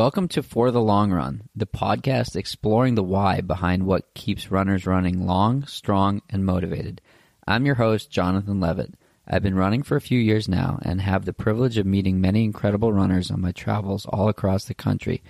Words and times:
Welcome 0.00 0.28
to 0.28 0.42
For 0.42 0.70
the 0.70 0.80
Long 0.80 1.12
Run, 1.12 1.42
the 1.54 1.66
podcast 1.66 2.34
exploring 2.34 2.94
the 2.94 3.02
why 3.02 3.42
behind 3.42 3.84
what 3.84 4.14
keeps 4.14 4.50
runners 4.50 4.86
running 4.86 5.26
long, 5.26 5.66
strong, 5.66 6.22
and 6.30 6.46
motivated. 6.46 7.02
I'm 7.46 7.66
your 7.66 7.74
host, 7.74 8.10
Jonathan 8.10 8.60
Levitt. 8.60 8.94
I've 9.28 9.42
been 9.42 9.56
running 9.56 9.82
for 9.82 9.96
a 9.96 10.00
few 10.00 10.18
years 10.18 10.48
now 10.48 10.78
and 10.80 11.02
have 11.02 11.26
the 11.26 11.34
privilege 11.34 11.76
of 11.76 11.84
meeting 11.84 12.18
many 12.18 12.44
incredible 12.44 12.94
runners 12.94 13.30
on 13.30 13.42
my 13.42 13.52
travels 13.52 14.06
all 14.06 14.30
across 14.30 14.64
the 14.64 14.72
country. 14.72 15.22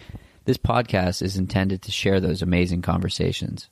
This 0.45 0.56
podcast 0.56 1.21
is 1.21 1.37
intended 1.37 1.82
to 1.82 1.91
share 1.91 2.21
those 2.21 2.41
amazing 2.41 2.82
conversations. 2.82 3.68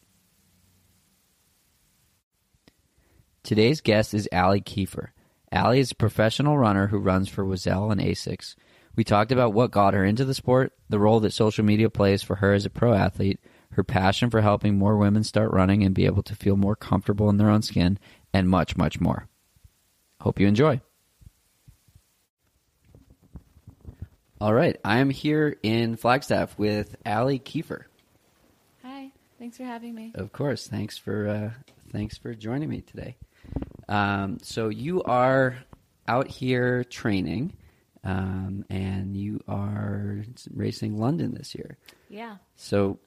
Today's 3.44 3.80
guest 3.80 4.14
is 4.14 4.28
Allie 4.32 4.60
Kieffer. 4.60 5.10
Allie 5.52 5.78
is 5.78 5.92
a 5.92 5.94
professional 5.94 6.58
runner 6.58 6.88
who 6.88 6.98
runs 6.98 7.28
for 7.28 7.44
Oiselle 7.44 7.92
and 7.92 8.00
Asics. 8.00 8.56
We 8.98 9.04
talked 9.04 9.30
about 9.30 9.52
what 9.52 9.70
got 9.70 9.94
her 9.94 10.04
into 10.04 10.24
the 10.24 10.34
sport, 10.34 10.72
the 10.88 10.98
role 10.98 11.20
that 11.20 11.32
social 11.32 11.64
media 11.64 11.88
plays 11.88 12.20
for 12.24 12.34
her 12.34 12.52
as 12.52 12.66
a 12.66 12.70
pro 12.70 12.94
athlete, 12.94 13.38
her 13.70 13.84
passion 13.84 14.28
for 14.28 14.40
helping 14.40 14.76
more 14.76 14.96
women 14.96 15.22
start 15.22 15.52
running 15.52 15.84
and 15.84 15.94
be 15.94 16.04
able 16.04 16.24
to 16.24 16.34
feel 16.34 16.56
more 16.56 16.74
comfortable 16.74 17.30
in 17.30 17.36
their 17.36 17.48
own 17.48 17.62
skin, 17.62 18.00
and 18.32 18.48
much, 18.48 18.76
much 18.76 19.00
more. 19.00 19.28
Hope 20.20 20.40
you 20.40 20.48
enjoy. 20.48 20.80
All 24.40 24.52
right, 24.52 24.76
I 24.84 24.98
am 24.98 25.10
here 25.10 25.56
in 25.62 25.94
Flagstaff 25.94 26.58
with 26.58 26.96
Allie 27.06 27.38
Kieffer. 27.38 27.84
Hi, 28.82 29.12
thanks 29.38 29.58
for 29.58 29.62
having 29.62 29.94
me. 29.94 30.10
Of 30.16 30.32
course, 30.32 30.66
thanks 30.66 30.98
for 30.98 31.28
uh, 31.28 31.50
thanks 31.92 32.18
for 32.18 32.34
joining 32.34 32.68
me 32.68 32.80
today. 32.80 33.14
Um, 33.88 34.38
so 34.42 34.70
you 34.70 35.04
are 35.04 35.56
out 36.08 36.26
here 36.26 36.82
training, 36.82 37.52
um, 38.04 38.64
and 38.70 39.16
you 39.16 39.40
are 39.48 40.24
racing 40.54 40.98
London 40.98 41.34
this 41.34 41.54
year. 41.54 41.76
Yeah, 42.08 42.36
So 42.56 42.98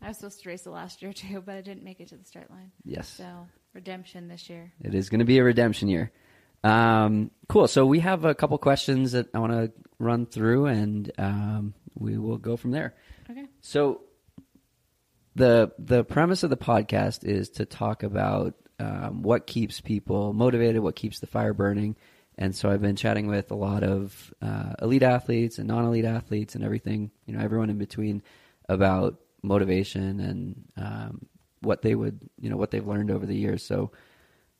I 0.00 0.08
was 0.08 0.16
supposed 0.18 0.42
to 0.42 0.48
race 0.48 0.62
the 0.62 0.70
last 0.70 1.02
year 1.02 1.12
too, 1.22 1.40
but 1.44 1.54
I 1.56 1.60
didn't 1.60 1.84
make 1.84 2.00
it 2.00 2.08
to 2.08 2.16
the 2.16 2.24
start 2.24 2.50
line. 2.50 2.72
yes, 2.84 3.08
So 3.08 3.46
redemption 3.72 4.28
this 4.28 4.48
year. 4.50 4.72
it 4.80 4.94
is 4.94 5.08
going 5.10 5.20
to 5.20 5.24
be 5.24 5.38
a 5.38 5.44
redemption 5.44 5.88
year. 5.88 6.12
Um, 6.64 7.30
cool. 7.48 7.66
So 7.66 7.86
we 7.86 8.00
have 8.00 8.24
a 8.24 8.34
couple 8.34 8.56
questions 8.58 9.12
that 9.12 9.26
I 9.34 9.38
want 9.40 9.52
to 9.52 9.72
run 9.98 10.26
through, 10.26 10.66
and 10.66 11.10
um, 11.18 11.74
we 11.94 12.18
will 12.18 12.38
go 12.38 12.56
from 12.56 12.70
there. 12.70 12.94
Okay. 13.30 13.46
So 13.60 14.02
the 15.34 15.72
the 15.78 16.04
premise 16.04 16.42
of 16.42 16.50
the 16.50 16.56
podcast 16.56 17.24
is 17.24 17.48
to 17.50 17.64
talk 17.64 18.02
about 18.02 18.54
um, 18.78 19.22
what 19.22 19.46
keeps 19.46 19.80
people 19.80 20.32
motivated, 20.32 20.82
what 20.82 20.94
keeps 20.96 21.20
the 21.20 21.26
fire 21.26 21.54
burning, 21.54 21.96
and 22.42 22.56
so 22.56 22.68
I've 22.68 22.82
been 22.82 22.96
chatting 22.96 23.28
with 23.28 23.52
a 23.52 23.54
lot 23.54 23.84
of 23.84 24.34
uh, 24.42 24.72
elite 24.82 25.04
athletes 25.04 25.58
and 25.58 25.68
non-elite 25.68 26.04
athletes 26.04 26.56
and 26.56 26.64
everything, 26.64 27.12
you 27.24 27.36
know, 27.36 27.40
everyone 27.40 27.70
in 27.70 27.78
between 27.78 28.20
about 28.68 29.20
motivation 29.44 30.18
and 30.18 30.64
um, 30.76 31.26
what 31.60 31.82
they 31.82 31.94
would, 31.94 32.18
you 32.40 32.50
know, 32.50 32.56
what 32.56 32.72
they've 32.72 32.84
learned 32.84 33.12
over 33.12 33.26
the 33.26 33.36
years. 33.36 33.64
So, 33.64 33.92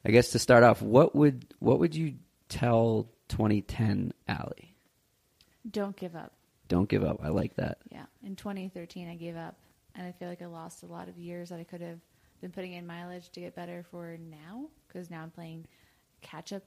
I 0.05 0.13
guess 0.13 0.31
to 0.31 0.39
start 0.39 0.63
off, 0.63 0.81
what 0.81 1.17
would 1.17 1.55
what 1.59 1.81
would 1.81 1.97
you 1.97 2.15
tell 2.49 3.09
2010 3.31 4.13
Allie? 4.29 4.77
Don't 5.69 5.97
give 5.97 6.15
up. 6.15 6.35
Don't 6.69 6.89
give 6.89 7.03
up. 7.03 7.19
I 7.21 7.31
like 7.31 7.57
that. 7.57 7.79
Yeah. 7.91 8.05
In 8.25 8.37
2013, 8.37 9.09
I 9.09 9.17
gave 9.17 9.37
up, 9.37 9.57
and 9.97 10.07
I 10.07 10.13
feel 10.13 10.29
like 10.29 10.41
I 10.41 10.47
lost 10.47 10.85
a 10.85 10.87
lot 10.87 11.09
of 11.09 11.19
years 11.19 11.49
that 11.49 11.59
I 11.59 11.65
could 11.65 11.81
have 11.81 11.99
been 12.41 12.53
putting 12.53 12.75
in 12.75 12.87
mileage 12.87 13.31
to 13.31 13.41
get 13.41 13.57
better 13.57 13.85
for 13.91 14.17
now. 14.31 14.67
Because 14.87 15.11
now 15.11 15.25
I'm 15.25 15.33
playing 15.33 15.67
catch 16.21 16.53
up. 16.53 16.63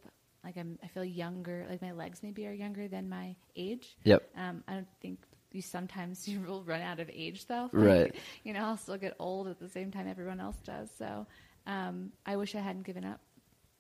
Like 0.46 0.58
I'm, 0.58 0.78
I 0.84 0.88
feel 0.88 1.04
younger. 1.04 1.66
Like 1.70 1.82
my 1.82 1.92
legs 1.92 2.20
maybe 2.22 2.46
are 2.46 2.54
younger 2.54 2.88
than 2.88 3.10
my 3.10 3.36
age. 3.56 3.98
Yep. 4.04 4.30
Um, 4.38 4.64
I 4.68 4.76
don't 4.76 4.88
think 5.02 5.20
you 5.52 5.62
sometimes 5.62 6.28
you 6.28 6.42
will 6.42 6.64
run 6.64 6.82
out 6.82 7.00
of 7.00 7.10
age 7.12 7.48
though. 7.48 7.70
Right. 7.74 8.14
Like, 8.14 8.22
you 8.44 8.54
know, 8.54 8.64
I'll 8.64 8.78
still 8.78 8.98
get 8.98 9.16
old 9.20 9.48
at 9.48 9.60
the 9.60 9.70
same 9.70 9.92
time 9.92 10.08
everyone 10.08 10.40
else 10.40 10.58
does. 10.64 10.90
So 10.98 11.26
um, 11.66 12.12
I 12.26 12.38
wish 12.38 12.54
I 12.56 12.60
hadn't 12.60 12.86
given 12.86 13.04
up. 13.04 13.20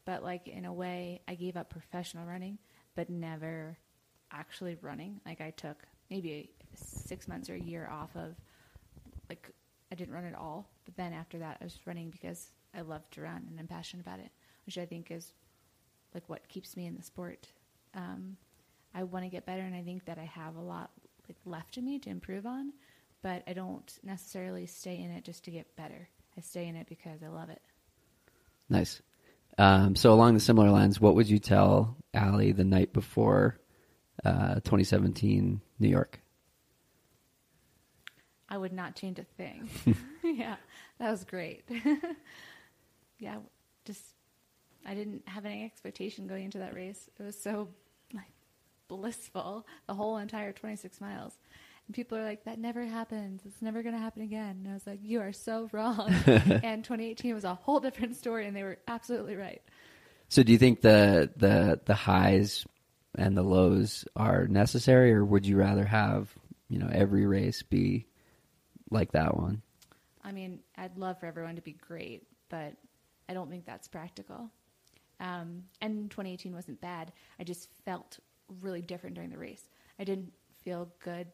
But 0.05 0.23
like 0.23 0.47
in 0.47 0.65
a 0.65 0.73
way, 0.73 1.21
I 1.27 1.35
gave 1.35 1.55
up 1.57 1.69
professional 1.69 2.25
running, 2.25 2.57
but 2.95 3.09
never 3.09 3.77
actually 4.31 4.77
running. 4.81 5.19
Like 5.25 5.41
I 5.41 5.51
took 5.51 5.77
maybe 6.09 6.51
six 6.75 7.27
months 7.27 7.49
or 7.49 7.55
a 7.55 7.59
year 7.59 7.87
off 7.91 8.15
of 8.15 8.35
like 9.29 9.49
I 9.91 9.95
didn't 9.95 10.13
run 10.13 10.25
at 10.25 10.35
all. 10.35 10.67
But 10.85 10.95
then 10.97 11.13
after 11.13 11.39
that, 11.39 11.57
I 11.61 11.63
was 11.63 11.77
running 11.85 12.09
because 12.09 12.51
I 12.75 12.81
love 12.81 13.09
to 13.11 13.21
run 13.21 13.47
and 13.49 13.59
I'm 13.59 13.67
passionate 13.67 14.05
about 14.05 14.19
it, 14.19 14.29
which 14.65 14.77
I 14.77 14.85
think 14.85 15.11
is 15.11 15.33
like 16.15 16.27
what 16.27 16.47
keeps 16.47 16.75
me 16.75 16.87
in 16.87 16.95
the 16.95 17.03
sport. 17.03 17.47
Um, 17.93 18.37
I 18.95 19.03
want 19.03 19.25
to 19.25 19.29
get 19.29 19.45
better, 19.45 19.61
and 19.61 19.75
I 19.75 19.83
think 19.83 20.05
that 20.05 20.17
I 20.17 20.23
have 20.23 20.55
a 20.55 20.61
lot 20.61 20.89
like 21.27 21.37
left 21.45 21.77
in 21.77 21.85
me 21.85 21.99
to 21.99 22.09
improve 22.09 22.45
on, 22.47 22.73
but 23.21 23.43
I 23.45 23.53
don't 23.53 23.91
necessarily 24.03 24.65
stay 24.65 24.97
in 24.97 25.11
it 25.11 25.23
just 25.23 25.43
to 25.45 25.51
get 25.51 25.75
better. 25.75 26.09
I 26.37 26.41
stay 26.41 26.67
in 26.67 26.75
it 26.75 26.87
because 26.87 27.21
I 27.21 27.27
love 27.27 27.49
it. 27.49 27.61
Nice. 28.69 29.01
Um, 29.57 29.95
so 29.95 30.11
along 30.11 30.33
the 30.33 30.39
similar 30.39 30.69
lines, 30.69 30.99
what 30.99 31.15
would 31.15 31.29
you 31.29 31.39
tell 31.39 31.97
Allie 32.13 32.51
the 32.51 32.63
night 32.63 32.93
before 32.93 33.59
uh, 34.23 34.55
2017 34.55 35.61
New 35.79 35.87
York? 35.87 36.19
I 38.49 38.57
would 38.57 38.73
not 38.73 38.95
change 38.95 39.19
a 39.19 39.23
thing. 39.23 39.69
yeah, 40.23 40.55
that 40.99 41.11
was 41.11 41.23
great. 41.23 41.63
yeah, 43.19 43.37
just 43.85 44.14
I 44.85 44.93
didn't 44.93 45.23
have 45.27 45.45
any 45.45 45.63
expectation 45.63 46.27
going 46.27 46.45
into 46.45 46.59
that 46.59 46.75
race. 46.75 47.09
It 47.19 47.23
was 47.23 47.39
so 47.39 47.69
like 48.13 48.33
blissful 48.87 49.65
the 49.87 49.93
whole 49.93 50.17
entire 50.17 50.51
26 50.51 51.01
miles. 51.01 51.33
And 51.87 51.95
people 51.95 52.17
are 52.17 52.23
like, 52.23 52.45
"That 52.45 52.59
never 52.59 52.83
happens. 52.83 53.41
It's 53.45 53.61
never 53.61 53.83
going 53.83 53.95
to 53.95 54.01
happen 54.01 54.21
again." 54.23 54.61
And 54.63 54.67
I 54.69 54.73
was 54.73 54.87
like, 54.87 54.99
"You 55.03 55.21
are 55.21 55.33
so 55.33 55.69
wrong." 55.71 56.09
and 56.27 56.83
2018 56.83 57.33
was 57.33 57.43
a 57.43 57.53
whole 57.53 57.79
different 57.79 58.15
story, 58.15 58.47
and 58.47 58.55
they 58.55 58.63
were 58.63 58.79
absolutely 58.87 59.35
right. 59.35 59.61
So 60.29 60.43
do 60.43 60.51
you 60.51 60.57
think 60.57 60.81
the 60.81 61.29
the 61.37 61.79
the 61.85 61.93
highs 61.93 62.65
and 63.15 63.37
the 63.37 63.43
lows 63.43 64.05
are 64.15 64.47
necessary, 64.47 65.13
or 65.13 65.23
would 65.23 65.45
you 65.45 65.57
rather 65.57 65.85
have 65.85 66.33
you 66.69 66.79
know 66.79 66.89
every 66.91 67.25
race 67.25 67.61
be 67.61 68.07
like 68.89 69.11
that 69.11 69.37
one? 69.37 69.61
I 70.23 70.31
mean, 70.31 70.59
I'd 70.75 70.97
love 70.97 71.19
for 71.19 71.27
everyone 71.27 71.55
to 71.55 71.61
be 71.61 71.73
great, 71.73 72.27
but 72.49 72.73
I 73.29 73.33
don't 73.33 73.49
think 73.49 73.65
that's 73.65 73.87
practical. 73.87 74.49
Um, 75.19 75.63
and 75.81 76.09
2018 76.11 76.53
wasn't 76.53 76.81
bad. 76.81 77.11
I 77.39 77.43
just 77.43 77.69
felt 77.85 78.19
really 78.61 78.81
different 78.81 79.15
during 79.15 79.29
the 79.29 79.37
race. 79.37 79.63
I 79.99 80.03
didn't 80.03 80.33
feel 80.63 80.89
good 81.03 81.27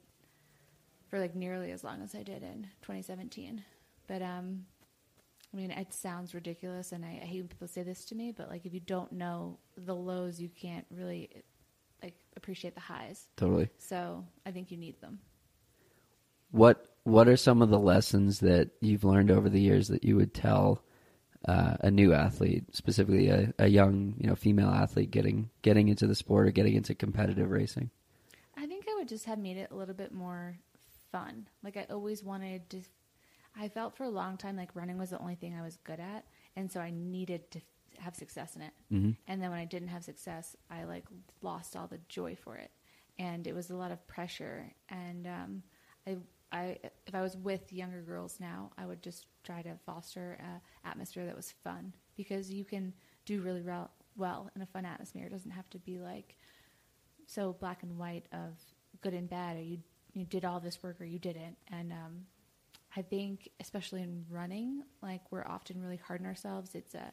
for 1.10 1.20
like 1.20 1.36
nearly 1.36 1.72
as 1.72 1.84
long 1.84 2.02
as 2.02 2.16
I 2.16 2.24
did 2.24 2.44
in 2.44 2.68
2017. 2.82 3.64
But 4.08 4.22
um, 4.22 4.66
I 5.54 5.58
mean, 5.58 5.72
it 5.72 5.94
sounds 5.94 6.34
ridiculous, 6.34 6.92
and 6.92 7.04
I, 7.04 7.20
I 7.22 7.26
hate 7.26 7.40
when 7.42 7.48
people 7.48 7.68
say 7.68 7.84
this 7.84 8.06
to 8.06 8.16
me. 8.16 8.32
But 8.32 8.50
like, 8.50 8.66
if 8.66 8.74
you 8.74 8.80
don't 8.80 9.12
know 9.12 9.60
the 9.78 9.96
lows, 9.96 10.40
you 10.40 10.50
can't 10.50 10.86
really 10.90 11.30
like 12.02 12.16
appreciate 12.36 12.74
the 12.74 12.82
highs. 12.82 13.28
Totally. 13.36 13.70
So 13.78 14.26
I 14.46 14.52
think 14.52 14.72
you 14.72 14.78
need 14.78 15.00
them. 15.02 15.20
What 16.52 16.86
What 17.04 17.28
are 17.28 17.38
some 17.38 17.62
of 17.62 17.70
the 17.70 17.80
lessons 17.80 18.40
that 18.40 18.70
you've 18.80 19.04
learned 19.04 19.32
over 19.32 19.50
the 19.50 19.62
years 19.62 19.90
that 19.90 20.04
you 20.04 20.16
would 20.16 20.34
tell 20.34 20.84
uh, 21.48 21.78
a 21.80 21.92
new 21.92 22.14
athlete, 22.14 22.76
specifically 22.76 23.30
a, 23.30 23.54
a 23.58 23.68
young, 23.68 24.16
you 24.20 24.28
know, 24.28 24.36
female 24.36 24.70
athlete 24.70 25.12
getting 25.12 25.50
getting 25.62 25.88
into 25.88 26.08
the 26.08 26.16
sport 26.16 26.48
or 26.48 26.52
getting 26.52 26.76
into 26.76 26.94
competitive 26.94 27.50
racing? 27.50 27.90
I 28.56 28.68
think 28.68 28.86
I 28.90 28.96
would 28.96 29.08
just 29.08 29.26
have 29.26 29.40
made 29.40 29.58
it 29.58 29.72
a 29.72 29.76
little 29.76 29.96
bit 29.96 30.14
more 30.14 30.60
fun. 31.12 31.48
Like 31.64 31.78
I 31.78 31.86
always 31.90 32.24
wanted 32.24 32.70
to. 32.72 32.82
I 33.60 33.68
felt 33.68 33.98
for 33.98 34.04
a 34.04 34.10
long 34.10 34.38
time 34.38 34.56
like 34.56 34.76
running 34.76 34.98
was 34.98 35.10
the 35.10 35.20
only 35.20 35.36
thing 35.36 35.56
I 35.56 35.62
was 35.62 35.78
good 35.84 36.00
at, 36.00 36.26
and 36.56 36.72
so 36.72 36.80
I 36.80 36.92
needed 36.92 37.52
to 37.52 37.62
have 37.98 38.16
success 38.16 38.56
in 38.56 38.62
it. 38.62 38.74
Mm-hmm. 38.92 39.12
And 39.28 39.42
then 39.42 39.50
when 39.50 39.60
I 39.60 39.66
didn't 39.66 39.90
have 39.90 40.04
success, 40.04 40.56
I 40.70 40.86
like 40.86 41.06
lost 41.42 41.76
all 41.76 41.88
the 41.88 42.00
joy 42.08 42.36
for 42.36 42.56
it, 42.56 42.72
and 43.20 43.48
it 43.48 43.56
was 43.56 43.70
a 43.70 43.76
lot 43.76 43.92
of 43.92 44.08
pressure. 44.08 44.72
And 44.90 45.28
um, 45.28 45.64
I 46.08 46.18
I 46.52 46.78
if 47.08 47.16
I 47.16 47.22
was 47.22 47.38
with 47.38 47.72
younger 47.72 48.02
girls 48.02 48.38
now, 48.40 48.72
I 48.78 48.86
would 48.86 49.02
just 49.02 49.26
try 49.44 49.62
to 49.62 49.76
foster 49.86 50.38
a 50.40 50.88
atmosphere 50.88 51.26
that 51.26 51.36
was 51.36 51.54
fun 51.64 51.94
because 52.16 52.52
you 52.52 52.66
can 52.66 52.94
do 53.26 53.42
really 53.42 53.62
well 53.62 53.92
well 54.16 54.50
in 54.56 54.62
a 54.62 54.66
fun 54.66 54.86
atmosphere. 54.86 55.26
It 55.26 55.32
doesn't 55.32 55.52
have 55.52 55.70
to 55.72 55.80
be 55.80 56.00
like 56.00 56.38
so 57.26 57.54
black 57.60 57.84
and 57.84 57.98
white 57.98 58.26
of 58.34 58.58
good 59.02 59.14
and 59.14 59.30
bad, 59.30 59.58
or 59.58 59.62
you 59.62 59.80
you 60.14 60.26
did 60.26 60.46
all 60.46 60.60
this 60.60 60.84
work 60.84 61.00
or 61.00 61.06
you 61.06 61.20
didn't. 61.20 61.58
And 61.72 61.92
um, 61.94 62.26
I 62.96 63.02
think, 63.02 63.50
especially 63.60 64.02
in 64.02 64.26
running, 64.30 64.84
like 65.02 65.22
we're 65.32 65.46
often 65.46 65.82
really 65.82 66.00
hard 66.06 66.20
on 66.22 66.28
ourselves. 66.28 66.76
It's 66.76 66.94
a 66.96 67.12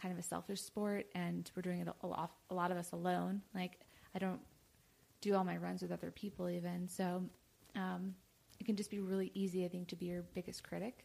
kind 0.00 0.12
of 0.12 0.18
a 0.18 0.22
selfish 0.22 0.60
sport, 0.60 1.06
and 1.14 1.50
we're 1.54 1.62
doing 1.62 1.80
it 1.80 1.88
a 2.02 2.06
lot, 2.06 2.32
a 2.50 2.54
lot 2.54 2.70
of 2.70 2.76
us 2.76 2.92
alone. 2.92 3.42
Like 3.54 3.80
I 4.14 4.18
don't 4.18 4.40
do 5.20 5.34
all 5.34 5.44
my 5.44 5.56
runs 5.56 5.82
with 5.82 5.92
other 5.92 6.10
people, 6.10 6.48
even 6.48 6.88
so. 6.88 7.22
Um, 7.74 8.14
it 8.58 8.64
can 8.64 8.76
just 8.76 8.90
be 8.90 8.98
really 8.98 9.30
easy, 9.34 9.64
I 9.64 9.68
think, 9.68 9.88
to 9.88 9.96
be 9.96 10.06
your 10.06 10.22
biggest 10.34 10.62
critic. 10.62 11.04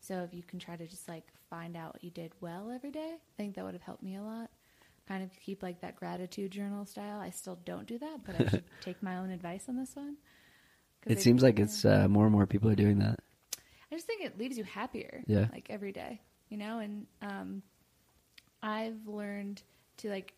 So 0.00 0.22
if 0.22 0.34
you 0.34 0.42
can 0.42 0.58
try 0.58 0.76
to 0.76 0.86
just 0.86 1.08
like 1.08 1.24
find 1.48 1.76
out 1.76 1.94
what 1.94 2.04
you 2.04 2.10
did 2.10 2.32
well 2.40 2.70
every 2.70 2.90
day, 2.90 3.12
I 3.14 3.36
think 3.36 3.54
that 3.54 3.64
would 3.64 3.74
have 3.74 3.82
helped 3.82 4.02
me 4.02 4.16
a 4.16 4.22
lot. 4.22 4.50
Kind 5.06 5.22
of 5.22 5.30
keep 5.40 5.62
like 5.62 5.80
that 5.80 5.96
gratitude 5.96 6.50
journal 6.50 6.84
style. 6.84 7.20
I 7.20 7.30
still 7.30 7.58
don't 7.64 7.86
do 7.86 7.98
that, 7.98 8.24
but 8.24 8.40
I 8.40 8.48
should 8.48 8.64
take 8.80 9.02
my 9.02 9.18
own 9.18 9.30
advice 9.30 9.64
on 9.68 9.76
this 9.76 9.94
one. 9.94 10.16
It 11.06 11.20
seems 11.20 11.42
like 11.42 11.58
it's 11.58 11.84
uh, 11.84 12.06
more 12.08 12.24
and 12.24 12.32
more 12.32 12.46
people 12.46 12.70
are 12.70 12.76
doing 12.76 12.98
that. 13.00 13.18
I 13.90 13.94
just 13.94 14.06
think 14.06 14.24
it 14.24 14.38
leaves 14.38 14.56
you 14.56 14.64
happier. 14.64 15.22
Yeah. 15.26 15.46
Like 15.52 15.66
every 15.68 15.92
day, 15.92 16.20
you 16.48 16.56
know, 16.56 16.78
and 16.78 17.06
um, 17.20 17.62
I've 18.62 19.06
learned 19.06 19.62
to 19.98 20.08
like, 20.10 20.34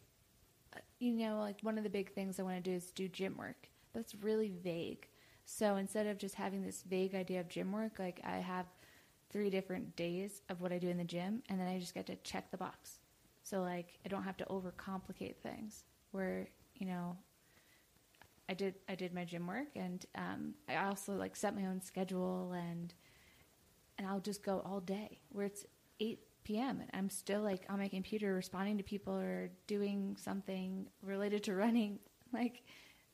uh, 0.74 0.80
you 0.98 1.12
know, 1.12 1.38
like 1.38 1.60
one 1.62 1.76
of 1.76 1.84
the 1.84 1.90
big 1.90 2.12
things 2.12 2.40
I 2.40 2.42
want 2.42 2.56
to 2.56 2.70
do 2.70 2.74
is 2.74 2.90
do 2.92 3.08
gym 3.08 3.36
work. 3.36 3.68
That's 3.94 4.14
really 4.14 4.48
vague. 4.48 5.06
So 5.44 5.76
instead 5.76 6.06
of 6.06 6.18
just 6.18 6.34
having 6.34 6.62
this 6.62 6.82
vague 6.82 7.14
idea 7.14 7.40
of 7.40 7.48
gym 7.48 7.72
work, 7.72 7.98
like 7.98 8.20
I 8.24 8.36
have 8.38 8.66
three 9.30 9.50
different 9.50 9.96
days 9.96 10.42
of 10.48 10.60
what 10.60 10.72
I 10.72 10.78
do 10.78 10.88
in 10.88 10.96
the 10.96 11.04
gym, 11.04 11.42
and 11.48 11.60
then 11.60 11.68
I 11.68 11.78
just 11.78 11.94
get 11.94 12.06
to 12.06 12.16
check 12.16 12.50
the 12.50 12.56
box. 12.56 12.98
So 13.42 13.60
like 13.60 13.98
I 14.04 14.08
don't 14.08 14.22
have 14.22 14.36
to 14.38 14.44
overcomplicate 14.46 15.36
things. 15.36 15.84
Where 16.12 16.48
you 16.74 16.86
know 16.86 17.16
I 18.48 18.54
did 18.54 18.74
I 18.88 18.94
did 18.94 19.14
my 19.14 19.24
gym 19.24 19.46
work 19.46 19.68
and 19.74 20.04
um, 20.14 20.54
I 20.68 20.76
also 20.76 21.14
like 21.14 21.36
set 21.36 21.54
my 21.54 21.66
own 21.66 21.80
schedule 21.80 22.52
and 22.52 22.92
and 23.98 24.06
I'll 24.06 24.20
just 24.20 24.42
go 24.42 24.62
all 24.64 24.80
day 24.80 25.20
where 25.30 25.46
it's 25.46 25.64
8 26.00 26.18
p.m. 26.44 26.80
and 26.80 26.90
I'm 26.92 27.08
still 27.08 27.40
like 27.40 27.64
on 27.68 27.78
my 27.78 27.88
computer 27.88 28.34
responding 28.34 28.76
to 28.78 28.84
people 28.84 29.14
or 29.14 29.50
doing 29.66 30.16
something 30.18 30.86
related 31.02 31.44
to 31.44 31.54
running. 31.54 31.98
Like 32.32 32.64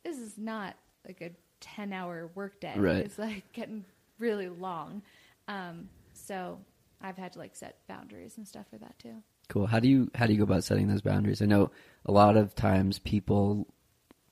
this 0.02 0.16
is 0.16 0.38
not 0.38 0.76
a 1.06 1.12
10 1.60 1.92
hour 1.92 2.30
workday. 2.34 2.78
Right. 2.78 3.04
It's 3.04 3.18
like 3.18 3.52
getting 3.52 3.84
really 4.18 4.48
long. 4.48 5.02
Um, 5.48 5.88
so 6.12 6.58
I've 7.00 7.16
had 7.16 7.32
to 7.34 7.38
like 7.38 7.56
set 7.56 7.78
boundaries 7.88 8.36
and 8.36 8.46
stuff 8.46 8.66
for 8.70 8.78
that 8.78 8.98
too. 8.98 9.22
Cool. 9.48 9.66
How 9.66 9.80
do 9.80 9.88
you 9.88 10.10
how 10.14 10.26
do 10.26 10.32
you 10.32 10.38
go 10.38 10.44
about 10.44 10.64
setting 10.64 10.88
those 10.88 11.02
boundaries? 11.02 11.42
I 11.42 11.46
know 11.46 11.70
a 12.06 12.12
lot 12.12 12.36
of 12.36 12.54
times 12.54 12.98
people 13.00 13.66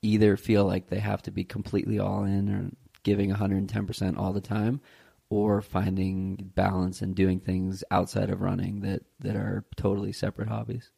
either 0.01 0.37
feel 0.37 0.65
like 0.65 0.89
they 0.89 1.01
have 1.01 1.23
to 1.23 1.31
be 1.31 1.43
completely 1.43 1.99
all 1.99 2.25
in 2.25 2.49
or 2.49 2.71
giving 3.03 3.33
110% 3.33 4.17
all 4.17 4.33
the 4.33 4.41
time 4.41 4.81
or 5.31 5.61
finding 5.61 6.37
balance 6.55 7.03
and 7.03 7.15
doing 7.15 7.41
things 7.41 7.83
outside 7.91 8.31
of 8.31 8.41
running 8.41 8.81
that 8.81 9.03
that 9.21 9.35
are 9.35 9.65
totally 9.77 10.13
separate 10.13 10.49
hobbies. 10.49 10.91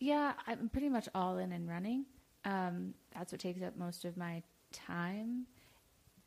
Yeah, 0.00 0.32
I'm 0.46 0.68
pretty 0.68 0.88
much 0.88 1.08
all 1.14 1.38
in 1.38 1.52
in 1.52 1.66
running. 1.66 2.04
Um, 2.44 2.94
that's 3.14 3.32
what 3.32 3.40
takes 3.40 3.62
up 3.62 3.76
most 3.76 4.04
of 4.04 4.16
my 4.16 4.42
time. 4.72 5.46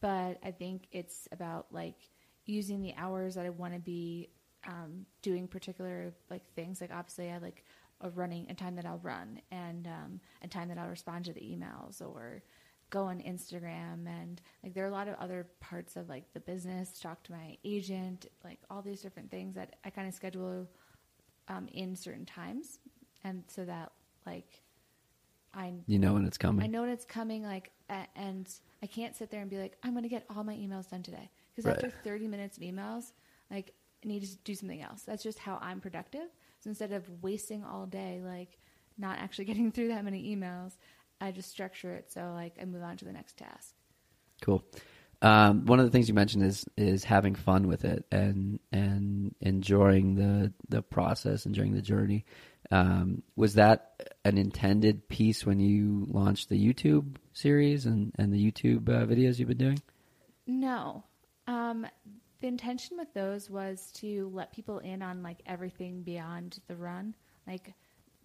But 0.05 0.37
I 0.43 0.51
think 0.51 0.87
it's 0.91 1.27
about 1.31 1.65
like 1.71 1.95
using 2.45 2.83
the 2.83 2.93
hours 2.95 3.33
that 3.33 3.45
I 3.47 3.49
want 3.49 3.73
to 3.73 3.79
be 3.79 4.29
um, 4.67 5.07
doing 5.23 5.47
particular 5.47 6.13
like 6.29 6.43
things. 6.53 6.79
Like 6.79 6.91
obviously, 6.93 7.31
I 7.31 7.39
like 7.39 7.65
a 8.01 8.11
running 8.11 8.45
a 8.51 8.53
time 8.53 8.75
that 8.75 8.85
I'll 8.85 8.99
run 8.99 9.41
and 9.49 9.87
um, 9.87 10.19
a 10.43 10.47
time 10.47 10.67
that 10.67 10.77
I'll 10.77 10.89
respond 10.89 11.25
to 11.25 11.33
the 11.33 11.39
emails 11.39 12.03
or 12.03 12.43
go 12.91 13.05
on 13.05 13.19
Instagram 13.21 14.05
and 14.05 14.43
like 14.63 14.75
there 14.75 14.83
are 14.83 14.89
a 14.89 14.91
lot 14.91 15.07
of 15.07 15.15
other 15.15 15.47
parts 15.59 15.95
of 15.95 16.07
like 16.07 16.31
the 16.35 16.39
business, 16.39 16.99
talk 16.99 17.23
to 17.23 17.31
my 17.31 17.57
agent, 17.63 18.27
like 18.43 18.59
all 18.69 18.83
these 18.83 19.01
different 19.01 19.31
things 19.31 19.55
that 19.55 19.77
I 19.83 19.89
kind 19.89 20.07
of 20.07 20.13
schedule 20.13 20.67
um, 21.47 21.67
in 21.73 21.95
certain 21.95 22.25
times, 22.25 22.77
and 23.23 23.43
so 23.47 23.65
that 23.65 23.91
like 24.27 24.61
I 25.55 25.73
You 25.87 25.99
know 25.99 26.13
when 26.13 26.25
it's 26.25 26.37
coming. 26.37 26.63
I 26.63 26.67
know 26.67 26.81
when 26.81 26.89
it's 26.89 27.05
coming, 27.05 27.43
like, 27.43 27.71
a- 27.89 28.07
and 28.15 28.47
I 28.83 28.87
can't 28.87 29.15
sit 29.15 29.29
there 29.31 29.41
and 29.41 29.49
be 29.49 29.57
like, 29.57 29.77
I'm 29.83 29.91
going 29.91 30.03
to 30.03 30.09
get 30.09 30.25
all 30.29 30.43
my 30.43 30.55
emails 30.55 30.89
done 30.89 31.01
today. 31.03 31.29
Because 31.51 31.65
Right. 31.65 31.75
after 31.75 31.89
30 32.03 32.27
minutes 32.27 32.57
of 32.57 32.63
emails, 32.63 33.13
like, 33.49 33.73
I 34.03 34.07
need 34.07 34.23
to 34.23 34.37
do 34.43 34.53
something 34.53 34.81
else. 34.81 35.03
That's 35.03 35.23
just 35.23 35.39
how 35.39 35.57
I'm 35.61 35.79
productive. 35.79 36.27
So 36.59 36.69
instead 36.69 36.91
of 36.91 37.23
wasting 37.23 37.63
all 37.63 37.85
day, 37.85 38.21
like, 38.23 38.59
not 38.97 39.17
actually 39.19 39.45
getting 39.51 39.71
through 39.71 39.87
that 39.89 40.03
many 40.03 40.35
emails, 40.35 40.73
I 41.21 41.31
just 41.31 41.49
structure 41.49 41.93
it 41.93 42.11
so, 42.11 42.33
like, 42.33 42.57
I 42.61 42.65
move 42.65 42.83
on 42.83 42.97
to 42.97 43.05
the 43.05 43.13
next 43.13 43.37
task. 43.37 43.73
Cool. 44.41 44.63
Um, 45.21 45.65
one 45.65 45.79
of 45.79 45.85
the 45.85 45.91
things 45.91 46.09
you 46.09 46.13
mentioned 46.13 46.43
is 46.43 46.65
is 46.75 47.05
having 47.05 47.35
fun 47.35 47.67
with 47.67 47.85
it 47.85 48.05
and 48.11 48.59
and 48.71 49.33
enjoying 49.39 50.15
the 50.15 50.51
the 50.67 50.81
process, 50.81 51.45
enjoying 51.45 51.73
the 51.73 51.81
journey. 51.81 52.25
Um, 52.71 53.23
was 53.35 53.55
that 53.55 54.01
an 54.23 54.37
intended 54.37 55.07
piece 55.07 55.45
when 55.45 55.59
you 55.59 56.05
launched 56.09 56.49
the 56.49 56.59
YouTube 56.59 57.15
series 57.33 57.85
and 57.85 58.11
and 58.17 58.33
the 58.33 58.51
YouTube 58.51 58.89
uh, 58.89 59.05
videos 59.05 59.39
you've 59.39 59.49
been 59.49 59.57
doing? 59.57 59.81
No. 60.47 61.03
Um, 61.47 61.85
the 62.41 62.47
intention 62.47 62.97
with 62.97 63.13
those 63.13 63.49
was 63.49 63.91
to 63.93 64.29
let 64.33 64.51
people 64.51 64.79
in 64.79 65.01
on 65.01 65.23
like 65.23 65.37
everything 65.45 66.03
beyond 66.03 66.59
the 66.67 66.75
run. 66.75 67.15
Like, 67.47 67.73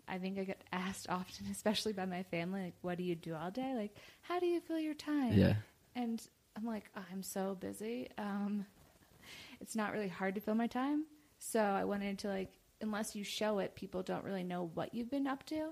I 0.08 0.18
think 0.18 0.38
I 0.38 0.44
get 0.44 0.62
asked 0.72 1.06
often, 1.10 1.46
especially 1.50 1.92
by 1.92 2.06
my 2.06 2.22
family, 2.24 2.62
like, 2.62 2.74
"What 2.82 2.98
do 2.98 3.04
you 3.04 3.14
do 3.14 3.34
all 3.34 3.50
day? 3.50 3.74
Like, 3.74 3.96
how 4.22 4.40
do 4.40 4.46
you 4.46 4.60
fill 4.60 4.78
your 4.78 4.94
time?" 4.94 5.34
Yeah. 5.34 5.54
And 5.94 6.22
I'm 6.56 6.64
like, 6.64 6.90
"Oh, 6.96 7.04
I'm 7.12 7.22
so 7.22 7.56
busy. 7.58 8.08
Um, 8.18 8.66
it's 9.60 9.76
not 9.76 9.92
really 9.92 10.08
hard 10.08 10.34
to 10.34 10.40
fill 10.40 10.54
my 10.54 10.66
time. 10.66 11.04
So 11.38 11.60
I 11.60 11.84
wanted 11.84 12.18
to 12.20 12.28
like, 12.28 12.52
unless 12.80 13.14
you 13.16 13.24
show 13.24 13.58
it, 13.58 13.74
people 13.74 14.02
don't 14.02 14.24
really 14.24 14.42
know 14.44 14.70
what 14.74 14.94
you've 14.94 15.10
been 15.10 15.26
up 15.26 15.44
to. 15.46 15.70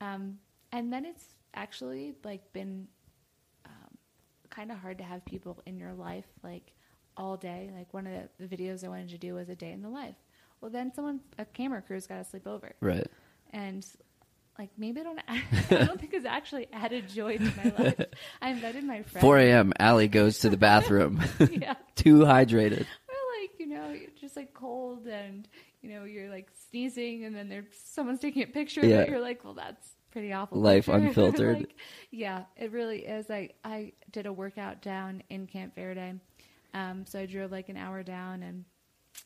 Um, 0.00 0.38
and 0.72 0.92
then 0.92 1.04
it's 1.04 1.24
actually 1.54 2.14
like 2.24 2.52
been 2.52 2.88
um, 3.66 3.96
kind 4.50 4.70
of 4.72 4.78
hard 4.78 4.98
to 4.98 5.04
have 5.04 5.24
people 5.24 5.60
in 5.66 5.78
your 5.78 5.92
life 5.92 6.26
like 6.42 6.72
all 7.16 7.36
day. 7.36 7.70
Like 7.76 7.92
one 7.94 8.06
of 8.06 8.12
the, 8.38 8.46
the 8.46 8.56
videos 8.56 8.84
I 8.84 8.88
wanted 8.88 9.10
to 9.10 9.18
do 9.18 9.34
was 9.34 9.48
a 9.48 9.54
day 9.56 9.70
in 9.72 9.82
the 9.82 9.88
life. 9.88 10.16
Well, 10.60 10.70
then 10.70 10.92
someone 10.94 11.20
a 11.38 11.44
camera 11.44 11.82
crew's 11.82 12.06
got 12.06 12.18
to 12.18 12.24
sleep 12.24 12.46
over, 12.46 12.72
Right. 12.80 13.06
and 13.50 13.84
like 14.58 14.70
maybe 14.78 15.00
I 15.00 15.04
don't 15.04 15.20
I 15.28 15.84
don't 15.86 16.00
think 16.00 16.14
it's 16.14 16.24
actually 16.26 16.68
added 16.72 17.08
joy 17.08 17.36
to 17.38 17.44
my 17.56 17.84
life. 17.84 18.00
I 18.40 18.50
invited 18.50 18.84
my 18.84 19.02
friend. 19.02 19.20
4 19.22 19.38
a.m. 19.38 19.72
Allie 19.80 20.06
goes 20.08 20.40
to 20.40 20.50
the 20.50 20.56
bathroom, 20.56 21.20
Yeah. 21.50 21.74
too 21.96 22.20
hydrated. 22.20 22.82
Or 23.08 23.40
like, 23.40 23.50
you 23.58 23.66
know, 23.66 23.90
you're 23.90 24.10
just 24.20 24.36
like 24.36 24.54
cold 24.54 25.06
and, 25.08 25.48
you 25.82 25.90
know, 25.90 26.04
you're 26.04 26.30
like 26.30 26.48
sneezing 26.70 27.24
and 27.24 27.34
then 27.34 27.48
there's 27.48 27.64
someone's 27.84 28.20
taking 28.20 28.42
a 28.42 28.46
picture 28.46 28.80
of 28.80 28.86
Yeah. 28.88 29.00
it. 29.00 29.08
You're 29.10 29.20
like, 29.20 29.44
well, 29.44 29.54
that's 29.54 29.88
pretty 30.10 30.32
awful. 30.32 30.58
Life 30.60 30.86
picture. 30.86 30.98
unfiltered. 31.08 31.56
like, 31.58 31.76
yeah, 32.10 32.44
it 32.56 32.70
really 32.72 33.00
is. 33.04 33.28
Like, 33.28 33.56
I 33.64 33.92
did 34.10 34.26
a 34.26 34.32
workout 34.32 34.80
down 34.82 35.22
in 35.30 35.46
Camp 35.46 35.74
Verde. 35.74 36.14
Um, 36.74 37.04
so 37.06 37.18
I 37.18 37.26
drove 37.26 37.50
like 37.52 37.68
an 37.68 37.76
hour 37.76 38.02
down 38.02 38.42
and 38.42 38.64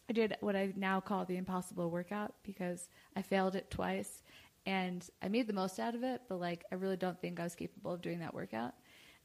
I 0.08 0.12
did 0.12 0.36
what 0.40 0.56
I 0.56 0.72
now 0.76 1.00
call 1.00 1.24
the 1.24 1.36
impossible 1.36 1.90
workout 1.90 2.34
because 2.42 2.88
I 3.14 3.22
failed 3.22 3.54
it 3.54 3.70
twice 3.70 4.22
and 4.64 5.08
I 5.22 5.28
made 5.28 5.46
the 5.46 5.52
most 5.52 5.78
out 5.78 5.94
of 5.94 6.02
it, 6.02 6.22
but 6.28 6.40
like 6.40 6.64
I 6.72 6.74
really 6.74 6.96
don't 6.96 7.20
think 7.20 7.38
I 7.38 7.44
was 7.44 7.54
capable 7.54 7.92
of 7.92 8.02
doing 8.02 8.18
that 8.20 8.34
workout. 8.34 8.74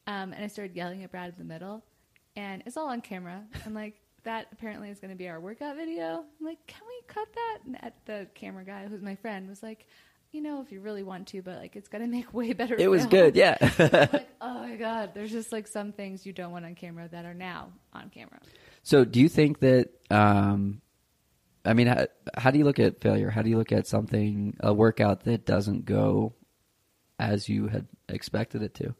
Um, 0.07 0.33
and 0.33 0.43
I 0.43 0.47
started 0.47 0.75
yelling 0.75 1.03
at 1.03 1.11
Brad 1.11 1.29
in 1.29 1.35
the 1.37 1.51
middle, 1.51 1.83
and 2.35 2.61
it's 2.65 2.77
all 2.77 2.89
on 2.89 3.01
camera. 3.01 3.43
I'm 3.65 3.73
like, 3.73 4.01
that 4.23 4.47
apparently 4.51 4.89
is 4.89 4.99
going 4.99 5.11
to 5.11 5.17
be 5.17 5.27
our 5.27 5.39
workout 5.39 5.75
video. 5.75 6.23
I'm 6.39 6.45
like, 6.45 6.65
can 6.67 6.81
we 6.87 7.01
cut 7.07 7.27
that? 7.33 7.57
And 7.65 7.83
at 7.83 7.95
the 8.05 8.27
camera 8.35 8.63
guy, 8.63 8.87
who's 8.87 9.01
my 9.01 9.15
friend, 9.15 9.47
was 9.49 9.63
like, 9.63 9.87
you 10.31 10.41
know, 10.41 10.61
if 10.61 10.71
you 10.71 10.79
really 10.79 11.03
want 11.03 11.27
to, 11.29 11.41
but 11.41 11.57
like 11.57 11.75
it's 11.75 11.89
going 11.89 12.03
to 12.03 12.07
make 12.07 12.33
way 12.33 12.53
better. 12.53 12.75
It 12.77 12.89
was 12.89 13.01
film." 13.01 13.11
good, 13.11 13.35
yeah. 13.35 13.57
like, 13.79 14.29
oh 14.41 14.59
my 14.59 14.75
god, 14.75 15.11
there's 15.13 15.31
just 15.31 15.51
like 15.51 15.67
some 15.67 15.91
things 15.91 16.25
you 16.25 16.33
don't 16.33 16.51
want 16.51 16.65
on 16.65 16.75
camera 16.75 17.07
that 17.09 17.25
are 17.25 17.33
now 17.33 17.71
on 17.93 18.09
camera. 18.09 18.39
So, 18.83 19.03
do 19.05 19.19
you 19.19 19.29
think 19.29 19.59
that? 19.59 19.89
Um, 20.09 20.81
I 21.63 21.73
mean, 21.73 21.87
how, 21.87 22.07
how 22.35 22.51
do 22.51 22.57
you 22.57 22.65
look 22.65 22.79
at 22.79 23.01
failure? 23.01 23.29
How 23.29 23.41
do 23.41 23.49
you 23.49 23.57
look 23.57 23.71
at 23.71 23.85
something, 23.85 24.57
a 24.61 24.73
workout 24.73 25.25
that 25.25 25.45
doesn't 25.45 25.85
go 25.85 26.33
as 27.19 27.47
you 27.47 27.67
had 27.67 27.87
expected 28.09 28.63
it 28.63 28.73
to? 28.75 28.95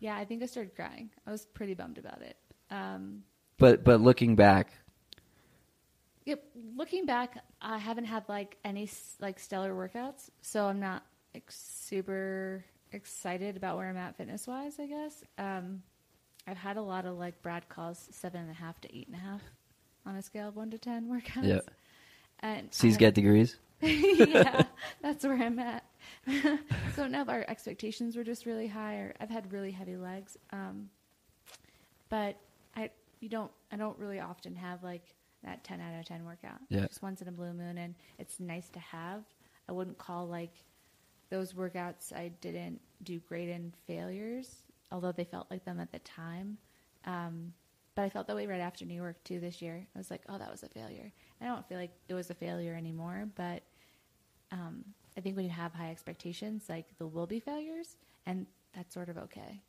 Yeah, 0.00 0.16
I 0.16 0.24
think 0.24 0.42
I 0.42 0.46
started 0.46 0.74
crying. 0.74 1.10
I 1.26 1.32
was 1.32 1.44
pretty 1.44 1.74
bummed 1.74 1.98
about 1.98 2.22
it. 2.22 2.36
Um, 2.70 3.24
But 3.58 3.84
but 3.84 4.00
looking 4.00 4.36
back, 4.36 4.72
Yep. 6.24 6.42
Looking 6.76 7.06
back, 7.06 7.42
I 7.62 7.78
haven't 7.78 8.04
had 8.04 8.28
like 8.28 8.58
any 8.64 8.88
like 9.18 9.38
stellar 9.38 9.72
workouts, 9.72 10.28
so 10.42 10.66
I'm 10.66 10.78
not 10.78 11.02
like 11.32 11.44
super 11.48 12.64
excited 12.92 13.56
about 13.56 13.76
where 13.78 13.88
I'm 13.88 13.96
at 13.96 14.16
fitness 14.16 14.46
wise. 14.46 14.78
I 14.78 14.86
guess 14.86 15.24
um, 15.38 15.82
I've 16.46 16.58
had 16.58 16.76
a 16.76 16.82
lot 16.82 17.06
of 17.06 17.16
like 17.18 17.40
Brad 17.40 17.68
calls 17.70 18.08
seven 18.12 18.42
and 18.42 18.50
a 18.50 18.54
half 18.54 18.78
to 18.82 18.94
eight 18.96 19.06
and 19.06 19.16
a 19.16 19.20
half 19.20 19.40
on 20.04 20.16
a 20.16 20.22
scale 20.22 20.48
of 20.48 20.56
one 20.56 20.70
to 20.70 20.78
ten 20.78 21.08
workouts. 21.08 21.46
Yeah. 21.48 21.60
And 22.40 22.72
C's 22.74 22.96
I- 22.96 22.98
get 22.98 23.14
degrees. 23.14 23.56
yeah, 23.80 24.64
that's 25.00 25.24
where 25.24 25.40
I'm 25.40 25.58
at. 25.60 25.84
so 26.96 27.06
now 27.06 27.24
our 27.26 27.44
expectations 27.48 28.16
were 28.16 28.24
just 28.24 28.44
really 28.44 28.66
high. 28.66 28.96
Or 28.96 29.14
I've 29.20 29.30
had 29.30 29.50
really 29.52 29.70
heavy 29.70 29.96
legs, 29.96 30.36
um, 30.52 30.90
but 32.08 32.36
you 33.20 33.28
don't 33.28 33.50
I 33.72 33.76
don't 33.76 33.98
really 33.98 34.20
often 34.20 34.54
have 34.56 34.82
like 34.82 35.14
that 35.44 35.64
ten 35.64 35.80
out 35.80 35.98
of 35.98 36.06
ten 36.06 36.24
workout. 36.24 36.58
Yeah. 36.68 36.86
just 36.86 37.02
once 37.02 37.22
in 37.22 37.28
a 37.28 37.32
blue 37.32 37.52
moon, 37.52 37.78
and 37.78 37.94
it's 38.18 38.40
nice 38.40 38.68
to 38.70 38.80
have. 38.80 39.24
I 39.68 39.72
wouldn't 39.72 39.98
call 39.98 40.26
like 40.26 40.52
those 41.30 41.52
workouts 41.52 42.12
I 42.12 42.32
didn't 42.40 42.80
do 43.02 43.20
great 43.20 43.48
in 43.48 43.72
failures, 43.86 44.62
although 44.90 45.12
they 45.12 45.24
felt 45.24 45.50
like 45.50 45.64
them 45.64 45.78
at 45.80 45.92
the 45.92 45.98
time. 46.00 46.58
Um, 47.04 47.52
but 47.94 48.02
I 48.02 48.08
felt 48.08 48.26
that 48.28 48.36
way 48.36 48.46
right 48.46 48.60
after 48.60 48.84
New 48.84 48.94
York 48.94 49.22
too 49.24 49.40
this 49.40 49.60
year. 49.60 49.86
I 49.94 49.98
was 49.98 50.10
like, 50.10 50.22
oh, 50.28 50.38
that 50.38 50.50
was 50.50 50.62
a 50.62 50.68
failure. 50.68 51.12
I 51.40 51.46
don't 51.46 51.68
feel 51.68 51.78
like 51.78 51.92
it 52.08 52.14
was 52.14 52.30
a 52.30 52.34
failure 52.34 52.74
anymore, 52.74 53.28
but 53.34 53.62
um, 54.52 54.84
I 55.16 55.20
think 55.20 55.36
when 55.36 55.44
you 55.44 55.50
have 55.50 55.74
high 55.74 55.90
expectations, 55.90 56.66
like 56.68 56.86
there 56.98 57.08
will 57.08 57.26
be 57.26 57.40
failures, 57.40 57.96
and 58.24 58.46
that's 58.74 58.94
sort 58.94 59.08
of 59.08 59.18
okay. 59.18 59.60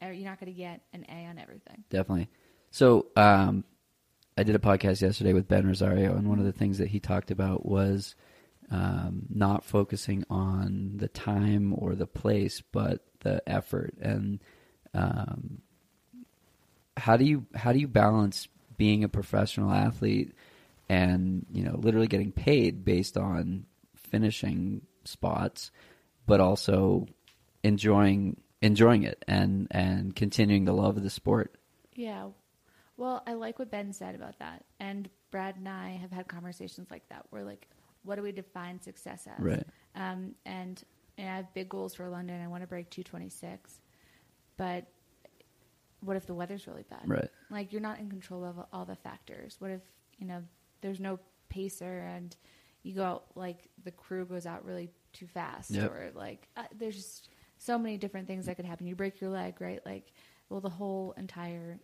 You're 0.00 0.14
not 0.24 0.38
going 0.38 0.52
to 0.52 0.56
get 0.56 0.82
an 0.92 1.04
A 1.08 1.26
on 1.26 1.36
everything. 1.38 1.82
Definitely. 1.90 2.28
So, 2.74 3.06
um, 3.14 3.62
I 4.36 4.42
did 4.42 4.56
a 4.56 4.58
podcast 4.58 5.00
yesterday 5.00 5.32
with 5.32 5.46
Ben 5.46 5.64
Rosario, 5.64 6.16
and 6.16 6.28
one 6.28 6.40
of 6.40 6.44
the 6.44 6.50
things 6.50 6.78
that 6.78 6.88
he 6.88 6.98
talked 6.98 7.30
about 7.30 7.64
was 7.64 8.16
um, 8.68 9.26
not 9.30 9.64
focusing 9.64 10.24
on 10.28 10.94
the 10.96 11.06
time 11.06 11.72
or 11.78 11.94
the 11.94 12.08
place, 12.08 12.64
but 12.72 13.04
the 13.20 13.48
effort. 13.48 13.94
And 14.00 14.40
um, 14.92 15.62
how 16.96 17.16
do 17.16 17.24
you 17.24 17.46
how 17.54 17.72
do 17.72 17.78
you 17.78 17.86
balance 17.86 18.48
being 18.76 19.04
a 19.04 19.08
professional 19.08 19.70
athlete 19.70 20.32
and 20.88 21.46
you 21.52 21.62
know 21.62 21.76
literally 21.78 22.08
getting 22.08 22.32
paid 22.32 22.84
based 22.84 23.16
on 23.16 23.66
finishing 23.94 24.82
spots, 25.04 25.70
but 26.26 26.40
also 26.40 27.06
enjoying 27.62 28.40
enjoying 28.62 29.04
it 29.04 29.24
and 29.28 29.68
and 29.70 30.16
continuing 30.16 30.64
the 30.64 30.72
love 30.72 30.96
of 30.96 31.04
the 31.04 31.08
sport? 31.08 31.54
Yeah. 31.94 32.30
Well, 32.96 33.22
I 33.26 33.34
like 33.34 33.58
what 33.58 33.70
Ben 33.70 33.92
said 33.92 34.14
about 34.14 34.38
that. 34.38 34.64
And 34.80 35.08
Brad 35.30 35.56
and 35.56 35.68
I 35.68 35.90
have 36.00 36.12
had 36.12 36.28
conversations 36.28 36.88
like 36.90 37.08
that 37.08 37.26
where, 37.30 37.44
like, 37.44 37.68
what 38.04 38.16
do 38.16 38.22
we 38.22 38.32
define 38.32 38.80
success 38.80 39.26
as? 39.26 39.42
Right. 39.42 39.64
Um, 39.94 40.34
and, 40.46 40.82
and 41.18 41.28
I 41.28 41.36
have 41.36 41.52
big 41.54 41.68
goals 41.68 41.94
for 41.94 42.08
London. 42.08 42.40
I 42.40 42.46
want 42.46 42.62
to 42.62 42.66
break 42.66 42.90
226. 42.90 43.80
But 44.56 44.86
what 46.00 46.16
if 46.16 46.26
the 46.26 46.34
weather's 46.34 46.66
really 46.66 46.84
bad? 46.88 47.02
Right. 47.06 47.28
Like, 47.50 47.72
you're 47.72 47.82
not 47.82 47.98
in 47.98 48.08
control 48.08 48.44
of 48.44 48.56
all 48.72 48.84
the 48.84 48.96
factors. 48.96 49.56
What 49.58 49.70
if, 49.70 49.80
you 50.18 50.26
know, 50.26 50.42
there's 50.80 51.00
no 51.00 51.18
pacer 51.48 52.00
and 52.14 52.36
you 52.82 52.94
go 52.94 53.04
out, 53.04 53.24
like, 53.34 53.70
the 53.82 53.90
crew 53.90 54.24
goes 54.24 54.46
out 54.46 54.64
really 54.64 54.90
too 55.12 55.26
fast? 55.26 55.70
Yep. 55.70 55.90
Or, 55.90 56.10
like, 56.14 56.46
uh, 56.56 56.64
there's 56.76 56.96
just 56.96 57.30
so 57.58 57.78
many 57.78 57.96
different 57.96 58.28
things 58.28 58.46
that 58.46 58.56
could 58.56 58.66
happen. 58.66 58.86
You 58.86 58.94
break 58.94 59.20
your 59.20 59.30
leg, 59.30 59.60
right? 59.60 59.80
Like, 59.84 60.12
well, 60.48 60.60
the 60.60 60.68
whole 60.68 61.14
entire 61.16 61.80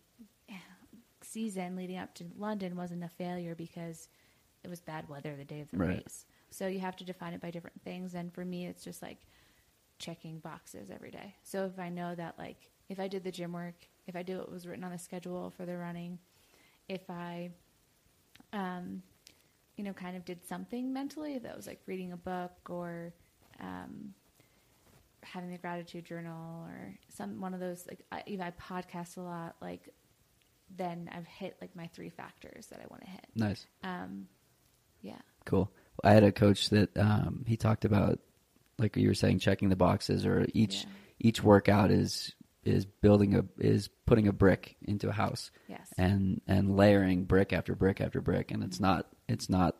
season 1.31 1.75
leading 1.75 1.97
up 1.97 2.13
to 2.15 2.25
London 2.37 2.75
wasn't 2.75 3.03
a 3.03 3.07
failure 3.09 3.55
because 3.55 4.09
it 4.63 4.69
was 4.69 4.79
bad 4.81 5.09
weather 5.09 5.35
the 5.35 5.45
day 5.45 5.61
of 5.61 5.71
the 5.71 5.77
Right. 5.77 6.03
race. 6.03 6.25
So 6.49 6.67
you 6.67 6.79
have 6.79 6.95
to 6.97 7.03
define 7.03 7.33
it 7.33 7.41
by 7.41 7.51
different 7.51 7.81
things. 7.83 8.13
And 8.13 8.33
for 8.33 8.45
me, 8.45 8.67
it's 8.67 8.83
just 8.83 9.01
like 9.01 9.19
checking 9.99 10.39
boxes 10.39 10.89
every 10.91 11.11
day. 11.11 11.35
So 11.43 11.65
if 11.65 11.79
I 11.79 11.89
know 11.89 12.13
that, 12.15 12.37
like, 12.37 12.69
if 12.89 12.99
I 12.99 13.07
did 13.07 13.23
the 13.23 13.31
gym 13.31 13.53
work, 13.53 13.87
if 14.07 14.15
I 14.15 14.23
did 14.23 14.37
what 14.37 14.51
was 14.51 14.67
written 14.67 14.83
on 14.83 14.91
the 14.91 14.97
schedule 14.99 15.49
for 15.49 15.65
the 15.65 15.77
running, 15.77 16.19
if 16.89 17.09
I, 17.09 17.51
um, 18.53 19.01
you 19.77 19.83
know, 19.83 19.93
kind 19.93 20.17
of 20.17 20.25
did 20.25 20.45
something 20.45 20.91
mentally, 20.91 21.39
that 21.39 21.55
was 21.55 21.67
like 21.67 21.81
reading 21.85 22.11
a 22.11 22.17
book 22.17 22.51
or, 22.69 23.13
um, 23.59 24.13
having 25.23 25.51
the 25.51 25.57
gratitude 25.57 26.03
journal 26.03 26.65
or 26.65 26.97
some 27.09 27.39
one 27.39 27.53
of 27.53 27.59
those 27.59 27.85
like 27.87 28.03
I, 28.11 28.23
if 28.25 28.41
I 28.41 28.51
podcast 28.51 29.17
a 29.17 29.21
lot, 29.21 29.55
like 29.61 29.89
then 30.77 31.09
I've 31.13 31.25
hit 31.27 31.57
like 31.61 31.75
my 31.75 31.87
three 31.87 32.09
factors 32.09 32.67
that 32.67 32.79
I 32.79 32.85
want 32.89 33.03
to 33.03 33.09
hit. 33.09 33.27
Nice. 33.35 33.65
Um, 33.83 34.27
yeah, 35.01 35.19
Cool. 35.45 35.71
I 36.03 36.11
had 36.13 36.23
a 36.23 36.31
coach 36.31 36.69
that 36.69 36.95
um, 36.97 37.43
he 37.47 37.57
talked 37.57 37.85
about, 37.85 38.19
like 38.77 38.95
you 38.95 39.07
were 39.07 39.13
saying, 39.13 39.39
checking 39.39 39.69
the 39.69 39.75
boxes, 39.75 40.25
or 40.25 40.45
each 40.53 40.83
Yeah. 40.83 40.89
each 41.19 41.43
workout 41.43 41.91
is 41.91 42.33
is 42.63 42.85
building 42.85 43.35
a 43.35 43.43
is 43.57 43.89
putting 44.05 44.27
a 44.27 44.31
brick 44.33 44.75
into 44.83 45.09
a 45.09 45.11
house, 45.11 45.49
yes, 45.67 45.87
and 45.97 46.41
and 46.47 46.75
layering 46.77 47.23
brick 47.25 47.53
after 47.53 47.75
brick 47.75 47.99
after 48.01 48.21
brick, 48.21 48.51
and 48.51 48.63
it's 48.63 48.79
not 48.79 49.07
it's 49.27 49.49
not 49.49 49.75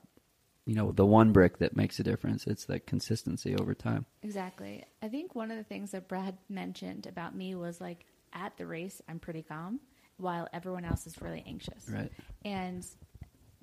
you 0.66 0.74
know 0.76 0.92
the 0.92 1.06
one 1.06 1.32
brick 1.32 1.60
that 1.60 1.76
makes 1.76 2.00
a 2.00 2.04
difference. 2.04 2.46
It's 2.48 2.66
the 2.66 2.80
consistency 2.80 3.56
over 3.56 3.74
time. 3.76 4.06
exactly. 4.24 4.84
I 5.02 5.08
think 5.10 5.36
one 5.36 5.52
of 5.52 5.58
the 5.58 5.64
things 5.64 5.92
that 5.92 6.08
Brad 6.08 6.38
mentioned 6.50 7.06
about 7.06 7.36
me 7.36 7.54
was 7.56 7.80
like 7.80 8.06
at 8.34 8.58
the 8.58 8.66
race 8.66 9.02
I'm 9.08 9.20
pretty 9.20 9.44
calm, 9.44 9.80
while 10.22 10.48
everyone 10.54 10.86
else 10.86 11.06
is 11.08 11.22
really 11.22 11.44
anxious. 11.48 11.90
Right. 11.90 12.12
And 12.46 12.86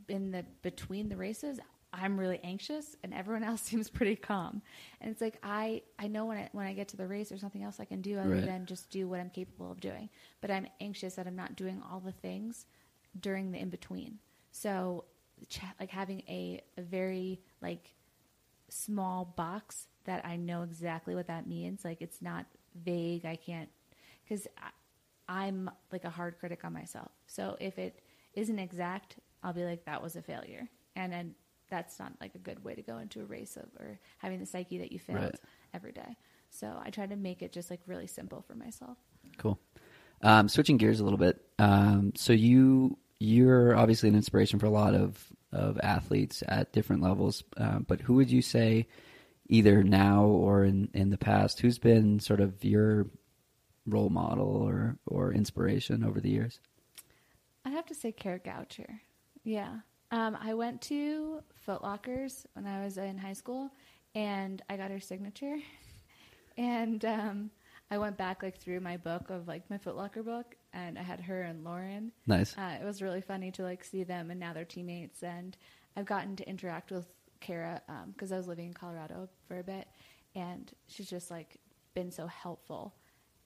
in 0.09 0.31
the 0.33 0.45
between 0.63 1.09
the 1.09 1.17
races, 1.17 1.59
I'm 1.93 2.19
really 2.21 2.39
anxious, 2.45 2.97
and 3.03 3.15
everyone 3.15 3.43
else 3.51 3.63
seems 3.63 3.89
pretty 3.89 4.17
calm. 4.17 4.63
And 5.01 5.11
it's 5.11 5.21
like 5.21 5.39
I 5.43 5.83
I 5.99 6.07
know 6.09 6.27
when 6.27 6.39
I 6.39 6.49
when 6.53 6.67
I 6.67 6.73
get 6.75 6.89
to 6.89 6.97
the 6.97 7.07
race, 7.07 7.29
there's 7.31 7.43
nothing 7.43 7.63
else 7.63 7.81
I 7.81 7.85
can 7.85 8.01
do 8.03 8.19
other 8.19 8.31
Right. 8.31 8.45
than 8.45 8.67
just 8.67 8.91
do 8.91 9.09
what 9.09 9.21
I'm 9.21 9.31
capable 9.31 9.71
of 9.73 9.81
doing. 9.81 10.09
But 10.41 10.51
I'm 10.51 10.67
anxious 10.81 11.15
that 11.15 11.27
I'm 11.27 11.37
not 11.37 11.57
doing 11.57 11.83
all 11.91 12.01
the 12.01 12.13
things 12.13 12.67
during 13.19 13.53
the 13.53 13.59
in 13.59 13.71
between. 13.71 14.19
So, 14.51 15.05
ch- 15.49 15.61
like 15.81 15.91
having 15.91 16.21
a, 16.29 16.63
a 16.77 16.83
very 16.83 17.41
like 17.63 17.95
small 18.69 19.25
box 19.37 19.87
that 20.05 20.25
I 20.27 20.37
know 20.37 20.63
exactly 20.63 21.15
what 21.15 21.27
that 21.29 21.47
means. 21.47 21.85
Like 21.85 22.03
it's 22.03 22.21
not 22.23 22.47
vague. 22.75 23.25
I 23.25 23.37
can't 23.37 23.69
because 24.25 24.47
I'm 25.29 25.71
like 25.93 26.05
a 26.05 26.11
hard 26.11 26.39
critic 26.39 26.65
on 26.65 26.73
myself. 26.73 27.11
So 27.27 27.57
if 27.61 27.79
it 27.79 28.01
isn't 28.35 28.59
exact, 28.59 29.17
I'll 29.43 29.53
be 29.53 29.65
like 29.65 29.85
that 29.85 30.03
was 30.03 30.17
a 30.17 30.23
failure, 30.23 30.69
and 30.97 31.13
then 31.13 31.35
that's 31.71 31.99
not 31.99 32.13
like 32.21 32.35
a 32.35 32.39
good 32.39 32.65
way 32.65 32.75
to 32.75 32.83
go 32.83 32.99
into 32.99 33.21
a 33.21 33.25
race 33.25 33.57
of 33.57 33.67
or 33.79 33.99
having 34.19 34.41
the 34.41 34.47
psyche 34.47 34.79
that 34.79 34.91
you 34.91 34.99
failed 34.99 35.21
Right. 35.21 35.41
every 35.75 35.93
day. 35.93 36.17
So 36.51 36.81
I 36.83 36.89
try 36.91 37.07
to 37.07 37.17
make 37.17 37.43
it 37.43 37.53
just 37.53 37.71
like 37.71 37.81
really 37.87 38.07
simple 38.07 38.41
for 38.41 38.55
myself. 38.55 38.97
Cool. 39.37 39.59
Um, 40.23 40.49
switching 40.49 40.79
gears 40.79 40.99
a 41.01 41.05
little 41.05 41.19
bit. 41.19 41.45
Um, 41.59 42.13
so 42.17 42.33
you 42.33 42.97
you're 43.21 43.77
obviously 43.77 44.09
an 44.09 44.15
inspiration 44.15 44.59
for 44.59 44.67
a 44.67 44.71
lot 44.71 44.95
of 44.95 45.23
of 45.53 45.79
athletes 45.83 46.43
at 46.47 46.73
different 46.73 47.03
levels. 47.03 47.45
Um, 47.57 47.85
but 47.87 48.01
who 48.01 48.15
would 48.15 48.31
you 48.31 48.43
say, 48.43 48.87
either 49.49 49.83
now 49.85 50.25
or 50.25 50.65
in 50.65 50.89
in 50.95 51.11
the 51.11 51.19
past, 51.19 51.61
who's 51.61 51.79
been 51.79 52.19
sort 52.19 52.41
of 52.41 52.65
your 52.65 53.07
role 53.91 54.11
model 54.11 54.49
or 54.49 54.97
or 55.07 55.33
inspiration 55.33 56.05
over 56.05 56.21
the 56.21 56.31
years? 56.31 56.61
I'd 57.65 57.73
have 57.73 57.87
to 57.87 57.95
say 57.95 58.13
Kara 58.13 58.39
Goucher. 58.39 59.01
Yeah. 59.45 59.81
Um, 60.11 60.39
I 60.41 60.55
went 60.55 60.81
to 60.83 61.43
Foot 61.67 61.83
Lockers 61.83 62.47
when 62.55 62.67
I 62.67 62.83
was 62.83 62.97
in 62.97 63.19
high 63.19 63.35
school, 63.35 63.71
and 64.15 64.63
I 64.71 64.77
got 64.77 64.91
her 64.91 65.01
signature. 65.01 65.59
and 66.57 67.05
um, 67.05 67.51
I 67.91 67.99
went 67.99 68.17
back 68.17 68.43
like 68.43 68.59
through 68.59 68.81
my 68.81 68.97
book 68.97 69.29
of 69.31 69.49
like 69.49 69.69
my 69.69 69.79
Foot 69.79 69.97
Locker 69.97 70.23
book, 70.23 70.57
and 70.73 70.99
I 70.99 71.03
had 71.03 71.21
her 71.21 71.43
and 71.43 71.65
Lauren. 71.65 72.13
Nice. 72.27 72.57
Uh, 72.57 72.79
it 72.81 72.85
was 72.85 73.03
really 73.03 73.21
funny 73.21 73.51
to 73.53 73.63
like 73.63 73.85
see 73.85 74.03
them, 74.03 74.31
and 74.31 74.41
now 74.41 74.53
they're 74.53 74.65
teammates. 74.65 75.23
And 75.23 75.57
I've 75.97 76.07
gotten 76.07 76.37
to 76.37 76.49
interact 76.49 76.91
with 76.91 77.07
Kara 77.41 77.83
because 78.13 78.33
I 78.33 78.39
was 78.39 78.49
living 78.49 78.67
in 78.67 78.75
Colorado 78.75 79.29
for 79.47 79.59
a 79.59 79.63
bit, 79.63 79.89
and 80.35 80.71
she's 80.87 81.11
just 81.11 81.31
like 81.31 81.59
been 81.95 82.11
so 82.11 82.27
helpful 82.27 82.95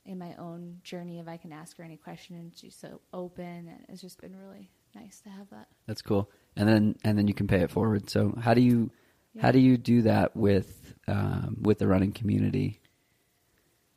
in 0.05 0.19
my 0.19 0.35
own 0.37 0.81
journey. 0.83 1.19
If 1.19 1.29
I 1.29 1.37
can 1.37 1.53
ask 1.53 1.77
her 1.79 1.85
any 1.85 1.97
question, 1.97 2.37
and 2.37 2.53
she's 2.57 2.75
so 2.77 3.01
open, 3.13 3.45
and 3.69 3.85
it's 3.89 4.01
just 4.03 4.21
been 4.21 4.37
really 4.37 4.71
nice 4.95 5.21
to 5.21 5.31
have 5.31 5.49
that. 5.51 5.69
That's 5.87 6.03
cool. 6.03 6.31
And 6.57 6.69
then 6.69 6.97
and 7.05 7.17
then 7.17 7.29
you 7.29 7.35
can 7.35 7.47
pay 7.47 7.61
it 7.61 7.71
forward. 7.71 8.11
So 8.11 8.35
how 8.41 8.55
do 8.55 8.61
you 8.61 8.91
Yeah. 9.35 9.43
how 9.43 9.53
do 9.53 9.59
you 9.59 9.77
do 9.77 10.03
that 10.03 10.37
with 10.37 10.95
um, 11.09 11.57
with 11.61 11.79
the 11.79 11.87
running 11.87 12.13
community? 12.13 12.81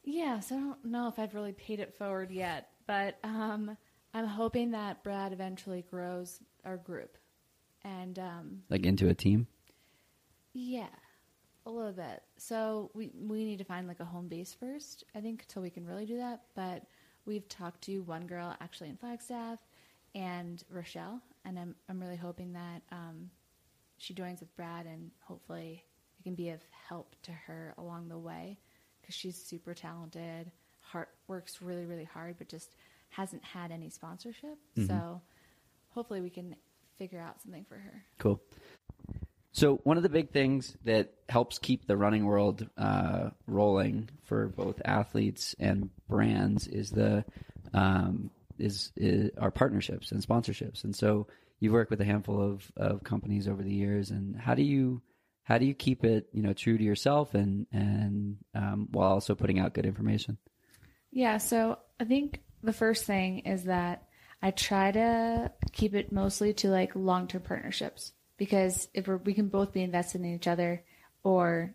Yeah, 0.04 0.40
so 0.40 0.56
I 0.56 0.60
don't 0.60 0.86
know 0.86 1.08
if 1.08 1.18
I've 1.18 1.34
really 1.34 1.54
paid 1.54 1.80
it 1.80 1.96
forward 1.98 2.30
yet, 2.32 2.70
but 2.86 3.18
um, 3.24 3.76
I'm 4.14 4.28
hoping 4.28 4.72
that 4.72 5.04
Brad 5.04 5.34
eventually 5.34 5.82
grows 5.82 6.40
our 6.64 6.78
group, 6.78 7.18
and 7.84 8.18
um, 8.20 8.62
Like 8.70 8.86
into 8.86 9.10
a 9.10 9.16
team? 9.16 9.48
Yeah, 10.54 10.88
a 11.66 11.72
little 11.72 11.92
bit. 11.92 12.24
So 12.38 12.92
we 12.94 13.12
we 13.20 13.44
need 13.44 13.58
to 13.58 13.64
find 13.64 13.88
like 13.88 14.00
a 14.00 14.06
home 14.06 14.28
base 14.28 14.56
first, 14.58 15.04
I 15.16 15.22
think, 15.22 15.44
until 15.44 15.62
we 15.62 15.70
can 15.70 15.86
really 15.86 16.06
do 16.06 16.18
that. 16.18 16.42
But 16.56 16.84
we've 17.26 17.48
talked 17.50 17.82
to 17.84 18.00
one 18.02 18.28
girl 18.28 18.56
actually 18.62 18.90
in 18.90 18.98
Flagstaff 18.98 19.60
and 20.14 20.64
Rochelle, 20.70 21.22
and 21.44 21.58
I'm 21.58 21.76
I'm 21.90 22.00
really 22.00 22.16
hoping 22.16 22.54
that 22.54 22.82
um, 22.92 23.30
she 23.98 24.14
joins 24.14 24.40
with 24.40 24.56
Brad, 24.56 24.86
and 24.86 25.12
hopefully 25.22 25.84
it 26.20 26.24
can 26.24 26.36
be 26.36 26.50
of 26.50 26.62
help 26.88 27.16
to 27.24 27.32
her 27.32 27.74
along 27.78 28.10
the 28.10 28.18
way 28.18 28.60
because 29.02 29.16
she's 29.16 29.36
super 29.36 29.74
talented, 29.74 30.52
hard 30.82 31.08
works 31.28 31.62
really 31.62 31.86
really 31.86 32.06
hard, 32.06 32.36
but 32.38 32.48
just 32.48 32.76
hasn't 33.10 33.44
had 33.44 33.72
any 33.72 33.90
sponsorship. 33.90 34.58
Mm-hmm. 34.78 34.88
So 34.88 35.22
hopefully 35.90 36.22
we 36.22 36.30
can 36.30 36.56
figure 36.98 37.20
out 37.20 37.42
something 37.42 37.66
for 37.68 37.76
her. 37.76 38.04
Cool. 38.20 38.42
So 39.56 39.78
one 39.86 39.96
of 39.96 40.04
the 40.04 40.10
big 40.10 40.32
things 40.32 40.76
that 40.84 41.14
helps 41.30 41.60
keep 41.60 41.88
the 41.88 41.96
running 41.96 42.26
world 42.26 42.68
uh, 42.78 43.30
rolling 43.48 44.10
for 44.26 44.50
both 44.50 44.82
athletes 44.84 45.56
and 45.58 45.90
brands 46.10 46.68
is 46.68 46.92
the 46.92 47.24
um, 47.74 48.32
is, 48.60 48.92
is 48.98 49.32
our 49.38 49.52
partnerships 49.52 50.12
and 50.12 50.22
sponsorships. 50.22 50.84
And 50.84 50.94
so 50.94 51.28
you've 51.62 51.72
worked 51.72 51.90
with 51.90 52.02
a 52.02 52.06
handful 52.06 52.42
of, 52.42 52.70
of 52.76 53.06
companies 53.06 53.48
over 53.48 53.64
the 53.64 53.74
years. 53.74 54.12
And 54.12 54.36
how 54.36 54.56
do 54.56 54.62
you 54.62 55.02
how 55.44 55.58
do 55.58 55.66
you 55.66 55.74
keep 55.74 56.04
it 56.04 56.28
you 56.34 56.42
know 56.42 56.52
true 56.52 56.78
to 56.78 56.84
yourself 56.84 57.34
and 57.34 57.66
and 57.72 58.36
um, 58.56 58.90
while 58.92 59.14
also 59.14 59.36
putting 59.36 59.60
out 59.60 59.74
good 59.74 59.86
information? 59.86 60.38
Yeah, 61.12 61.38
so 61.38 61.80
I 61.98 62.04
think 62.04 62.42
the 62.62 62.74
first 62.74 63.06
thing 63.06 63.40
is 63.40 63.64
that 63.64 64.04
I 64.42 64.52
try 64.52 64.92
to 64.92 65.54
keep 65.72 65.96
it 65.96 66.12
mostly 66.12 66.52
to 66.56 66.68
like 66.68 66.94
long 66.94 67.30
term 67.30 67.44
partnerships 67.44 68.12
because 68.38 68.88
if 68.94 69.08
we're, 69.08 69.18
we 69.18 69.34
can 69.34 69.48
both 69.48 69.74
be 69.74 69.82
invested 69.82 70.22
in 70.22 70.34
each 70.36 70.48
other 70.48 70.84
or 71.24 71.74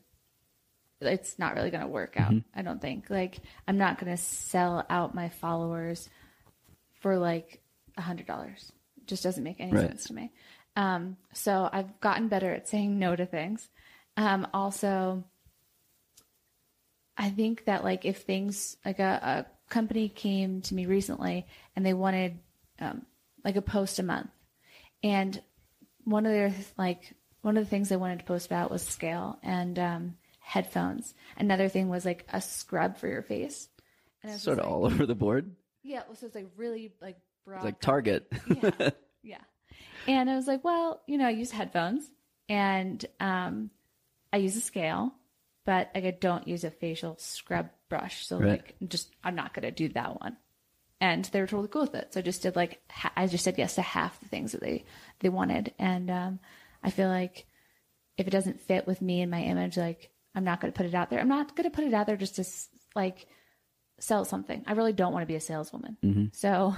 it's 1.01 1.39
not 1.39 1.55
really 1.55 1.71
going 1.71 1.83
to 1.83 1.89
work 1.89 2.15
out. 2.19 2.35
I 2.55 2.63
don't 2.63 2.81
think. 2.81 3.09
Like, 3.09 3.41
I'm 3.67 3.79
not 3.79 3.99
going 3.99 4.15
to 4.15 4.23
sell 4.23 4.85
out 4.91 5.15
my 5.15 5.31
followers 5.31 6.09
for 7.01 7.17
like 7.17 7.63
a 7.97 8.03
hundred 8.03 8.27
dollars. 8.27 8.71
Just 9.07 9.23
doesn't 9.23 9.43
make 9.43 9.61
any 9.61 9.73
Right. 9.73 9.89
sense 9.89 10.05
to 10.05 10.15
me. 10.15 10.31
Um, 10.77 11.17
so 11.33 11.69
I've 11.73 11.99
gotten 12.01 12.29
better 12.29 12.53
at 12.53 12.69
saying 12.69 12.99
no 12.99 13.17
to 13.17 13.25
things. 13.27 13.69
Um, 14.17 14.47
also, 14.53 15.25
I 17.17 17.31
think 17.31 17.65
that 17.65 17.83
like 17.83 18.05
if 18.05 18.19
things 18.19 18.77
like 18.85 18.99
a, 18.99 19.47
a 19.49 19.73
company 19.73 20.09
came 20.09 20.61
to 20.63 20.75
me 20.75 20.87
recently 20.87 21.47
and 21.75 21.85
they 21.85 21.95
wanted 21.95 22.39
um, 22.79 23.07
like 23.45 23.57
a 23.57 23.63
post 23.63 23.99
a 23.99 24.03
month, 24.03 24.31
and 25.03 25.41
one 26.11 26.27
of 26.27 26.33
their 26.33 26.53
like 26.77 27.15
one 27.43 27.57
of 27.57 27.65
the 27.65 27.71
things 27.71 27.89
they 27.89 27.97
wanted 27.97 28.19
to 28.19 28.25
post 28.25 28.47
about 28.47 28.71
was 28.71 28.83
scale 28.83 29.39
and 29.43 29.79
um, 29.79 30.15
headphones. 30.41 31.15
Another 31.39 31.69
thing 31.69 31.89
was 31.89 32.05
like 32.05 32.27
a 32.33 32.41
scrub 32.41 32.99
for 32.99 33.09
your 33.09 33.23
face. 33.23 33.69
And 34.23 34.39
Sort 34.39 34.59
of 34.59 34.65
like, 34.67 34.73
all 34.73 34.85
over 34.85 35.07
the 35.07 35.15
board. 35.15 35.51
yeah, 35.83 36.03
so 36.15 36.27
it's 36.27 36.35
like 36.35 36.51
really 36.57 36.93
like 37.01 37.17
broad. 37.47 37.57
It's 37.59 37.65
like 37.65 37.81
Target. 37.81 38.31
yeah, 38.63 38.91
yeah. 39.23 39.39
And 40.07 40.29
I 40.29 40.37
was 40.37 40.47
like, 40.47 40.63
well, 40.65 41.01
you 41.07 41.17
know, 41.17 41.27
I 41.27 41.31
use 41.31 41.51
headphones 41.51 42.05
and 42.49 43.05
um, 43.21 43.71
I 44.33 44.37
use 44.39 44.57
a 44.57 44.61
scale, 44.61 45.13
but 45.65 45.91
like 45.95 46.05
I 46.05 46.11
don't 46.11 46.47
use 46.47 46.65
a 46.65 46.71
facial 46.71 47.17
scrub 47.19 47.71
brush. 47.89 48.27
So 48.27 48.39
Right. 48.39 48.49
like, 48.51 48.75
just 48.87 49.11
I'm 49.25 49.35
not 49.35 49.55
gonna 49.55 49.71
do 49.71 49.89
that 49.91 50.21
one. 50.21 50.37
And 51.01 51.25
they 51.27 51.41
were 51.41 51.47
totally 51.47 51.69
cool 51.69 51.83
with 51.83 51.95
it. 51.95 52.13
So 52.13 52.21
I 52.21 52.23
just 52.23 52.43
did 52.43 52.57
like 52.57 52.81
ha- 52.91 53.13
I 53.17 53.27
just 53.27 53.45
said 53.45 53.57
yes 53.57 53.77
to 53.77 53.83
half 53.83 54.21
the 54.21 54.29
things 54.29 54.53
that 54.53 54.61
they 54.61 54.85
they 55.21 55.29
wanted. 55.29 55.73
And 55.79 56.11
um, 56.11 56.41
I 56.83 56.91
feel 56.91 57.09
like 57.09 57.47
if 58.19 58.27
it 58.27 58.31
doesn't 58.31 58.61
fit 58.61 58.87
with 58.87 59.01
me 59.01 59.23
and 59.23 59.31
my 59.31 59.43
image, 59.43 59.77
like 59.77 60.11
I'm 60.35 60.45
not 60.45 60.61
gonna 60.61 60.73
put 60.73 60.87
it 60.87 60.95
out 60.95 61.09
there. 61.11 61.21
I'm 61.21 61.29
not 61.29 61.57
gonna 61.57 61.71
put 61.71 61.85
it 61.85 61.95
out 61.95 62.07
there 62.07 62.17
just 62.17 62.37
to 62.37 62.45
like 62.95 63.27
sell 63.99 64.25
something. 64.25 64.63
I 64.67 64.73
really 64.73 64.93
don't 64.93 65.13
want 65.13 65.23
to 65.23 65.27
be 65.33 65.37
a 65.37 65.41
saleswoman. 65.41 65.97
So 66.33 66.75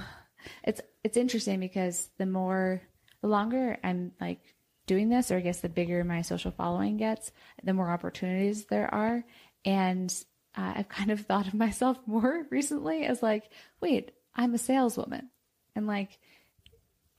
it's 0.63 0.81
it's 1.03 1.17
interesting 1.17 1.59
because 1.59 2.09
the 2.17 2.25
more 2.25 2.81
the 3.21 3.27
longer 3.27 3.77
I'm 3.83 4.11
like 4.21 4.39
doing 4.87 5.09
this, 5.09 5.31
or 5.31 5.37
I 5.37 5.41
guess 5.41 5.59
the 5.61 5.69
bigger 5.69 6.03
my 6.03 6.21
social 6.21 6.51
following 6.51 6.97
gets, 6.97 7.31
the 7.63 7.73
more 7.73 7.89
opportunities 7.89 8.65
there 8.65 8.93
are. 8.93 9.23
And 9.65 10.13
uh, 10.55 10.73
I've 10.77 10.89
kind 10.89 11.11
of 11.11 11.21
thought 11.21 11.47
of 11.47 11.53
myself 11.53 11.97
more 12.05 12.45
recently 12.49 13.05
as 13.05 13.23
like, 13.23 13.49
wait, 13.81 14.11
I'm 14.35 14.53
a 14.53 14.57
saleswoman, 14.57 15.29
and 15.75 15.87
like 15.87 16.17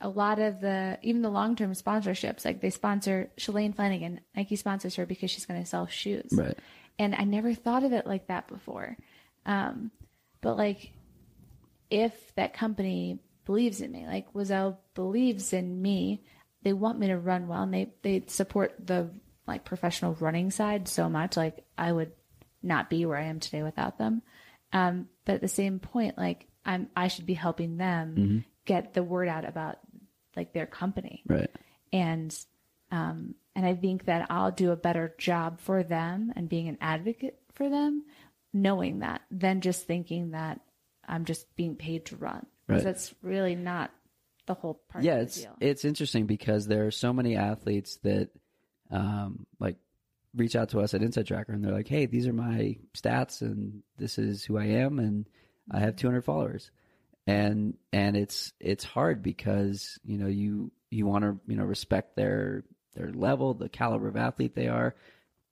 a 0.01 0.09
lot 0.09 0.39
of 0.39 0.61
the 0.61 0.99
even 1.03 1.23
the 1.23 1.31
long 1.31 1.57
term 1.57 1.73
sponsorships, 1.73 2.45
like 2.45 2.61
they 2.61 2.71
sponsor 2.71 3.31
Shalane 3.39 3.75
Flanagan, 3.75 4.21
Nike 4.37 4.57
sponsors 4.57 4.97
her 4.97 5.07
because 5.07 5.31
she's 5.31 5.47
going 5.47 5.61
to 5.63 5.67
sell 5.69 5.87
shoes, 5.87 6.31
Right. 6.33 6.59
and 6.99 7.15
I 7.15 7.25
never 7.25 7.55
thought 7.55 7.85
of 7.85 7.93
it 7.93 8.07
like 8.07 8.27
that 8.29 8.49
before. 8.49 8.97
Um, 9.47 9.91
but 10.41 10.57
like, 10.57 10.93
if 11.91 12.35
that 12.35 12.55
company 12.55 13.19
believes 13.45 13.81
in 13.81 13.93
me, 13.93 14.07
like 14.07 14.33
Oiselle 14.35 14.79
believes 14.95 15.53
in 15.53 15.81
me, 15.81 16.25
they 16.63 16.73
want 16.73 16.99
me 16.99 17.09
to 17.09 17.19
run 17.19 17.47
well, 17.49 17.63
and 17.63 17.73
they 17.73 17.93
they 18.03 18.25
support 18.27 18.75
the 18.85 19.11
like 19.47 19.65
professional 19.65 20.15
running 20.21 20.51
side 20.51 20.89
so 20.89 21.09
much. 21.09 21.37
Like 21.37 21.65
I 21.79 21.93
would 21.93 22.13
not 22.65 22.91
be 22.91 23.05
where 23.07 23.19
I 23.19 23.25
am 23.25 23.41
today 23.41 23.63
without 23.63 23.99
them. 23.99 24.23
Um, 24.73 25.09
but 25.25 25.37
at 25.37 25.41
the 25.41 25.49
same 25.49 25.79
point, 25.79 26.19
like 26.19 26.47
I'm, 26.65 26.89
I 26.97 27.09
should 27.09 27.27
be 27.27 27.35
helping 27.35 27.77
them 27.77 28.45
get 28.65 28.95
the 28.95 29.03
word 29.03 29.29
out 29.29 29.45
about 29.49 29.79
like 30.37 30.53
their 30.53 30.67
company 30.67 31.23
Right. 31.29 31.51
and 31.93 32.37
um, 32.91 33.35
and 33.55 33.65
I 33.67 33.75
think 33.75 34.07
that 34.07 34.27
I'll 34.31 34.51
do 34.51 34.71
a 34.73 34.77
better 34.77 35.15
job 35.19 35.61
for 35.61 35.83
them 35.83 36.33
and 36.35 36.49
being 36.49 36.69
an 36.69 36.79
advocate 36.81 37.39
for 37.55 37.69
them, 37.69 38.05
knowing 38.53 39.01
that, 39.01 39.23
than 39.31 39.61
just 39.61 39.87
thinking 39.87 40.31
that 40.33 40.61
I'm 41.07 41.25
just 41.25 41.55
being 41.57 41.77
paid 41.77 42.07
to 42.07 42.17
run. 42.17 42.47
Right. 42.67 42.79
Because 42.79 42.85
that's 42.85 43.15
really 43.23 43.55
not 43.55 43.91
the 44.47 44.55
whole 44.55 44.81
part 44.89 45.05
yeah, 45.05 45.15
of 45.15 45.19
the 45.19 45.25
it's 45.25 45.41
deal. 45.41 45.57
it's 45.61 45.85
interesting 45.85 46.27
because 46.27 46.67
there 46.67 46.87
are 46.87 46.91
so 46.91 47.13
many 47.13 47.37
athletes 47.37 47.97
that 48.03 48.31
um, 48.91 49.47
like 49.61 49.77
reach 50.35 50.57
out 50.57 50.71
to 50.71 50.81
us 50.81 50.95
at 50.95 51.03
Inside 51.03 51.27
Tracker 51.27 51.53
and 51.53 51.65
they're 51.65 51.73
like, 51.73 51.89
"Hey, 51.89 52.07
these 52.07 52.27
are 52.27 52.33
my 52.33 52.77
stats 52.95 53.41
and 53.43 53.83
this 53.99 54.19
is 54.19 54.45
who 54.45 54.59
I 54.59 54.65
am 54.65 54.99
and 54.99 55.27
I 55.71 55.81
have 55.81 55.97
200 55.97 56.23
followers." 56.23 56.71
And 57.27 57.75
and 57.93 58.17
it's 58.17 58.53
it's 58.61 58.85
hard 58.85 59.23
because, 59.23 59.99
you 60.05 60.19
know, 60.19 60.27
you 60.27 60.73
you 60.91 61.07
want 61.07 61.25
to, 61.25 61.39
you 61.47 61.57
know, 61.57 61.65
respect 61.65 62.17
their 62.17 62.65
their 62.95 63.13
level, 63.13 63.55
the 63.55 63.69
caliber 63.69 64.09
of 64.09 64.17
athlete 64.17 64.55
they 64.55 64.69
are, 64.69 64.95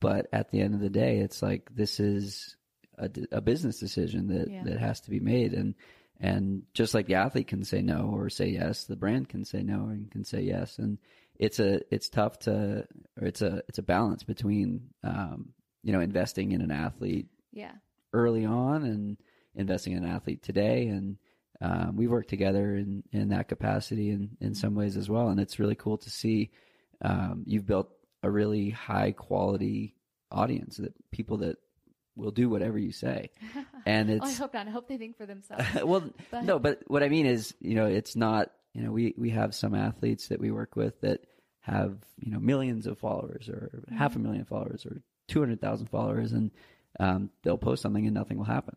but 0.01 0.27
at 0.33 0.51
the 0.51 0.61
end 0.61 0.75
of 0.75 0.81
the 0.81 0.91
day, 0.91 1.19
it's 1.19 1.43
like 1.43 1.75
this 1.75 1.99
is 1.99 2.57
a 2.99 3.41
business 3.41 3.81
decision 3.81 4.29
that 4.29 4.49
Yeah. 4.49 4.65
that 4.65 4.79
has 4.79 5.01
to 5.03 5.11
be 5.11 5.19
made 5.19 5.55
and 5.55 5.75
and 6.21 6.63
just 6.73 6.95
like 6.95 7.07
the 7.07 7.17
athlete 7.17 7.49
can 7.49 7.65
say 7.65 7.83
no 7.83 8.13
or 8.15 8.29
say 8.31 8.49
yes, 8.51 8.85
the 8.85 8.95
brand 8.95 9.29
can 9.29 9.45
say 9.45 9.63
no 9.63 9.87
and 9.89 10.09
can 10.11 10.25
say 10.25 10.43
yes. 10.43 10.79
And 10.79 10.99
it's 11.39 11.59
a 11.59 11.81
it's 11.95 12.09
tough 12.09 12.39
to 12.41 12.87
or 13.21 13.27
it's 13.27 13.43
a 13.43 13.63
it's 13.69 13.79
a 13.79 13.83
balance 13.83 14.23
between 14.23 14.89
um, 15.05 15.51
you 15.83 15.93
know 15.93 16.01
investing 16.01 16.53
in 16.53 16.61
an 16.61 16.71
athlete 16.71 17.27
yeah. 17.53 17.73
early 18.13 18.45
on 18.45 18.85
and 18.85 19.17
investing 19.55 19.93
in 19.95 20.05
an 20.05 20.11
athlete 20.11 20.43
today 20.43 20.87
and 20.89 21.17
um, 21.61 21.97
we 21.97 22.07
work 22.09 22.27
together 22.27 22.75
in, 22.77 23.05
in 23.13 23.29
that 23.29 23.49
capacity 23.49 24.11
in, 24.11 24.31
in 24.41 24.55
some 24.55 24.75
ways 24.75 24.97
as 24.97 25.09
well 25.09 25.29
and 25.29 25.39
it's 25.41 25.59
really 25.59 25.75
cool 25.75 25.99
to 25.99 26.11
see 26.11 26.51
um, 27.03 27.45
you've 27.47 27.67
built 27.67 27.89
a 28.23 28.31
really 28.31 28.71
high 28.71 29.13
quality 29.13 29.95
audience 30.31 30.77
that 30.79 30.93
people 31.11 31.39
that 31.39 31.57
will 32.17 32.31
do 32.31 32.49
whatever 32.49 32.79
you 32.79 32.93
say 32.93 33.31
and 33.87 34.11
Oh, 34.11 34.15
I 34.23 34.29
it's 34.29 34.39
hope 34.39 34.55
not. 34.55 34.67
I 34.67 34.71
hope 34.71 34.89
they 34.89 34.99
think 34.99 35.17
for 35.17 35.27
themselves. 35.27 35.65
well, 35.85 36.05
But- 36.31 36.45
no, 36.45 36.59
but 36.59 36.83
what 36.87 37.03
I 37.03 37.09
mean 37.09 37.27
is, 37.27 37.55
you 37.61 37.75
know, 37.75 37.87
it's 37.87 38.15
not, 38.17 38.51
you 38.75 38.83
know, 38.83 38.91
we, 38.91 39.15
we 39.17 39.31
have 39.31 39.55
some 39.55 39.75
athletes 39.75 40.29
that 40.29 40.41
we 40.41 40.51
work 40.51 40.77
with 40.77 41.01
that 41.03 41.21
have, 41.61 41.97
you 42.19 42.33
know, 42.33 42.41
millions 42.41 42.87
of 42.87 42.99
followers 42.99 43.49
or 43.49 43.83
half 43.97 44.17
a 44.17 44.19
million 44.19 44.45
followers 44.45 44.85
or 44.87 45.03
200,000 45.29 45.89
followers 45.89 46.33
and 46.33 46.51
um, 46.99 47.31
they'll 47.43 47.59
post 47.59 47.83
something 47.83 48.07
and 48.07 48.15
nothing 48.15 48.39
will 48.39 48.45
happen. 48.45 48.77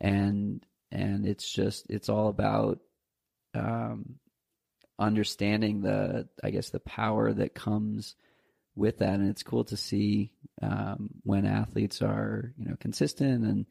And, 0.00 0.64
and 0.90 1.26
it's 1.26 1.50
just, 1.50 1.86
it's 1.88 2.08
all 2.08 2.28
about, 2.28 2.80
um, 3.54 4.16
understanding 4.98 5.82
the, 5.82 6.28
I 6.42 6.50
guess, 6.50 6.70
the 6.70 6.80
power 6.80 7.32
that 7.32 7.54
comes 7.54 8.14
with 8.76 8.98
that. 8.98 9.14
And 9.14 9.28
it's 9.28 9.42
cool 9.42 9.64
to 9.64 9.76
see, 9.76 10.32
um, 10.62 11.10
when 11.22 11.46
athletes 11.46 12.02
are, 12.02 12.52
you 12.56 12.66
know, 12.66 12.76
consistent 12.78 13.44
and, 13.44 13.66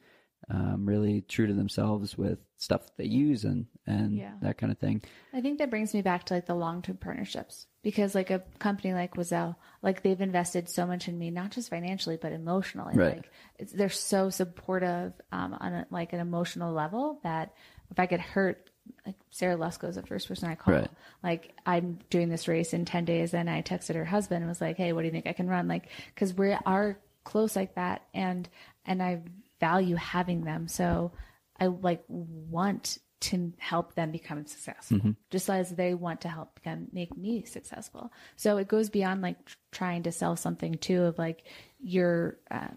um, 0.50 0.86
really 0.86 1.22
true 1.22 1.48
to 1.48 1.54
themselves 1.54 2.18
with 2.18 2.40
stuff 2.58 2.82
they 2.98 3.06
use 3.06 3.44
and, 3.44 3.66
and 3.86 4.16
Yeah. 4.18 4.34
that 4.42 4.58
kind 4.58 4.72
of 4.72 4.78
thing. 4.78 5.02
I 5.34 5.42
think 5.42 5.60
that 5.60 5.70
brings 5.70 5.94
me 5.94 6.02
back 6.02 6.26
to 6.26 6.34
like 6.34 6.46
the 6.46 6.56
long 6.56 6.82
term 6.82 6.98
partnerships 6.98 7.68
because 7.82 8.16
like 8.16 8.30
a 8.30 8.44
company 8.60 8.94
like 8.94 9.16
Oiselle, 9.16 9.56
like 9.82 10.02
they've 10.04 10.20
invested 10.22 10.70
so 10.70 10.86
much 10.86 11.08
in 11.08 11.18
me, 11.18 11.30
not 11.32 11.52
just 11.52 11.70
financially 11.70 12.18
but 12.22 12.32
emotionally. 12.32 12.96
Right. 12.96 13.16
Like 13.18 13.32
it's, 13.60 13.74
they're 13.74 13.90
so 13.90 14.30
supportive 14.30 15.14
um, 15.32 15.58
on 15.60 15.74
a, 15.74 15.88
like 15.92 16.14
an 16.14 16.20
emotional 16.20 16.74
level 16.74 17.20
that 17.24 17.54
if 17.92 18.00
I 18.00 18.06
get 18.06 18.20
hurt, 18.22 18.70
like 19.06 19.16
Sarah 19.30 19.56
Lesko 19.58 19.88
is 19.90 19.96
the 19.96 20.04
first 20.04 20.28
person 20.28 20.50
I 20.50 20.56
call. 20.56 20.74
Right. 20.76 20.90
Like 21.22 21.54
I'm 21.66 22.00
doing 22.10 22.30
this 22.30 22.48
race 22.48 22.74
in 22.74 22.84
ten 22.86 23.06
days, 23.06 23.34
and 23.34 23.50
I 23.50 23.62
texted 23.62 23.96
her 23.96 24.04
husband 24.04 24.42
and 24.44 24.50
was 24.50 24.60
like, 24.60 24.76
"Hey, 24.76 24.92
what 24.92 25.02
do 25.02 25.06
you 25.06 25.12
think 25.12 25.26
I 25.28 25.32
can 25.34 25.48
run?" 25.48 25.70
Like 25.70 25.88
because 26.14 26.34
we 26.34 26.52
are 26.66 26.98
close 27.24 27.56
like 27.56 27.76
that, 27.76 28.02
and 28.14 28.48
and 28.86 29.02
I 29.02 29.22
value 29.64 29.96
having 29.96 30.44
them. 30.44 30.68
So 30.68 31.14
I 31.58 31.68
like 31.68 32.04
want 32.08 32.98
to 33.22 33.54
help 33.58 33.96
them 33.96 34.12
become 34.12 34.46
successful, 34.46 35.16
just 35.32 35.50
as 35.50 35.70
they 35.70 35.94
want 35.94 36.22
to 36.22 36.28
help 36.28 36.56
become 36.56 36.88
make 36.92 37.16
me 37.16 37.46
successful. 37.46 38.12
So 38.36 38.58
it 38.58 38.68
goes 38.68 38.90
beyond 38.90 39.22
like 39.22 39.46
tr- 39.46 39.56
trying 39.72 40.04
to 40.04 40.12
sell 40.12 40.36
something 40.36 40.74
too 40.74 41.04
of 41.04 41.18
like 41.18 41.46
you're 41.80 42.38
uh, 42.52 42.74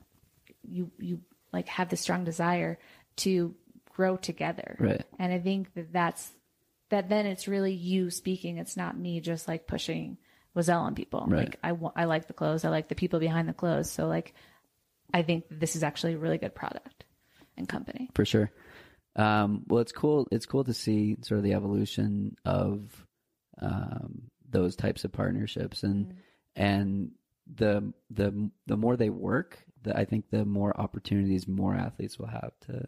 you 0.62 0.92
you 0.99 1.20
like 1.53 1.66
have 1.66 1.88
the 1.88 1.96
strong 1.96 2.22
desire 2.25 2.79
to 3.16 3.57
grow 3.96 4.16
together. 4.16 4.77
Right. 4.79 5.05
And 5.18 5.33
I 5.33 5.40
think 5.40 5.75
that 5.75 5.92
that's 5.92 6.31
that 6.90 7.09
then 7.09 7.27
it's 7.27 7.49
really 7.49 7.72
you 7.72 8.11
speaking. 8.11 8.59
It's 8.59 8.77
not 8.77 8.96
me 8.96 9.20
just 9.20 9.49
like 9.49 9.66
pushing 9.66 10.18
Oiselle 10.57 10.83
on 10.83 10.94
people. 10.94 11.25
Right. 11.27 11.46
Like 11.46 11.59
I 11.64 12.03
I 12.03 12.05
like 12.05 12.29
the 12.29 12.35
clothes. 12.35 12.64
I 12.64 12.68
like 12.68 12.88
the 12.88 12.94
people 12.94 13.18
behind 13.18 13.49
the 13.49 13.55
clothes. 13.55 13.90
So 13.90 14.07
like 14.07 14.33
I 15.16 15.22
think 15.22 15.44
this 15.50 15.76
is 15.76 15.83
actually 15.83 16.14
a 16.14 16.18
really 16.18 16.38
good 16.38 16.55
product 16.55 17.05
and 17.57 17.66
company. 17.68 18.11
for 18.14 18.24
sure. 18.24 18.50
Um, 19.16 19.64
well, 19.66 19.81
it's 19.81 19.92
cool. 19.92 20.29
It's 20.31 20.44
cool 20.44 20.64
to 20.64 20.74
see 20.74 21.16
sort 21.22 21.38
of 21.38 21.44
the 21.44 21.55
evolution 21.55 22.37
of 22.44 23.07
um, 23.59 24.31
those 24.48 24.76
types 24.76 25.05
of 25.05 25.12
partnerships, 25.12 25.83
and 25.83 26.16
and 26.55 27.12
the 27.46 27.94
the 28.11 28.50
the 28.66 28.76
more 28.76 28.96
they 28.96 29.09
work, 29.09 29.59
the, 29.83 29.96
I 29.96 30.05
think 30.05 30.29
the 30.31 30.44
more 30.44 30.79
opportunities 30.79 31.48
more 31.48 31.74
athletes 31.74 32.18
will 32.18 32.26
have 32.26 32.52
to 32.66 32.87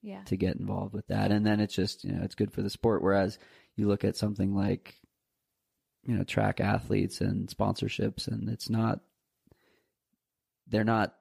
Yeah. 0.00 0.22
to 0.24 0.36
get 0.36 0.56
involved 0.56 0.94
with 0.94 1.08
that, 1.08 1.30
and 1.30 1.44
then 1.46 1.60
it's 1.60 1.74
just 1.74 2.04
you 2.04 2.12
know 2.12 2.22
it's 2.22 2.34
good 2.34 2.52
for 2.52 2.62
the 2.62 2.70
sport. 2.70 3.02
Whereas 3.02 3.38
you 3.76 3.86
look 3.86 4.02
at 4.04 4.16
something 4.16 4.54
like 4.54 4.94
you 6.06 6.16
know 6.16 6.24
track 6.24 6.58
athletes 6.60 7.20
and 7.20 7.48
sponsorships, 7.50 8.28
and 8.28 8.48
it's 8.48 8.70
not 8.70 9.00
they're 10.68 10.84
not 10.84 11.14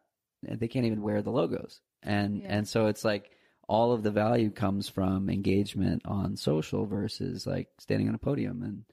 they 0.44 0.68
can't 0.68 0.86
even 0.86 1.02
wear 1.02 1.22
the 1.22 1.32
logos, 1.32 1.82
and 2.04 2.42
Yeah. 2.42 2.58
and 2.58 2.68
so 2.68 2.88
it's 2.88 3.04
like 3.06 3.32
all 3.68 3.92
of 3.92 4.02
the 4.04 4.12
value 4.12 4.50
comes 4.50 4.90
from 4.90 5.30
engagement 5.30 6.02
on 6.06 6.36
social 6.38 6.86
versus 6.88 7.46
like 7.46 7.68
standing 7.80 8.10
on 8.10 8.16
a 8.16 8.20
podium 8.20 8.64
and 8.64 8.84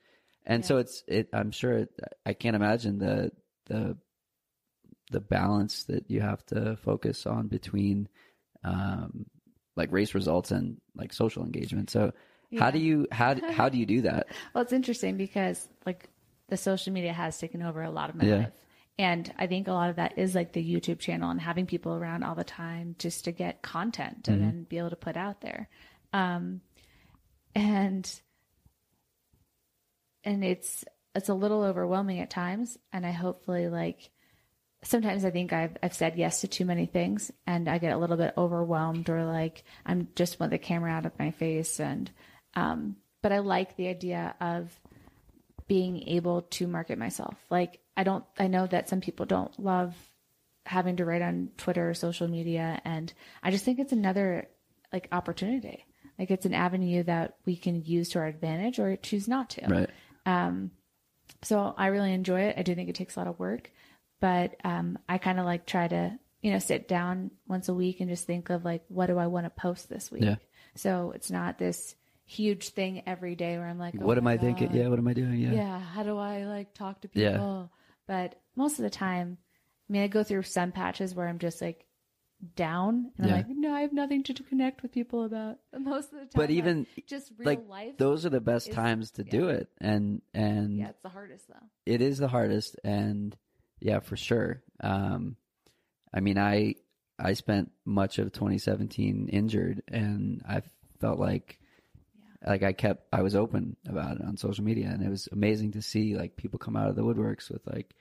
and 0.44 0.66
so 0.66 0.76
it's 0.76 1.02
it 1.08 1.28
i'm 1.32 1.50
sure 1.50 1.78
it, 1.78 1.88
i 2.26 2.34
can't 2.34 2.54
imagine 2.54 2.98
the 2.98 3.32
the 3.66 3.96
the 5.10 5.20
balance 5.20 5.84
that 5.84 6.10
you 6.10 6.20
have 6.20 6.44
to 6.46 6.76
focus 6.76 7.26
on 7.26 7.46
between 7.48 8.08
um 8.64 9.24
like 9.76 9.92
race 9.92 10.14
results 10.14 10.50
and 10.50 10.76
like 10.94 11.12
social 11.12 11.42
engagement 11.42 11.88
so 11.90 12.12
how 12.58 12.70
do 12.70 12.78
you 12.78 13.06
how 13.12 13.34
do- 13.34 13.42
how 13.52 13.68
do 13.68 13.78
you 13.78 13.86
do 13.86 14.02
that 14.02 14.26
Well, 14.54 14.62
it's 14.62 14.72
interesting 14.72 15.16
because 15.16 15.68
like 15.84 16.08
the 16.48 16.56
social 16.56 16.92
media 16.92 17.12
has 17.12 17.38
taken 17.38 17.62
over 17.62 17.82
a 17.82 17.90
lot 17.90 18.10
of 18.10 18.16
my 18.16 18.24
Yeah. 18.26 18.36
life. 18.36 18.52
And 18.98 19.30
I 19.38 19.46
think 19.46 19.68
a 19.68 19.72
lot 19.72 19.90
of 19.90 19.96
that 19.96 20.16
is 20.16 20.34
like 20.34 20.52
the 20.52 20.64
YouTube 20.64 21.00
channel 21.00 21.30
and 21.30 21.40
having 21.40 21.66
people 21.66 21.94
around 21.94 22.22
all 22.22 22.34
the 22.34 22.44
time 22.44 22.96
just 22.98 23.24
to 23.24 23.32
get 23.32 23.60
content 23.60 24.26
and 24.28 24.40
then 24.40 24.66
be 24.68 24.78
able 24.78 24.90
to 24.90 24.96
put 24.96 25.18
out 25.18 25.42
there. 25.42 25.68
Um, 26.14 26.62
and, 27.54 28.10
and 30.24 30.42
it's, 30.42 30.84
it's 31.14 31.28
a 31.28 31.34
little 31.34 31.62
overwhelming 31.62 32.20
at 32.20 32.30
times. 32.30 32.78
And 32.90 33.04
I 33.04 33.10
hopefully 33.10 33.68
like, 33.68 34.08
sometimes 34.82 35.26
I 35.26 35.30
think 35.30 35.52
I've, 35.52 35.76
I've 35.82 35.94
said 35.94 36.16
yes 36.16 36.40
to 36.40 36.48
too 36.48 36.64
many 36.64 36.86
things 36.86 37.30
and 37.46 37.68
I 37.68 37.76
get 37.76 37.92
a 37.92 37.98
little 37.98 38.16
bit 38.16 38.32
overwhelmed 38.38 39.10
or 39.10 39.26
like 39.26 39.64
I'm 39.84 40.08
just 40.14 40.40
want 40.40 40.52
the 40.52 40.58
camera 40.58 40.92
out 40.92 41.04
of 41.04 41.18
my 41.18 41.32
face. 41.32 41.80
And, 41.80 42.10
um, 42.54 42.96
but 43.22 43.32
I 43.32 43.40
like 43.40 43.76
the 43.76 43.88
idea 43.88 44.34
of 44.40 44.70
being 45.68 46.08
able 46.08 46.42
to 46.42 46.66
market 46.66 46.98
myself. 46.98 47.34
Like 47.50 47.80
I 47.96 48.04
don't, 48.04 48.24
I 48.38 48.46
know 48.46 48.66
that 48.66 48.88
some 48.88 49.00
people 49.00 49.26
don't 49.26 49.58
love 49.58 49.94
having 50.64 50.96
to 50.96 51.04
write 51.04 51.22
on 51.22 51.50
Twitter 51.56 51.88
or 51.90 51.94
social 51.94 52.28
media. 52.28 52.80
And 52.84 53.12
I 53.42 53.50
just 53.50 53.64
think 53.64 53.78
it's 53.78 53.92
another 53.92 54.48
like 54.92 55.08
opportunity. 55.12 55.84
Like 56.18 56.30
it's 56.30 56.46
an 56.46 56.54
avenue 56.54 57.02
that 57.04 57.36
we 57.44 57.56
can 57.56 57.84
use 57.84 58.10
to 58.10 58.18
our 58.20 58.26
advantage 58.26 58.78
or 58.78 58.96
choose 58.96 59.28
not 59.28 59.50
to. 59.50 59.66
right 59.66 59.90
Um, 60.24 60.70
So 61.42 61.74
I 61.76 61.88
really 61.88 62.12
enjoy 62.12 62.42
it. 62.42 62.56
I 62.58 62.62
do 62.62 62.74
think 62.74 62.88
it 62.88 62.94
takes 62.94 63.16
a 63.16 63.20
lot 63.20 63.28
of 63.28 63.38
work, 63.38 63.70
but 64.20 64.56
um, 64.64 64.98
I 65.08 65.18
kind 65.18 65.38
of 65.38 65.44
like 65.44 65.66
try 65.66 65.86
to, 65.88 66.18
you 66.40 66.52
know, 66.52 66.58
sit 66.58 66.88
down 66.88 67.30
once 67.46 67.68
a 67.68 67.74
week 67.74 68.00
and 68.00 68.08
just 68.08 68.26
think 68.26 68.50
of 68.50 68.64
like, 68.64 68.82
what 68.88 69.06
do 69.06 69.18
I 69.18 69.26
want 69.26 69.46
to 69.46 69.50
post 69.50 69.88
this 69.88 70.10
week? 70.10 70.22
Yeah. 70.22 70.36
So 70.74 71.12
it's 71.14 71.30
not 71.30 71.58
this 71.58 71.94
huge 72.26 72.70
thing 72.70 73.02
every 73.06 73.34
day 73.36 73.56
where 73.56 73.66
I'm 73.68 73.78
like, 73.78 73.94
oh 74.00 74.04
what 74.04 74.18
am 74.18 74.26
i 74.26 74.36
thinking 74.36 74.74
yeah 74.74 74.88
what 74.88 74.98
am 74.98 75.06
i 75.08 75.12
doing 75.14 75.38
yeah 75.38 75.52
Yeah. 75.52 75.78
How 75.78 76.02
do 76.02 76.18
I 76.18 76.44
like 76.44 76.74
talk 76.74 77.00
to 77.02 77.08
people? 77.08 77.70
Yeah. 77.72 77.76
But 78.08 78.40
most 78.56 78.78
of 78.78 78.82
the 78.82 78.90
time, 78.90 79.38
I 79.88 79.92
mean, 79.92 80.02
I 80.02 80.08
go 80.08 80.22
through 80.24 80.42
some 80.42 80.72
patches 80.72 81.14
where 81.14 81.28
I'm 81.28 81.38
just 81.38 81.60
like 81.62 81.86
down 82.54 83.12
and 83.16 83.26
Yeah. 83.26 83.32
I'm 83.34 83.38
like, 83.38 83.46
no, 83.48 83.72
I 83.72 83.80
have 83.80 83.92
nothing 83.92 84.22
to, 84.24 84.34
to 84.34 84.42
connect 84.42 84.82
with 84.82 84.92
people 84.92 85.24
about. 85.24 85.58
And 85.72 85.84
most 85.94 86.06
of 86.12 86.18
the 86.18 86.26
time, 86.26 86.30
but 86.34 86.40
like, 86.50 86.50
even 86.50 86.86
just 87.06 87.32
real 87.38 87.46
like 87.46 87.68
life. 87.68 87.96
those 87.98 88.26
are 88.26 88.30
the 88.30 88.40
best 88.40 88.68
is- 88.68 88.74
times 88.74 89.10
to 89.12 89.24
do 89.24 89.48
it 89.48 89.68
and 89.80 90.20
and 90.34 90.76
yeah, 90.78 90.88
it's 90.90 91.00
the 91.02 91.08
hardest 91.08 91.48
though. 91.48 91.66
it 91.86 92.02
is 92.02 92.18
the 92.18 92.28
hardest 92.28 92.76
and 92.84 93.36
yeah 93.80 94.00
for 94.00 94.16
sure 94.16 94.62
um 94.80 95.36
i 96.12 96.20
mean 96.20 96.38
i 96.38 96.74
i 97.18 97.32
spent 97.34 97.70
much 97.84 98.18
of 98.18 98.32
2017 98.32 99.28
injured 99.28 99.82
and 99.88 100.42
i 100.48 100.62
felt 101.00 101.18
like 101.18 101.58
like 102.44 102.62
i 102.62 102.72
kept 102.72 103.06
i 103.12 103.22
was 103.22 103.34
open 103.36 103.76
about 103.88 104.16
it 104.16 104.22
on 104.24 104.36
social 104.36 104.64
media 104.64 104.88
and 104.88 105.02
it 105.02 105.08
was 105.10 105.28
amazing 105.32 105.72
to 105.72 105.82
see 105.82 106.16
like 106.16 106.36
people 106.36 106.58
come 106.58 106.76
out 106.76 106.88
of 106.88 106.96
the 106.96 107.02
woodworks 107.02 107.50
with 107.50 107.64
like 107.66 107.94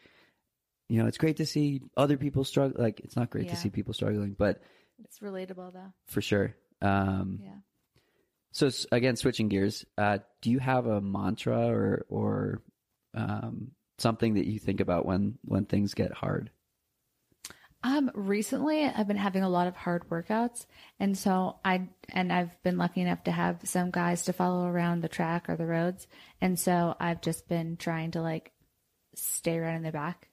you 0.89 0.99
know 0.99 1.07
it's 1.07 1.17
great 1.17 1.37
to 1.37 1.45
see 1.45 1.81
other 1.95 2.17
people 2.17 2.43
struggle 2.43 2.81
like 2.81 2.99
it's 3.01 3.15
not 3.15 3.29
great 3.29 3.49
to 3.49 3.55
see 3.55 3.69
people 3.69 3.93
struggling 3.93 4.35
but 4.37 4.61
It's 5.03 5.19
relatable 5.19 5.73
though. 5.73 5.93
for 6.07 6.21
sure 6.21 6.55
um 6.81 7.39
Yeah. 7.41 7.59
so 8.51 8.69
again, 8.91 9.17
switching 9.17 9.49
gears, 9.49 9.85
uh, 9.97 10.19
do 10.41 10.49
you 10.49 10.59
have 10.59 10.85
a 10.85 11.01
mantra 11.01 11.67
or 11.67 12.05
or 12.07 12.61
um, 13.13 13.71
something 13.97 14.35
that 14.35 14.45
you 14.45 14.59
think 14.59 14.79
about 14.79 15.05
when 15.05 15.37
when 15.43 15.65
things 15.65 15.93
get 15.93 16.13
hard? 16.13 16.51
Um, 17.85 18.09
recently 18.15 18.83
I've 18.83 19.07
been 19.07 19.15
having 19.15 19.43
a 19.43 19.49
lot 19.49 19.67
of 19.67 19.75
hard 19.75 20.09
workouts 20.09 20.65
and 20.99 21.15
so 21.15 21.57
I, 21.63 21.87
and 22.09 22.33
I've 22.33 22.61
been 22.63 22.79
lucky 22.79 23.01
enough 23.01 23.23
to 23.25 23.31
have 23.31 23.59
some 23.63 23.91
guys 23.91 24.23
to 24.23 24.33
follow 24.33 24.65
around 24.65 25.01
the 25.01 25.07
track 25.07 25.47
or 25.49 25.55
the 25.55 25.67
roads. 25.67 26.07
And 26.41 26.59
so 26.59 26.95
I've 26.99 27.21
just 27.21 27.47
been 27.47 27.77
trying 27.77 28.09
to 28.11 28.23
like 28.23 28.51
stay 29.13 29.59
right 29.59 29.75
in 29.75 29.83
the 29.83 29.91
back. 29.91 30.29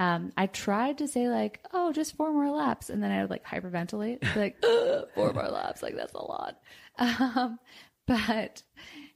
Um, 0.00 0.32
I 0.36 0.46
tried 0.46 0.98
to 0.98 1.06
say 1.06 1.28
like, 1.28 1.60
oh, 1.72 1.92
just 1.92 2.16
four 2.16 2.32
more 2.32 2.50
laps. 2.50 2.90
And 2.90 3.00
then 3.00 3.12
I 3.12 3.20
would 3.22 3.30
like 3.30 3.44
hyperventilate, 3.46 4.34
like, 4.34 4.60
four 5.14 5.32
more 5.32 5.48
laps. 5.48 5.82
Like 5.84 5.94
that's 5.94 6.14
a 6.14 6.24
lot. 6.24 6.58
Um, 6.98 7.60
but 8.08 8.60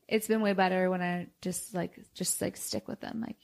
it's 0.07 0.29
been 0.29 0.40
way 0.40 0.53
better 0.53 0.88
when 0.88 1.03
I 1.03 1.27
just 1.40 1.75
like, 1.75 1.99
just 2.14 2.40
like 2.40 2.57
stick 2.57 2.87
with 2.87 3.01
them. 3.01 3.21
Like 3.21 3.38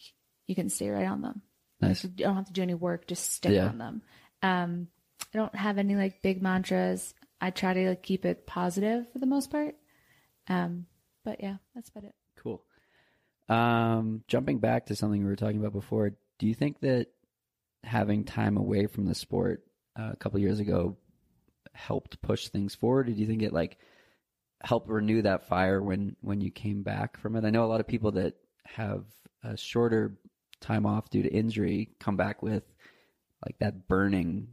you 0.46 0.55
can 0.55 0.68
stay 0.68 0.90
right 0.90 1.09
on 1.09 1.22
them. 1.22 1.42
Nice. 1.81 2.05
You 2.05 2.11
don't 2.11 2.37
have 2.37 2.46
to 2.46 2.53
do 2.53 2.62
any 2.62 2.74
work, 2.74 3.07
just 3.09 3.33
stick 3.33 3.53
Yeah. 3.53 3.66
on 3.68 3.79
them. 3.79 4.03
Um, 4.42 4.88
I 5.35 5.38
don't 5.38 5.55
have 5.55 5.79
any 5.79 5.96
like 5.96 6.22
big 6.22 6.42
mantras. 6.42 7.14
I 7.40 7.51
try 7.51 7.74
to 7.74 7.88
like 7.90 8.03
keep 8.03 8.24
it 8.24 8.46
positive 8.46 9.11
for 9.12 9.18
the 9.18 9.27
most 9.27 9.51
part. 9.51 9.77
Um, 10.48 10.87
but 11.24 11.40
yeah, 11.40 11.57
that's 11.74 11.90
about 11.90 12.05
it. 12.05 12.14
Cool. 12.37 12.62
Um, 13.48 14.22
jumping 14.29 14.59
back 14.59 14.87
to 14.87 14.96
something 14.96 15.22
we 15.22 15.29
were 15.29 15.37
talking 15.37 15.59
about 15.59 15.72
before, 15.72 16.12
do 16.38 16.46
you 16.46 16.55
think 16.55 16.81
that 16.81 17.09
having 17.85 18.24
time 18.24 18.57
away 18.57 18.87
from 18.87 19.07
the 19.07 19.14
sport 19.14 19.64
uh, 19.98 20.11
a 20.12 20.16
couple 20.16 20.40
years 20.40 20.61
ago 20.61 20.96
helped 21.72 22.20
push 22.22 22.48
things 22.48 22.74
forward? 22.74 23.09
Or 23.09 23.12
do 23.12 23.20
you 23.20 23.27
think 23.27 23.42
it 23.42 23.53
like 23.53 23.79
helped 24.62 24.88
renew 24.88 25.22
that 25.22 25.48
fire 25.48 25.83
when 25.83 26.16
when 26.20 26.40
you 26.40 26.51
came 26.51 26.83
back 26.83 27.18
from 27.18 27.37
it? 27.37 27.44
I 27.44 27.51
know 27.51 27.64
a 27.64 27.66
lot 27.66 27.81
of 27.81 27.87
people 27.87 28.12
that 28.12 28.35
have 28.64 29.05
a 29.42 29.57
shorter 29.57 30.18
time 30.61 30.87
off 30.87 31.11
due 31.11 31.22
to 31.22 31.33
injury 31.33 31.90
come 32.01 32.16
back 32.16 32.42
with 32.42 32.64
like 33.44 33.59
that 33.59 33.88
burning 33.88 34.48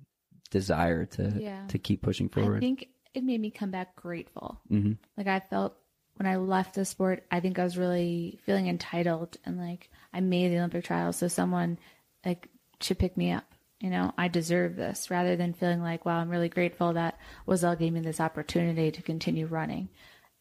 desire 0.52 1.06
to 1.06 1.34
Yeah. 1.42 1.66
to 1.68 1.78
keep 1.78 2.02
pushing 2.02 2.30
forward. 2.30 2.58
I 2.58 2.60
think 2.60 2.88
it 3.14 3.24
made 3.24 3.42
me 3.42 3.52
come 3.52 3.72
back 3.72 3.96
grateful. 3.96 4.62
hmm 4.68 4.94
Like 5.18 5.28
I 5.28 5.40
felt 5.40 5.76
when 6.18 6.28
I 6.28 6.38
left 6.38 6.76
the 6.76 6.86
sport, 6.86 7.26
I 7.30 7.40
think 7.42 7.60
I 7.60 7.64
was 7.64 7.78
really 7.78 8.40
feeling 8.46 8.68
entitled 8.68 9.38
and 9.46 9.58
like 9.58 9.90
I 10.14 10.22
made 10.22 10.50
the 10.52 10.58
Olympic 10.60 10.86
trials, 10.86 11.18
so 11.18 11.28
someone 11.28 11.78
like 12.26 12.48
should 12.80 13.00
pick 13.00 13.18
me 13.18 13.32
up. 13.32 13.46
You 13.82 13.90
know, 13.90 14.14
I 14.18 14.30
deserve 14.30 14.76
this 14.78 15.12
rather 15.12 15.36
than 15.36 15.54
feeling 15.54 15.82
like, 15.82 16.06
wow, 16.06 16.18
I'm 16.20 16.30
really 16.30 16.48
grateful 16.50 16.94
that 16.94 17.20
Oiselle 17.48 17.76
gave 17.78 17.92
me 17.92 18.00
this 18.00 18.22
opportunity 18.22 18.92
to 18.92 19.02
continue 19.02 19.46
running. 19.46 19.90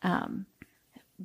Um, 0.03 0.47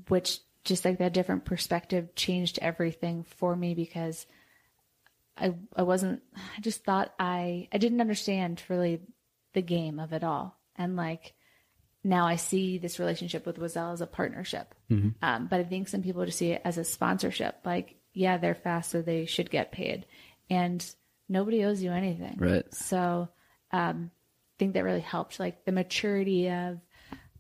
which 0.08 0.40
just 0.64 0.86
like 0.86 0.98
that 1.00 1.14
different 1.14 1.46
perspective 1.46 2.16
changed 2.16 2.60
everything 2.62 3.24
for 3.24 3.56
me 3.56 3.74
because 3.74 4.26
I 5.39 5.54
I 5.75 5.84
wasn't 5.84 6.21
I 6.36 6.62
just 6.62 6.84
thought 6.84 7.13
I 7.19 7.67
I 7.71 7.78
didn't 7.78 8.02
understand 8.02 8.62
really 8.69 9.02
the 9.54 9.62
game 9.62 9.99
of 9.99 10.13
it 10.13 10.23
all. 10.23 10.58
And 10.75 10.95
like 10.95 11.34
now 12.04 12.25
I 12.25 12.38
see 12.38 12.78
this 12.78 12.99
relationship 12.99 13.45
with 13.45 13.60
Oiselle 13.60 13.93
as 13.93 14.02
a 14.02 14.08
partnership. 14.08 14.73
Um, 15.21 15.47
but 15.47 15.60
I 15.60 15.63
think 15.63 15.88
some 15.88 16.02
people 16.02 16.25
just 16.25 16.38
see 16.38 16.52
it 16.52 16.62
as 16.63 16.78
a 16.78 16.84
sponsorship. 16.84 17.58
Like, 17.65 17.95
yeah, 18.13 18.38
they're 18.38 18.56
fast, 18.56 18.91
so 18.91 19.02
they 19.02 19.25
should 19.25 19.49
get 19.52 19.71
paid. 19.71 20.06
And 20.49 20.84
nobody 21.28 21.65
owes 21.65 21.84
you 21.84 21.91
anything. 21.91 22.36
Right. 22.38 22.73
So 22.73 23.30
um, 23.71 24.12
I 24.12 24.56
think 24.58 24.73
that 24.73 24.84
really 24.84 25.02
helped. 25.02 25.39
Like 25.39 25.65
the 25.65 25.71
maturity 25.71 26.49
of 26.49 26.80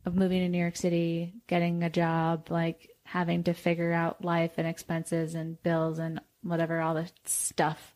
of 0.05 0.15
moving 0.15 0.39
to 0.41 0.49
New 0.49 0.59
York 0.59 0.77
City, 0.77 1.33
getting 1.47 1.83
a 1.83 1.89
job, 1.89 2.49
like 2.49 2.89
having 3.03 3.43
to 3.43 3.53
figure 3.53 3.91
out 3.91 4.23
life 4.23 4.53
and 4.57 4.67
expenses 4.67 5.35
and 5.35 5.61
bills 5.61 5.99
and 5.99 6.21
whatever, 6.41 6.79
all 6.79 6.95
the 6.95 7.09
stuff, 7.25 7.95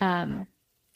um, 0.00 0.46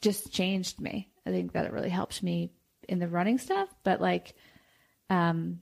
just 0.03 0.33
changed 0.33 0.81
me. 0.81 1.11
I 1.27 1.31
think 1.31 1.53
that 1.53 1.67
it 1.67 1.73
really 1.73 1.91
helped 1.91 2.23
me 2.23 2.53
in 2.89 2.99
the 2.99 3.09
running 3.09 3.39
stuff, 3.39 3.69
but 3.85 4.01
like, 4.01 4.35
Um, 5.09 5.61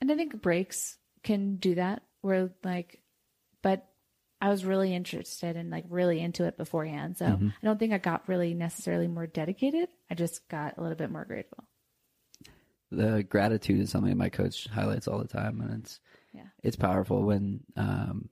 and 0.00 0.10
I 0.10 0.16
think 0.16 0.40
breaks 0.40 0.96
can 1.22 1.56
do 1.56 1.74
that 1.74 2.02
where 2.22 2.50
like, 2.64 3.02
but 3.62 3.86
I 4.40 4.48
was 4.48 4.64
really 4.64 4.94
interested 4.94 5.56
and 5.56 5.70
like 5.70 5.84
really 5.90 6.20
into 6.20 6.44
it 6.44 6.56
beforehand. 6.56 7.18
So 7.18 7.26
I 7.26 7.64
don't 7.66 7.78
think 7.78 7.92
I 7.92 7.98
got 7.98 8.26
really 8.28 8.54
necessarily 8.54 9.08
more 9.08 9.26
dedicated. 9.26 9.88
I 10.10 10.14
just 10.14 10.48
got 10.48 10.78
a 10.78 10.80
little 10.80 10.96
bit 10.96 11.10
more 11.10 11.26
grateful. 11.26 11.64
the 12.90 13.22
gratitude 13.22 13.80
is 13.80 13.90
something 13.90 14.16
my 14.16 14.30
coach 14.30 14.66
highlights 14.68 15.06
all 15.06 15.18
the 15.18 15.28
time, 15.28 15.60
and 15.60 15.80
it's 15.82 16.00
Yeah. 16.32 16.48
it's 16.62 16.76
powerful 16.76 17.22
when 17.22 17.60
um, 17.76 18.28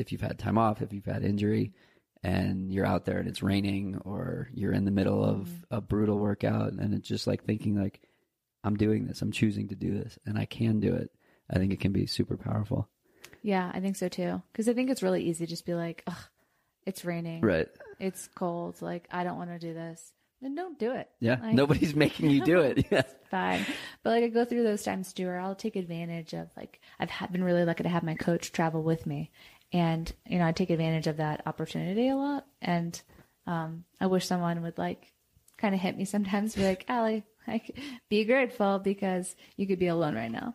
if 0.00 0.12
you've 0.12 0.20
had 0.20 0.38
time 0.38 0.58
off, 0.58 0.82
if 0.82 0.92
you've 0.92 1.04
had 1.04 1.22
injury, 1.22 1.72
and 2.22 2.72
you're 2.72 2.86
out 2.86 3.04
there 3.04 3.18
and 3.18 3.28
it's 3.28 3.42
raining, 3.42 4.00
or 4.04 4.50
you're 4.52 4.72
in 4.72 4.84
the 4.84 4.90
middle 4.90 5.24
of 5.24 5.48
mm-hmm. 5.48 5.74
a 5.74 5.80
brutal 5.80 6.18
workout, 6.18 6.72
and 6.72 6.94
it's 6.94 7.08
just 7.08 7.26
like 7.26 7.44
thinking 7.44 7.80
like, 7.80 8.00
I'm 8.62 8.76
doing 8.76 9.06
this, 9.06 9.22
I'm 9.22 9.32
choosing 9.32 9.68
to 9.68 9.74
do 9.74 9.96
this, 9.98 10.18
and 10.26 10.38
I 10.38 10.44
can 10.44 10.80
do 10.80 10.94
it. 10.94 11.10
I 11.48 11.58
think 11.58 11.72
it 11.72 11.80
can 11.80 11.92
be 11.92 12.06
super 12.06 12.36
powerful. 12.36 12.88
Yeah, 13.42 13.70
I 13.72 13.80
think 13.80 13.96
so 13.96 14.08
too. 14.08 14.42
Cause 14.54 14.68
I 14.68 14.74
think 14.74 14.90
it's 14.90 15.02
really 15.02 15.24
easy 15.24 15.46
to 15.46 15.50
just 15.50 15.64
be 15.64 15.74
like, 15.74 16.02
ugh, 16.06 16.24
it's 16.84 17.04
raining. 17.04 17.40
Right. 17.40 17.68
It's 17.98 18.28
cold. 18.34 18.82
Like, 18.82 19.08
I 19.10 19.24
don't 19.24 19.36
want 19.36 19.50
to 19.50 19.58
do 19.58 19.74
this. 19.74 20.12
Then 20.42 20.54
don't 20.54 20.78
do 20.78 20.92
it. 20.92 21.10
Yeah. 21.20 21.38
Like, 21.42 21.54
Nobody's 21.54 21.94
making 21.94 22.30
you 22.30 22.42
do 22.44 22.60
it. 22.60 22.86
Yeah. 22.90 23.02
fine. 23.30 23.64
But 24.02 24.10
like 24.10 24.24
I 24.24 24.28
go 24.28 24.44
through 24.44 24.62
those 24.64 24.82
times 24.82 25.12
too, 25.12 25.26
where 25.26 25.38
I'll 25.38 25.54
take 25.54 25.76
advantage 25.76 26.32
of 26.32 26.48
like 26.56 26.80
I've 26.98 27.10
been 27.30 27.44
really 27.44 27.64
lucky 27.64 27.82
to 27.82 27.88
have 27.88 28.02
my 28.02 28.14
coach 28.14 28.52
travel 28.52 28.82
with 28.82 29.06
me, 29.06 29.30
and 29.72 30.10
you 30.26 30.38
know 30.38 30.46
I 30.46 30.52
take 30.52 30.70
advantage 30.70 31.06
of 31.06 31.18
that 31.18 31.42
opportunity 31.46 32.08
a 32.08 32.16
lot. 32.16 32.46
And 32.62 33.00
um, 33.46 33.84
I 34.00 34.06
wish 34.06 34.26
someone 34.26 34.62
would 34.62 34.78
like 34.78 35.12
kind 35.58 35.74
of 35.74 35.80
hit 35.80 35.96
me 35.96 36.04
sometimes, 36.06 36.54
be 36.54 36.64
like, 36.64 36.84
Allie, 36.88 37.24
like 37.46 37.78
be 38.08 38.24
grateful 38.24 38.78
because 38.78 39.34
you 39.56 39.66
could 39.66 39.78
be 39.78 39.88
alone 39.88 40.14
right 40.14 40.30
now. 40.32 40.54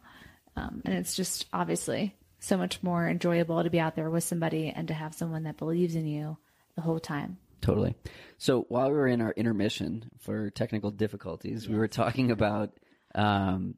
Um, 0.56 0.82
and 0.86 0.96
it's 0.96 1.16
just 1.16 1.46
obviously 1.54 2.16
so 2.40 2.58
much 2.58 2.82
more 2.82 3.08
enjoyable 3.08 3.64
to 3.64 3.70
be 3.70 3.80
out 3.80 3.96
there 3.96 4.10
with 4.10 4.24
somebody 4.24 4.70
and 4.70 4.88
to 4.88 4.94
have 4.94 5.14
someone 5.14 5.44
that 5.44 5.58
believes 5.58 5.96
in 5.96 6.06
you 6.08 6.38
the 6.76 6.82
whole 6.82 7.00
time. 7.00 7.38
Totally. 7.62 7.96
So 8.38 8.66
while 8.70 8.90
we 8.90 8.96
were 8.96 9.08
in 9.08 9.22
our 9.22 9.32
intermission 9.32 10.10
for 10.20 10.50
technical 10.50 10.92
difficulties, 10.92 11.68
we 11.68 11.76
were 11.76 11.88
talking 11.88 12.32
about 12.32 12.72
um, 13.16 13.76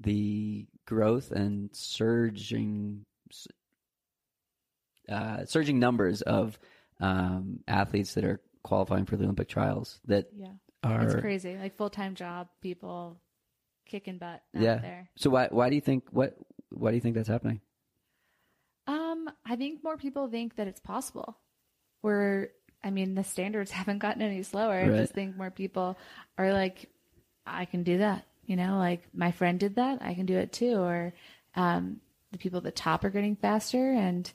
the 0.00 0.66
growth 0.86 1.30
and 1.30 1.70
surging, 1.72 3.04
uh, 5.08 5.44
surging 5.44 5.78
numbers 5.78 6.22
of 6.22 6.58
um, 7.00 7.60
athletes 7.68 8.14
that 8.14 8.24
are 8.24 8.40
qualifying 8.62 9.06
for 9.06 9.16
the 9.16 9.24
Olympic 9.24 9.48
trials. 9.48 10.00
That 10.06 10.26
Yeah. 10.34 10.52
are 10.82 11.02
It's 11.02 11.14
crazy. 11.14 11.56
Like 11.56 11.76
full 11.76 11.90
time 11.90 12.14
job 12.14 12.48
people 12.60 13.20
kicking 13.86 14.18
butt 14.18 14.42
out 14.54 14.62
yeah. 14.62 14.78
there. 14.78 15.10
So 15.16 15.30
why 15.30 15.48
why 15.50 15.68
do 15.68 15.74
you 15.74 15.80
think 15.80 16.04
what 16.10 16.36
why 16.70 16.90
do 16.90 16.96
you 16.96 17.00
think 17.00 17.16
that's 17.16 17.28
happening? 17.28 17.60
Um, 18.86 19.28
I 19.44 19.56
think 19.56 19.82
more 19.84 19.96
people 19.96 20.28
think 20.28 20.56
that 20.56 20.66
it's 20.68 20.80
possible. 20.80 21.38
Where 22.02 22.50
I 22.82 22.90
mean, 22.90 23.14
the 23.14 23.24
standards 23.24 23.70
haven't 23.70 23.98
gotten 23.98 24.22
any 24.22 24.42
slower. 24.42 24.74
I 24.78 24.88
just 24.88 25.12
think 25.12 25.36
more 25.36 25.50
people 25.50 25.98
are 26.38 26.52
like, 26.52 26.90
I 27.46 27.64
can 27.64 27.82
do 27.82 27.98
that. 27.98 28.26
You 28.46 28.56
know, 28.56 28.78
like 28.78 29.06
my 29.14 29.30
friend 29.30 29.60
did 29.60 29.76
that, 29.76 30.02
I 30.02 30.14
can 30.14 30.26
do 30.26 30.36
it 30.36 30.52
too. 30.52 30.78
Or 30.78 31.12
um, 31.54 32.00
the 32.32 32.38
people 32.38 32.58
at 32.58 32.64
the 32.64 32.72
top 32.72 33.04
are 33.04 33.10
getting 33.10 33.36
faster, 33.36 33.92
and 33.92 34.30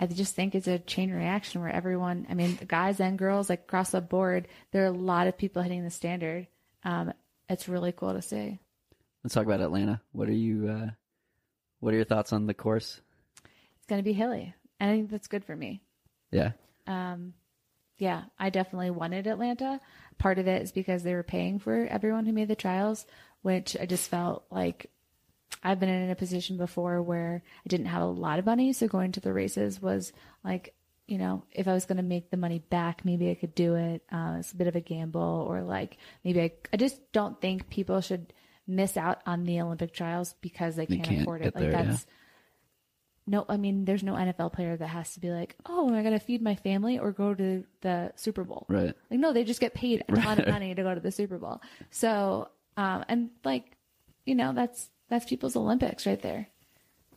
I 0.00 0.06
just 0.06 0.34
think 0.34 0.54
it's 0.54 0.66
a 0.66 0.80
chain 0.80 1.12
reaction 1.12 1.60
where 1.60 1.70
everyone, 1.70 2.26
I 2.28 2.34
mean, 2.34 2.56
the 2.56 2.64
guys 2.64 2.98
and 2.98 3.18
girls, 3.18 3.48
like 3.48 3.60
across 3.60 3.90
the 3.90 4.00
board, 4.00 4.48
there 4.72 4.82
are 4.82 4.86
a 4.86 4.90
lot 4.90 5.28
of 5.28 5.38
people 5.38 5.62
hitting 5.62 5.84
the 5.84 5.90
standard. 5.90 6.48
Um, 6.82 7.12
it's 7.48 7.68
really 7.68 7.92
cool 7.92 8.14
to 8.14 8.22
see. 8.22 8.58
Let's 9.22 9.34
talk 9.34 9.46
about 9.46 9.60
Atlanta. 9.60 10.00
What 10.10 10.28
are 10.28 10.32
you 10.32 10.68
uh, 10.68 10.90
what 11.78 11.94
are 11.94 11.96
your 11.96 12.04
thoughts 12.04 12.32
on 12.32 12.46
the 12.46 12.54
course? 12.54 13.00
It's 13.76 13.86
going 13.86 14.00
to 14.00 14.04
be 14.04 14.12
hilly, 14.12 14.54
and 14.80 14.90
I 14.90 14.94
think 14.94 15.10
that's 15.10 15.28
good 15.28 15.44
for 15.44 15.54
me. 15.54 15.82
Yeah. 16.32 16.52
Yeah, 18.02 18.24
I 18.36 18.50
definitely 18.50 18.90
wanted 18.90 19.28
Atlanta. 19.28 19.80
Part 20.18 20.40
of 20.40 20.48
it 20.48 20.62
is 20.62 20.72
because 20.72 21.04
they 21.04 21.14
were 21.14 21.22
paying 21.22 21.60
for 21.60 21.86
everyone 21.86 22.26
who 22.26 22.32
made 22.32 22.48
the 22.48 22.56
trials, 22.56 23.06
which 23.42 23.76
I 23.80 23.86
just 23.86 24.10
felt 24.10 24.44
like 24.50 24.90
I've 25.62 25.78
been 25.78 25.88
in 25.88 26.10
a 26.10 26.16
position 26.16 26.56
before 26.56 27.00
where 27.00 27.44
I 27.64 27.68
didn't 27.68 27.86
have 27.86 28.02
a 28.02 28.06
lot 28.06 28.40
of 28.40 28.44
money. 28.44 28.72
So 28.72 28.88
going 28.88 29.12
to 29.12 29.20
the 29.20 29.32
races 29.32 29.80
was 29.80 30.12
like, 30.42 30.74
you 31.06 31.16
know, 31.16 31.44
if 31.52 31.68
I 31.68 31.74
was 31.74 31.84
going 31.84 31.98
to 31.98 32.02
make 32.02 32.28
the 32.28 32.36
money 32.36 32.58
back, 32.58 33.04
maybe 33.04 33.30
I 33.30 33.36
could 33.36 33.54
do 33.54 33.76
it. 33.76 34.02
Uh, 34.10 34.38
it's 34.40 34.50
a 34.50 34.56
bit 34.56 34.66
of 34.66 34.74
a 34.74 34.80
gamble 34.80 35.46
or 35.48 35.62
like 35.62 35.96
maybe 36.24 36.40
I, 36.40 36.50
I 36.72 36.78
just 36.78 37.12
don't 37.12 37.40
think 37.40 37.70
people 37.70 38.00
should 38.00 38.32
miss 38.66 38.96
out 38.96 39.20
on 39.26 39.44
the 39.44 39.60
Olympic 39.60 39.92
trials 39.92 40.34
because 40.40 40.74
they 40.74 40.86
They 40.86 40.96
can't, 40.96 41.08
can't 41.08 41.22
afford 41.22 41.42
it. 41.42 41.54
Like 41.54 41.70
there, 41.70 41.70
yeah. 41.70 41.96
No, 43.26 43.44
I 43.48 43.56
mean, 43.56 43.84
there's 43.84 44.02
no 44.02 44.14
NFL 44.14 44.52
player 44.52 44.76
that 44.76 44.86
has 44.88 45.14
to 45.14 45.20
be 45.20 45.30
like, 45.30 45.54
oh, 45.66 45.88
am 45.88 45.94
I 45.94 46.02
going 46.02 46.18
to 46.18 46.24
feed 46.24 46.42
my 46.42 46.56
family 46.56 46.98
or 46.98 47.12
go 47.12 47.34
to 47.34 47.64
the 47.80 48.12
Super 48.16 48.42
Bowl? 48.42 48.66
Right. 48.68 48.94
Like, 49.10 49.20
no, 49.20 49.32
they 49.32 49.44
just 49.44 49.60
get 49.60 49.74
paid 49.74 50.04
a 50.08 50.12
ton 50.12 50.40
of 50.40 50.48
money 50.48 50.74
to 50.74 50.82
go 50.82 50.92
to 50.92 51.00
the 51.00 51.12
Super 51.12 51.38
Bowl. 51.38 51.60
So, 51.90 52.48
um, 52.76 53.04
and 53.08 53.30
like, 53.44 53.76
you 54.24 54.34
know, 54.34 54.52
that's, 54.52 54.90
that's 55.08 55.24
people's 55.24 55.54
Olympics 55.54 56.04
right 56.04 56.20
there. 56.20 56.48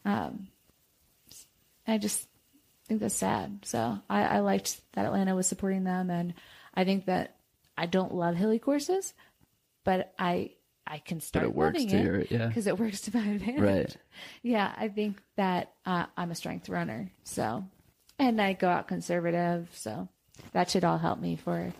Um, 0.03 0.47
I 1.87 1.97
just 1.97 2.27
think 2.87 2.99
that's 2.99 3.15
sad. 3.15 3.59
So 3.65 3.97
I, 4.07 4.23
I 4.23 4.39
liked 4.39 4.79
that 4.93 5.05
Atlanta 5.05 5.35
was 5.35 5.47
supporting 5.47 5.85
them. 5.85 6.11
And 6.11 6.35
I 6.75 6.83
think 6.83 7.05
that 7.05 7.37
I 7.75 7.87
don't 7.87 8.13
love 8.13 8.35
hilly 8.35 8.59
courses, 8.59 9.13
but 9.83 10.13
I, 10.19 10.51
I 10.87 10.99
can 10.99 11.19
start 11.19 11.45
it 11.45 11.55
works 11.55 11.83
to 11.83 11.97
it 11.97 12.03
your- 12.03 12.21
yeah. 12.29 12.47
because 12.47 12.67
it 12.67 12.77
works 12.79 13.01
to 13.01 13.15
my 13.17 13.25
advantage. 13.35 13.61
Right. 13.61 13.97
Yeah, 14.43 14.73
I 14.77 14.87
think 14.89 15.21
that 15.35 15.73
uh, 15.85 16.05
I'm 16.15 16.31
a 16.31 16.35
strength 16.35 16.69
runner. 16.69 17.11
So, 17.23 17.63
and 18.19 18.39
I 18.41 18.53
go 18.53 18.69
out 18.69 18.87
conservative. 18.87 19.69
So 19.73 20.07
that 20.53 20.69
should 20.69 20.83
all 20.83 20.97
help 20.97 21.19
me 21.19 21.35
for 21.37 21.73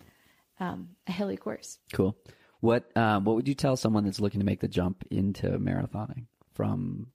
um, 0.60 0.90
a 1.08 1.12
hilly 1.12 1.38
course. 1.38 1.78
Cool. 1.94 2.18
What 2.62 2.96
um, 2.98 3.26
what 3.26 3.36
would 3.36 3.48
you 3.48 3.54
tell 3.56 3.78
someone 3.78 4.06
that's 4.06 4.20
looking 4.20 4.40
to 4.40 4.46
make 4.46 4.60
the 4.62 4.68
jump 4.68 5.04
into 5.12 5.48
marathoning 5.60 6.26
from 6.54 7.08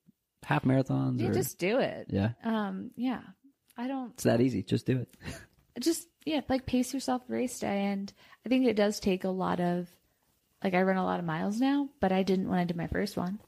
half 0.45 0.65
marathons? 0.65 1.21
Yeah, 1.21 1.29
or, 1.31 1.35
just 1.35 1.59
do 1.59 1.79
it. 1.81 2.07
yeah, 2.11 2.31
Um, 2.45 2.91
yeah. 2.97 3.21
I 3.77 3.89
don't 3.89 4.13
it's 4.13 4.25
that 4.25 4.41
easy. 4.41 4.63
Just 4.63 4.87
do 4.87 4.99
it. 5.01 5.09
just 5.81 6.07
yeah, 6.25 6.43
like 6.49 6.67
pace 6.67 6.93
yourself 6.95 7.23
race 7.29 7.59
day, 7.59 7.87
and 7.87 8.13
I 8.45 8.49
think 8.49 8.67
it 8.67 8.77
does 8.77 9.01
take 9.01 9.25
a 9.25 9.29
lot 9.31 9.59
of 9.59 9.89
like 10.63 10.75
I 10.75 10.83
run 10.83 10.97
a 10.97 11.05
lot 11.05 11.21
of 11.21 11.27
miles 11.27 11.61
now, 11.61 11.89
but 12.01 12.13
I 12.13 12.23
didn't 12.23 12.49
when 12.49 12.59
I 12.59 12.65
did 12.65 12.77
my 12.77 12.87
first 12.87 13.17
one. 13.17 13.39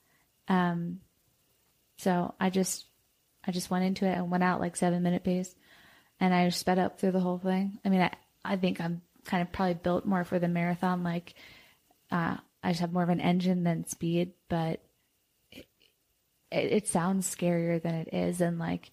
Um, 0.49 1.01
so 1.99 2.35
I 2.41 2.51
just 2.51 2.87
I 3.47 3.53
just 3.53 3.71
went 3.71 3.85
into 3.85 4.07
it 4.07 4.17
and 4.17 4.31
went 4.31 4.45
out 4.45 4.61
like 4.61 4.77
seven 4.77 5.03
minute 5.03 5.25
pace, 5.25 5.55
and 6.21 6.35
I 6.35 6.49
sped 6.51 6.79
up 6.79 6.99
through 6.99 7.13
the 7.13 7.21
whole 7.21 7.39
thing. 7.39 7.79
I 7.85 7.89
mean, 7.89 8.03
I 8.03 8.13
I 8.45 8.57
think 8.57 8.81
I'm 8.81 9.03
kind 9.25 9.43
of 9.43 9.53
probably 9.53 9.75
built 9.75 10.07
more 10.07 10.25
for 10.25 10.39
the 10.39 10.49
marathon. 10.49 11.03
Like, 11.03 11.35
uh, 12.11 12.37
I 12.63 12.71
just 12.71 12.81
have 12.81 12.93
more 12.93 13.03
of 13.03 13.09
an 13.09 13.21
engine 13.21 13.63
than 13.63 13.87
speed, 13.87 14.33
but 14.49 14.81
it, 15.51 15.67
it, 16.51 16.73
it 16.73 16.89
sounds 16.89 17.33
scarier 17.33 17.81
than 17.83 17.95
it 17.95 18.09
is, 18.13 18.41
and 18.41 18.59
like 18.59 18.91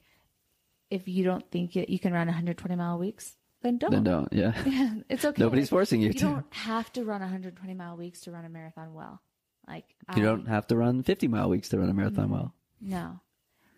if 0.89 1.07
you 1.07 1.23
don't 1.23 1.49
think 1.51 1.75
you 1.75 1.99
can 1.99 2.13
run 2.13 2.27
120 2.27 2.75
mile 2.75 2.97
weeks, 2.97 3.35
then 3.61 3.77
don't. 3.77 3.91
then 3.91 4.03
don't. 4.03 4.31
Yeah. 4.31 4.53
Yeah, 4.65 4.93
it's 5.09 5.25
okay. 5.25 5.41
Nobody's 5.41 5.69
forcing 5.69 6.01
you 6.01 6.07
You 6.07 6.13
to. 6.13 6.19
don't 6.19 6.45
have 6.53 6.91
to 6.93 7.03
run 7.03 7.21
120 7.21 7.73
mile 7.73 7.97
weeks 7.97 8.21
to 8.21 8.31
run 8.31 8.45
a 8.45 8.49
marathon 8.49 8.93
well. 8.93 9.21
Like 9.67 9.85
You 10.15 10.23
I, 10.23 10.25
don't 10.25 10.47
have 10.47 10.67
to 10.67 10.75
run 10.77 11.03
50 11.03 11.27
mile 11.27 11.49
weeks 11.49 11.69
to 11.69 11.79
run 11.79 11.89
a 11.89 11.93
marathon 11.93 12.29
well. 12.29 12.53
No, 12.81 13.19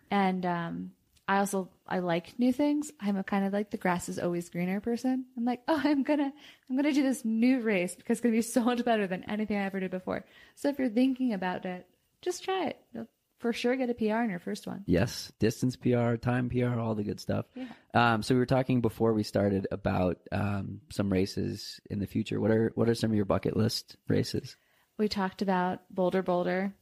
and 0.09 0.45
um, 0.45 0.91
I 1.27 1.39
also 1.39 1.69
I 1.87 1.99
like 1.99 2.37
new 2.39 2.53
things. 2.53 2.91
I'm 2.99 3.17
a 3.17 3.23
kind 3.23 3.45
of 3.45 3.51
like 3.53 3.71
the 3.71 3.77
grass 3.77 4.07
is 4.09 4.19
always 4.19 4.49
greener 4.49 4.79
person. 4.79 5.25
I'm 5.35 5.43
like, 5.45 5.61
oh, 5.67 5.81
I'm 5.83 6.03
gonna 6.03 6.31
I'm 6.69 6.75
gonna 6.75 6.93
do 6.93 7.03
this 7.03 7.25
new 7.25 7.61
race 7.61 7.95
because 7.95 8.17
it's 8.17 8.21
gonna 8.21 8.33
be 8.35 8.41
so 8.41 8.63
much 8.63 8.85
better 8.85 9.07
than 9.07 9.23
anything 9.29 9.57
I 9.57 9.65
ever 9.65 9.79
did 9.79 9.91
before. 9.91 10.23
So 10.55 10.69
if 10.69 10.77
you're 10.79 10.89
thinking 10.89 11.33
about 11.33 11.65
it, 11.65 11.87
just 12.21 12.43
try 12.43 12.67
it. 12.67 12.77
You'll 12.93 13.07
for 13.41 13.51
sure 13.53 13.75
get 13.75 13.89
a 13.89 13.93
PR 13.93 14.21
in 14.23 14.29
your 14.29 14.39
first 14.39 14.65
one. 14.67 14.83
Yes, 14.85 15.31
distance 15.39 15.75
PR, 15.75 16.15
time 16.15 16.49
PR, 16.49 16.79
all 16.79 16.95
the 16.95 17.03
good 17.03 17.19
stuff. 17.19 17.45
Yeah. 17.55 17.65
Um, 17.93 18.23
so 18.23 18.33
we 18.35 18.39
were 18.39 18.45
talking 18.45 18.79
before 18.81 19.13
we 19.13 19.23
started 19.23 19.67
about 19.71 20.17
um, 20.31 20.81
some 20.91 21.11
races 21.11 21.81
in 21.89 21.99
the 21.99 22.07
future. 22.07 22.39
What 22.39 22.51
are 22.51 22.71
what 22.75 22.87
are 22.87 22.95
some 22.95 23.09
of 23.11 23.15
your 23.15 23.25
bucket 23.25 23.57
list 23.57 23.97
races? 24.07 24.55
We 24.97 25.07
talked 25.07 25.41
about 25.41 25.79
Boulder 25.89 26.21
Boulder. 26.21 26.73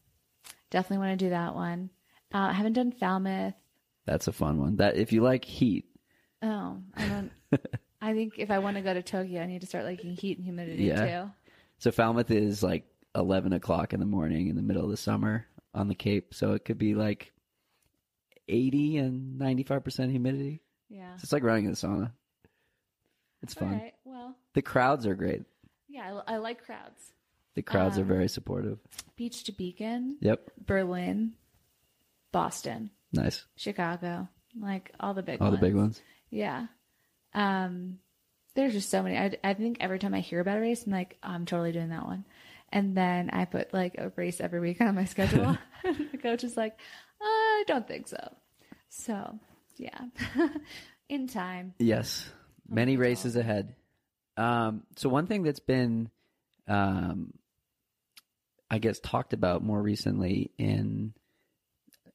Definitely 0.69 1.08
want 1.08 1.19
to 1.19 1.26
do 1.26 1.30
that 1.32 1.56
one. 1.56 1.89
Uh, 2.34 2.38
I 2.50 2.54
haven't 2.54 2.74
done 2.74 2.91
Falmouth. 2.91 3.56
That's 4.06 4.28
a 4.28 4.32
fun 4.34 4.60
one. 4.60 4.76
That 4.78 4.98
if 4.98 5.12
you 5.13 5.22
like 5.22 5.45
heat, 5.45 5.86
Oh, 6.41 6.78
I 6.95 7.08
don't. 7.08 7.32
I 8.02 8.13
think 8.13 8.34
if 8.38 8.50
I 8.52 8.60
want 8.60 8.78
to 8.78 8.82
go 8.82 8.93
to 8.93 9.02
Tokyo, 9.04 9.41
I 9.41 9.45
need 9.45 9.62
to 9.62 9.67
start 9.67 9.84
liking 9.86 10.12
heat 10.15 10.38
and 10.38 10.45
humidity 10.45 10.84
Yeah. 10.86 11.24
too. 11.24 11.32
so 11.80 11.91
Falmouth 11.91 12.32
is 12.32 12.63
like 12.63 12.86
11 13.15 13.52
o'clock 13.54 13.93
in 13.93 14.00
the 14.00 14.06
morning 14.06 14.48
in 14.48 14.56
the 14.56 14.62
middle 14.62 14.84
of 14.86 14.89
the 14.91 14.98
summer 14.98 15.45
on 15.73 15.88
the 15.88 15.95
Cape. 15.95 16.34
So 16.34 16.53
it 16.53 16.65
could 16.65 16.77
be 16.77 16.95
like 16.95 17.32
80 18.47 18.97
and 18.97 19.39
95% 19.39 20.10
humidity. 20.12 20.62
Yeah. 20.89 21.13
It's 21.21 21.32
like 21.32 21.43
running 21.43 21.65
in 21.65 21.71
the 21.71 21.77
sauna. 21.77 22.12
It's 23.41 23.53
fun. 23.53 23.71
right. 23.79 23.93
Well, 24.03 24.36
The 24.53 24.62
crowds 24.62 25.05
are 25.08 25.15
great. 25.15 25.43
yeah, 25.88 26.19
I, 26.27 26.36
I 26.36 26.38
like 26.38 26.63
crowds. 26.65 27.13
The 27.55 27.62
crowds 27.62 27.97
Um, 27.97 28.03
are 28.03 28.08
very 28.08 28.27
supportive. 28.27 28.79
Beach 29.15 29.43
to 29.45 29.51
Beacon, 29.51 30.17
Yep. 30.21 30.51
Berlin, 30.65 31.34
Boston, 32.32 32.91
Nice. 33.12 33.45
Chicago, 33.55 34.27
like 34.60 34.91
all 34.99 35.13
the 35.13 35.23
big 35.23 35.41
All 35.41 35.47
ones. 35.49 35.60
the 35.60 35.65
big 35.65 35.75
ones. 35.75 36.01
Yeah. 36.29 36.67
Um, 37.34 37.99
there's 38.55 38.73
just 38.73 38.89
so 38.89 39.01
many. 39.03 39.17
I, 39.17 39.38
I 39.43 39.53
think 39.53 39.77
every 39.79 39.99
time 39.99 40.13
I 40.13 40.19
hear 40.19 40.39
about 40.39 40.58
a 40.58 40.62
race, 40.62 40.86
I'm 40.86 40.91
like, 40.91 41.17
I'm 41.23 41.45
totally 41.45 41.71
doing 41.71 41.89
that 41.89 42.05
one. 42.05 42.25
And 42.71 42.95
then 42.95 43.29
I 43.32 43.45
put 43.45 43.73
like 43.73 43.95
a 43.97 44.12
race 44.15 44.39
every 44.39 44.60
week 44.60 44.82
on 44.82 44.95
my 44.95 45.05
schedule. 45.05 45.58
the 45.84 46.17
coach 46.17 46.43
is 46.43 46.58
like, 46.58 46.77
I 47.21 47.63
don't 47.67 47.88
think 47.88 48.08
so. 48.08 48.36
So, 48.89 49.39
yeah. 49.77 49.99
In 51.10 51.27
time. 51.27 51.73
Yes. 51.79 52.29
Many 52.67 52.97
races 52.97 53.36
ahead. 53.36 53.75
Um, 54.38 54.84
so 54.95 55.10
one 55.10 55.25
thing 55.25 55.43
that's 55.43 55.60
been, 55.60 56.10
um, 56.67 57.34
I 58.69 58.77
guess, 58.77 58.99
talked 58.99 59.34
about 59.34 59.63
more 59.63 59.82
recently 59.82 60.51
in 60.58 61.13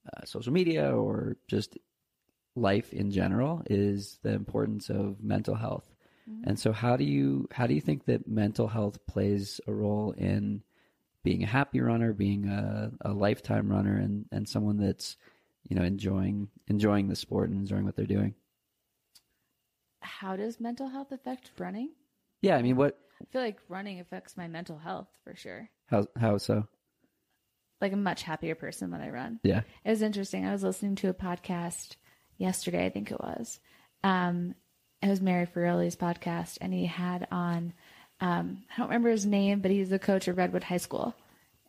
uh, 0.07 0.25
social 0.25 0.53
media 0.53 0.95
or 0.95 1.37
just 1.49 1.77
life 2.55 2.93
in 2.93 3.11
general 3.11 3.63
is 3.69 4.19
the 4.23 4.33
importance 4.33 4.91
of 4.91 5.23
mental 5.23 5.57
health. 5.57 5.89
And 6.27 6.59
so, 6.59 6.73
how 6.73 6.97
do 6.97 7.05
you 7.05 7.49
how 7.53 7.67
do 7.67 7.75
you 7.75 7.81
think 7.81 8.07
that 8.07 8.27
mental 8.27 8.69
health 8.69 9.07
plays 9.07 9.61
a 9.67 9.73
role 9.73 10.13
in 10.13 10.63
being 11.23 11.43
a 11.43 11.47
happy 11.47 11.81
runner, 11.81 12.13
being 12.13 12.47
a, 12.47 12.91
a 13.03 13.13
lifetime 13.13 13.71
runner, 13.71 13.97
and, 13.97 14.27
and 14.31 14.49
someone 14.49 14.79
that's 14.79 15.17
you 15.69 15.77
know 15.77 15.83
enjoying 15.83 16.49
enjoying 16.69 17.09
the 17.09 17.17
sport 17.17 17.51
and 17.51 17.59
enjoying 17.59 17.85
what 17.85 17.97
they're 17.97 18.07
doing? 18.07 18.35
How 20.01 20.37
does 20.37 20.61
mental 20.61 20.89
health 20.89 21.13
affect 21.13 21.51
running? 21.59 21.91
Yeah, 22.43 22.57
I 22.57 22.63
mean, 22.63 22.77
what 22.77 22.99
I 23.21 23.25
feel 23.31 23.43
like 23.43 23.59
running 23.69 24.01
affects 24.01 24.37
my 24.37 24.49
mental 24.49 24.79
health 24.79 25.09
for 25.25 25.35
sure. 25.35 25.69
how 25.87 26.07
how 26.17 26.39
so? 26.39 26.67
Like 27.81 27.93
a 27.93 27.97
much 27.97 28.23
happier 28.23 28.55
person 28.55 28.91
when 28.91 29.03
I 29.03 29.11
run. 29.11 29.41
Yeah. 29.43 29.63
It 29.85 29.91
was 29.91 30.01
interesting. 30.01 30.47
I 30.47 30.53
was 30.53 30.63
listening 30.63 30.95
to 30.97 31.09
a 31.09 31.15
podcast 31.15 31.97
yesterday, 32.39 32.87
I 32.87 32.91
think 32.91 33.11
it 33.11 33.21
was. 33.21 33.61
Um, 34.03 34.55
it 35.05 35.11
was 35.11 35.21
Mario 35.21 35.47
Fraioli's 35.47 35.97
podcast, 35.97 36.59
and 36.61 36.73
he 36.73 36.87
had 36.87 37.27
on, 37.31 37.75
um, 38.21 38.63
I 38.73 38.79
don't 38.79 38.89
remember 38.89 39.11
his 39.11 39.27
name, 39.27 39.61
but 39.61 39.71
he's 39.71 39.91
the 39.91 39.99
coach 39.99 40.29
of 40.29 40.39
Redwood 40.39 40.65
High 40.65 40.79
School. 40.79 41.15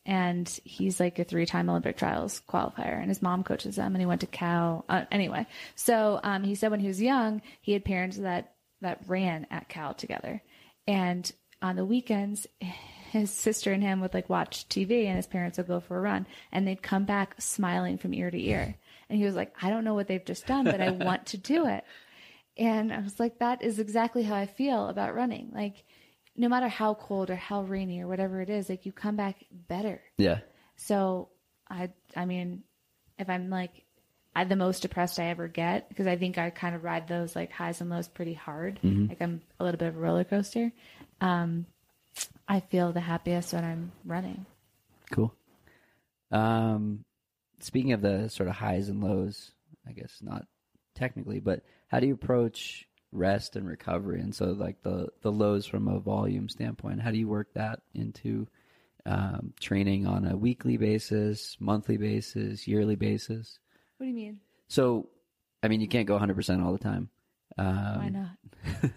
And 0.06 0.48
he's 0.64 1.00
like 1.00 1.18
a 1.20 1.24
three 1.24 1.46
time 1.46 1.70
Olympic 1.70 1.98
trials 1.98 2.42
qualifier, 2.48 2.98
and 2.98 3.10
his 3.10 3.22
mom 3.22 3.44
coaches 3.44 3.76
them, 3.76 3.94
and 3.94 4.02
he 4.02 4.06
went 4.06 4.22
to 4.22 4.28
Cal. 4.28 4.86
Uh, 4.88 5.04
anyway, 5.12 5.48
so 5.76 6.20
um, 6.24 6.44
he 6.44 6.56
said 6.56 6.72
when 6.72 6.80
he 6.80 6.88
was 6.88 7.02
young, 7.02 7.42
he 7.62 7.74
had 7.74 7.84
parents 7.84 8.18
that, 8.18 8.54
that 8.82 9.02
ran 9.08 9.48
at 9.52 9.68
Cal 9.68 9.94
together. 9.94 10.42
And 10.88 11.30
on 11.62 11.76
the 11.76 11.86
weekends, 11.86 12.48
his 13.12 13.32
sister 13.32 13.74
and 13.74 13.82
him 13.82 14.02
would 14.02 14.14
like 14.14 14.30
watch 14.30 14.68
TV 14.70 15.08
and 15.08 15.16
his 15.16 15.28
parents 15.28 15.58
would 15.58 15.68
go 15.68 15.80
for 15.80 15.98
a 15.98 16.02
run 16.02 16.28
and 16.52 16.68
they'd 16.68 16.82
come 16.82 17.06
back 17.06 17.36
smiling 17.40 17.98
from 17.98 18.14
ear 18.14 18.30
to 18.30 18.42
ear. 18.42 18.76
And 19.10 19.18
he 19.18 19.26
was 19.26 19.36
like, 19.36 19.54
I 19.62 19.70
don't 19.70 19.84
know 19.84 19.94
what 19.94 20.08
they've 20.08 20.24
just 20.24 20.46
done, 20.46 20.66
but 20.66 20.82
I 20.82 20.92
want 20.92 21.28
to 21.28 21.38
do 21.38 21.66
it. 21.68 21.84
And 22.58 22.94
I 22.94 23.00
was 23.02 23.20
like, 23.20 23.40
that 23.40 23.62
is 23.62 23.80
exactly 23.80 24.24
how 24.24 24.36
I 24.36 24.46
feel 24.46 24.88
about 24.88 25.16
running. 25.16 25.52
Like, 25.54 25.84
no 26.38 26.50
matter 26.50 26.68
how 26.68 26.94
cold 26.94 27.30
or 27.30 27.36
how 27.36 27.64
rainy 27.64 28.02
or 28.02 28.08
whatever 28.08 28.42
it 28.42 28.50
is, 28.50 28.70
like 28.70 28.86
you 28.86 28.92
come 28.92 29.16
back 29.16 29.44
better. 29.52 30.02
Yeah. 30.18 30.40
So 30.78 31.30
I, 31.70 31.92
I 32.16 32.26
mean, 32.26 32.64
if 33.18 33.30
I'm 33.30 33.50
like, 33.50 33.86
I 34.36 34.44
the 34.44 34.58
most 34.58 34.82
depressed 34.82 35.18
I 35.18 35.28
ever 35.28 35.48
get 35.48 35.88
because 35.88 36.08
I 36.08 36.18
think 36.18 36.38
I 36.38 36.50
kind 36.50 36.76
of 36.76 36.84
ride 36.84 37.08
those 37.08 37.36
like 37.36 37.54
highs 37.54 37.80
and 37.80 37.90
lows 37.90 38.10
pretty 38.10 38.34
hard. 38.34 38.80
Like 38.84 39.22
I'm 39.22 39.42
a 39.60 39.64
little 39.64 39.78
bit 39.78 39.88
of 39.88 39.96
a 39.96 40.00
roller 40.00 40.26
coaster. 40.26 40.74
Um, 41.22 41.66
I 42.46 42.60
feel 42.60 42.92
the 42.92 43.00
happiest 43.00 43.54
when 43.54 43.64
I'm 43.64 43.92
running. 44.04 44.46
Cool. 45.12 45.34
Um, 46.32 47.06
speaking 47.62 47.94
of 47.94 48.02
the 48.02 48.28
sort 48.28 48.50
of 48.50 48.56
highs 48.56 48.90
and 48.90 49.02
lows, 49.02 49.52
I 49.88 49.94
guess 49.94 50.18
not 50.22 50.46
technically, 50.96 51.40
but 51.40 51.62
how 51.96 52.02
do 52.02 52.08
you 52.08 52.14
approach 52.14 52.86
rest 53.14 53.56
and 53.56 53.66
recovery? 53.66 54.20
And 54.20 54.36
so, 54.36 54.48
like 54.48 54.84
the 54.84 55.08
the 55.22 55.32
lows 55.32 55.66
from 55.66 55.88
a 55.88 55.98
volume 55.98 56.50
standpoint, 56.50 57.02
how 57.02 57.10
do 57.10 57.18
you 57.18 57.30
work 57.30 57.54
that 57.54 57.80
into 57.94 58.48
um, 59.06 59.54
training 59.62 60.06
on 60.06 60.28
a 60.28 60.36
weekly 60.36 60.76
basis, 60.76 61.56
monthly 61.58 61.96
basis, 61.96 62.68
yearly 62.68 62.98
basis? 62.98 63.60
What 63.96 64.08
do 64.08 64.10
you 64.10 64.16
mean? 64.16 64.40
So, 64.68 65.08
I 65.64 65.70
mean, 65.70 65.80
you 65.80 65.88
can't 65.88 66.06
go 66.06 66.16
100 66.16 66.36
percent 66.36 66.62
all 66.62 66.74
the 66.74 66.80
time. 66.80 67.08
Um, 67.58 67.98
Why 67.98 68.10
not? 68.10 68.92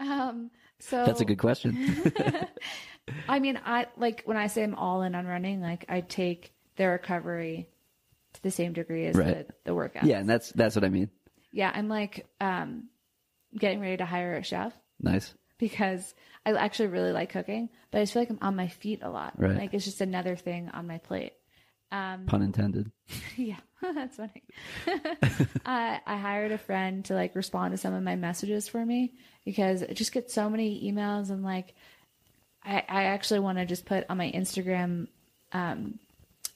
um, 0.00 0.50
so 0.78 1.06
That's 1.06 1.22
a 1.22 1.24
good 1.24 1.38
question. 1.38 2.12
I 3.28 3.38
mean, 3.38 3.58
I 3.64 3.86
like 3.96 4.20
when 4.26 4.36
I 4.36 4.48
say 4.48 4.64
I'm 4.64 4.74
all 4.74 5.00
in 5.00 5.14
on 5.14 5.24
running, 5.26 5.62
like 5.62 5.86
I 5.88 6.02
take 6.02 6.52
the 6.76 6.88
recovery 6.88 7.70
to 8.34 8.42
the 8.42 8.50
same 8.50 8.74
degree 8.74 9.06
as 9.06 9.16
Right. 9.16 9.48
the, 9.48 9.54
the 9.64 9.74
workout. 9.74 10.04
yeah, 10.04 10.18
and 10.18 10.28
that's 10.28 10.52
that's 10.52 10.76
what 10.76 10.84
I 10.84 10.90
mean. 10.90 11.08
Yeah, 11.52 11.70
I'm 11.74 11.88
like 11.88 12.26
um, 12.40 12.84
getting 13.56 13.80
ready 13.80 13.96
to 13.98 14.04
hire 14.04 14.36
a 14.36 14.42
chef 14.42 14.72
Nice. 15.00 15.32
because 15.58 16.14
I 16.44 16.52
actually 16.52 16.88
really 16.88 17.12
like 17.12 17.30
cooking, 17.30 17.68
but 17.90 17.98
I 17.98 18.02
just 18.02 18.12
feel 18.12 18.22
like 18.22 18.30
I'm 18.30 18.38
on 18.42 18.56
my 18.56 18.68
feet 18.68 19.00
a 19.02 19.10
lot. 19.10 19.34
Right. 19.38 19.56
Like 19.56 19.74
it's 19.74 19.84
just 19.84 20.00
another 20.00 20.36
thing 20.36 20.70
on 20.72 20.86
my 20.86 20.98
plate. 20.98 21.32
Pun 21.90 22.42
intended. 22.42 22.90
yeah, 23.36 23.56
that's 23.82 24.16
funny. 24.16 24.42
I, 25.64 26.00
I 26.06 26.16
hired 26.16 26.52
a 26.52 26.58
friend 26.58 27.04
to 27.06 27.14
like 27.14 27.34
respond 27.34 27.72
to 27.72 27.78
some 27.78 27.94
of 27.94 28.02
my 28.02 28.16
messages 28.16 28.68
for 28.68 28.84
me 28.84 29.14
because 29.44 29.82
I 29.82 29.94
just 29.94 30.12
get 30.12 30.30
so 30.30 30.50
many 30.50 30.90
emails 30.92 31.30
and 31.30 31.42
like 31.42 31.74
I, 32.62 32.82
I 32.88 33.04
actually 33.04 33.40
want 33.40 33.56
to 33.58 33.64
just 33.64 33.86
put 33.86 34.04
on 34.10 34.18
my 34.18 34.30
Instagram 34.30 35.08
um, 35.52 35.98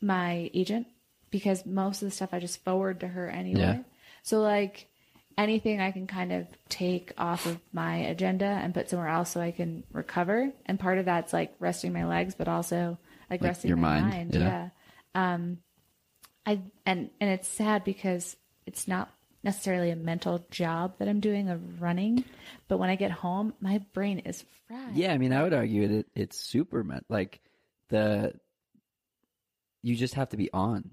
my 0.02 0.50
agent 0.52 0.86
because 1.30 1.64
most 1.64 2.02
of 2.02 2.08
the 2.08 2.14
stuff 2.14 2.30
I 2.34 2.38
just 2.38 2.62
forward 2.62 3.00
to 3.00 3.08
her 3.08 3.30
anyway. 3.30 3.80
So 4.22 4.40
like 4.40 4.88
anything 5.38 5.80
I 5.80 5.90
can 5.90 6.06
kind 6.06 6.32
of 6.32 6.46
take 6.68 7.12
off 7.18 7.46
of 7.46 7.58
my 7.72 7.96
agenda 7.96 8.44
and 8.44 8.74
put 8.74 8.90
somewhere 8.90 9.08
else 9.08 9.30
so 9.30 9.40
I 9.40 9.50
can 9.50 9.82
recover. 9.92 10.52
And 10.66 10.78
part 10.78 10.98
of 10.98 11.06
that's 11.06 11.32
like 11.32 11.54
resting 11.58 11.92
my 11.92 12.06
legs, 12.06 12.34
but 12.34 12.48
also 12.48 12.98
like, 13.30 13.40
Like 13.40 13.48
resting 13.48 13.68
your 13.68 13.78
my 13.78 14.00
mind, 14.00 14.10
mind. 14.10 14.34
yeah. 14.34 14.68
yeah. 15.14 15.34
Um, 15.34 15.58
I 16.44 16.60
and 16.84 17.10
and 17.20 17.30
it's 17.30 17.48
sad 17.48 17.84
because 17.84 18.36
it's 18.66 18.88
not 18.88 19.10
necessarily 19.44 19.90
a 19.90 19.96
mental 19.96 20.44
job 20.50 20.94
that 20.98 21.08
I'm 21.08 21.20
doing 21.20 21.48
of 21.48 21.80
running, 21.82 22.24
but 22.68 22.78
when 22.78 22.90
I 22.90 22.96
get 22.96 23.10
home, 23.10 23.54
my 23.60 23.78
brain 23.92 24.20
is 24.20 24.44
fried. 24.68 24.96
Yeah, 24.96 25.12
I 25.12 25.18
mean, 25.18 25.32
I 25.32 25.42
would 25.42 25.52
argue 25.54 25.82
it. 25.98 26.06
It's 26.14 26.38
super 26.38 26.82
meant 26.84 27.06
like 27.08 27.40
the. 27.88 28.34
You 29.82 29.96
just 29.96 30.14
have 30.14 30.28
to 30.30 30.36
be 30.36 30.48
on 30.52 30.90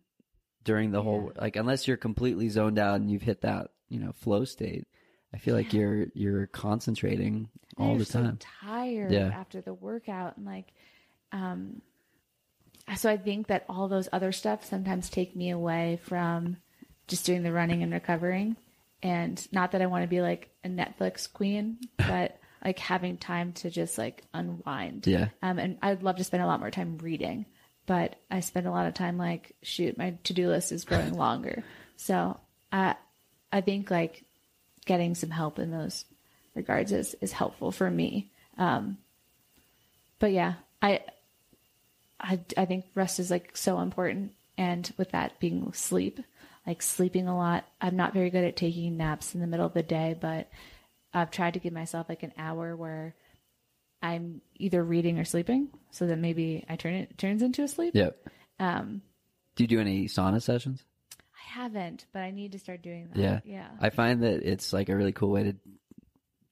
during 0.64 0.92
the 0.92 1.02
whole 1.02 1.32
like 1.40 1.56
unless 1.56 1.88
you're 1.88 1.98
completely 1.98 2.50
zoned 2.50 2.78
out 2.80 2.96
and 3.00 3.10
you've 3.10 3.22
hit 3.22 3.42
that 3.42 3.70
you 3.90 4.00
know 4.00 4.12
flow 4.14 4.46
state. 4.46 4.88
I 5.34 5.38
feel 5.38 5.56
like 5.56 5.74
you're 5.74 6.08
you're 6.16 6.48
concentrating 6.48 7.50
And 7.78 7.88
all 7.92 7.98
the 7.98 8.06
so 8.06 8.22
time. 8.24 8.40
tired 8.64 9.12
Yeah. 9.12 9.28
after 9.28 9.62
the 9.62 9.74
workout 9.74 10.38
and 10.38 10.46
like, 10.46 10.74
um, 11.32 11.82
so 12.96 13.10
I 13.10 13.18
think 13.18 13.48
that 13.48 13.66
all 13.70 13.88
those 13.88 14.10
other 14.12 14.32
stuff 14.32 14.66
sometimes 14.66 15.10
take 15.10 15.36
me 15.36 15.52
away 15.52 16.00
from 16.04 16.58
just 17.08 17.26
doing 17.26 17.44
the 17.44 17.52
running 17.52 17.84
and 17.84 17.92
recovering. 17.94 18.56
And 19.04 19.48
not 19.54 19.72
that 19.74 19.82
I 19.82 19.86
want 19.86 20.04
to 20.04 20.08
be 20.08 20.22
like 20.22 20.50
a 20.64 20.68
Netflix 20.68 21.32
queen, 21.32 21.78
but 21.98 22.38
like 22.66 22.80
having 22.80 23.18
time 23.18 23.54
to 23.54 23.70
just 23.70 23.98
like 24.00 24.24
unwind. 24.34 25.06
Yeah. 25.06 25.30
Um, 25.44 25.60
and 25.60 25.78
I'd 25.84 26.02
love 26.04 26.16
to 26.18 26.24
spend 26.24 26.42
a 26.44 26.48
lot 26.48 26.60
more 26.60 26.72
time 26.72 26.98
reading, 26.98 27.46
but 27.90 28.18
I 28.30 28.42
spend 28.42 28.68
a 28.68 28.72
lot 28.72 28.86
of 28.86 28.94
time 28.94 29.18
like, 29.18 29.56
shoot, 29.64 29.98
my 29.98 30.14
to 30.26 30.34
do 30.34 30.48
list 30.48 30.72
is 30.72 30.86
growing 30.86 31.14
longer. 31.18 31.64
So 31.98 32.40
I, 32.72 32.96
I 33.52 33.62
think 33.62 33.90
like 33.90 34.26
getting 34.86 35.16
some 35.16 35.32
help 35.32 35.58
in 35.58 35.72
those 35.72 36.06
regards 36.54 36.92
is, 36.92 37.16
is 37.20 37.32
helpful 37.32 37.72
for 37.72 37.90
me. 37.90 38.30
Um, 38.60 39.00
but 40.20 40.32
yeah, 40.32 40.54
I, 40.84 41.00
I, 42.20 42.40
I 42.56 42.66
think 42.66 42.86
rest 42.94 43.18
is 43.18 43.32
like 43.32 43.58
so 43.58 43.80
important. 43.80 44.34
And 44.56 44.94
with 44.98 45.10
that 45.10 45.40
being 45.40 45.74
sleep, 45.74 46.20
like 46.68 46.84
sleeping 46.84 47.28
a 47.28 47.36
lot, 47.36 47.66
I'm 47.82 47.96
not 47.96 48.14
very 48.14 48.30
good 48.30 48.44
at 48.44 48.56
taking 48.56 48.98
naps 48.98 49.34
in 49.34 49.42
the 49.42 49.48
middle 49.48 49.66
of 49.66 49.74
the 49.74 49.82
day, 49.82 50.16
but 50.22 50.48
I've 51.12 51.32
tried 51.32 51.56
to 51.56 51.60
give 51.60 51.74
myself 51.74 52.08
like 52.08 52.22
an 52.22 52.34
hour 52.38 52.76
where 52.76 53.16
I'm 54.02 54.42
either 54.56 54.84
reading 54.84 55.20
or 55.20 55.26
sleeping 55.26 55.70
so 55.92 56.08
that 56.08 56.18
maybe 56.18 56.64
I 56.70 56.76
turn 56.76 56.94
it 56.94 57.18
turns 57.18 57.42
into 57.42 57.64
a 57.64 57.68
sleep. 57.68 57.96
Yep. 57.96 58.18
Um, 58.60 59.02
Do 59.56 59.64
you 59.64 59.68
do 59.68 59.80
any 59.80 60.06
sauna 60.06 60.42
sessions? 60.42 60.84
I 61.18 61.62
haven't, 61.62 62.06
but 62.14 62.20
I 62.22 62.32
need 62.32 62.52
to 62.54 62.60
start 62.60 62.82
doing 62.82 63.10
that. 63.14 63.20
Yeah. 63.20 63.40
Yeah. 63.44 63.68
I 63.82 63.90
find 63.90 64.24
that 64.24 64.44
it's 64.44 64.72
like 64.74 64.90
a 64.90 64.96
really 64.96 65.12
cool 65.12 65.32
way 65.32 65.44
to 65.44 65.56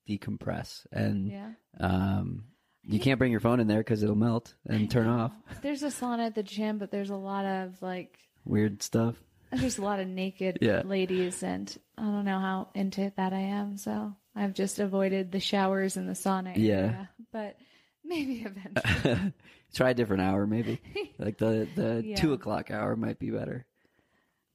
decompress, 0.10 0.86
and 0.92 1.30
yeah. 1.30 1.50
um, 1.80 2.46
you 2.84 3.00
can't 3.00 3.20
bring 3.20 3.32
your 3.32 3.42
phone 3.42 3.60
in 3.60 3.68
there 3.68 3.80
because 3.80 4.04
it'll 4.04 4.16
melt 4.16 4.54
and 4.66 4.90
turn 4.90 5.08
off. 5.08 5.32
There's 5.62 5.84
a 5.84 5.88
sauna 5.88 6.28
at 6.28 6.36
the 6.36 6.44
gym, 6.44 6.78
but 6.78 6.92
there's 6.92 7.10
a 7.10 7.16
lot 7.16 7.46
of 7.46 7.82
like 7.82 8.18
Weird 8.46 8.82
stuff. 8.82 9.16
there's 9.52 9.78
a 9.78 9.82
lot 9.82 10.00
of 10.00 10.08
naked 10.08 10.60
Yeah. 10.62 10.82
ladies, 10.86 11.44
and 11.44 11.76
I 11.98 12.04
don't 12.04 12.26
know 12.26 12.40
how 12.40 12.70
into 12.74 13.12
that 13.18 13.34
I 13.34 13.40
am. 13.40 13.78
So 13.78 14.16
I've 14.38 14.54
just 14.54 14.80
avoided 14.80 15.32
the 15.32 15.40
showers 15.40 15.98
and 15.98 16.08
the 16.08 16.14
sauna 16.14 16.54
Yeah. 16.56 17.08
But 17.32 17.58
maybe 18.04 18.42
eventually. 18.46 19.34
Try 19.74 19.90
a 19.90 19.94
different 19.94 20.22
hour, 20.24 20.48
maybe. 20.48 20.80
like 21.20 21.38
the 21.38 21.68
the 21.76 22.04
Yeah. 22.06 22.16
two 22.16 22.34
o'clock 22.34 22.72
hour 22.72 22.96
might 22.96 23.20
be 23.20 23.30
better. 23.32 23.66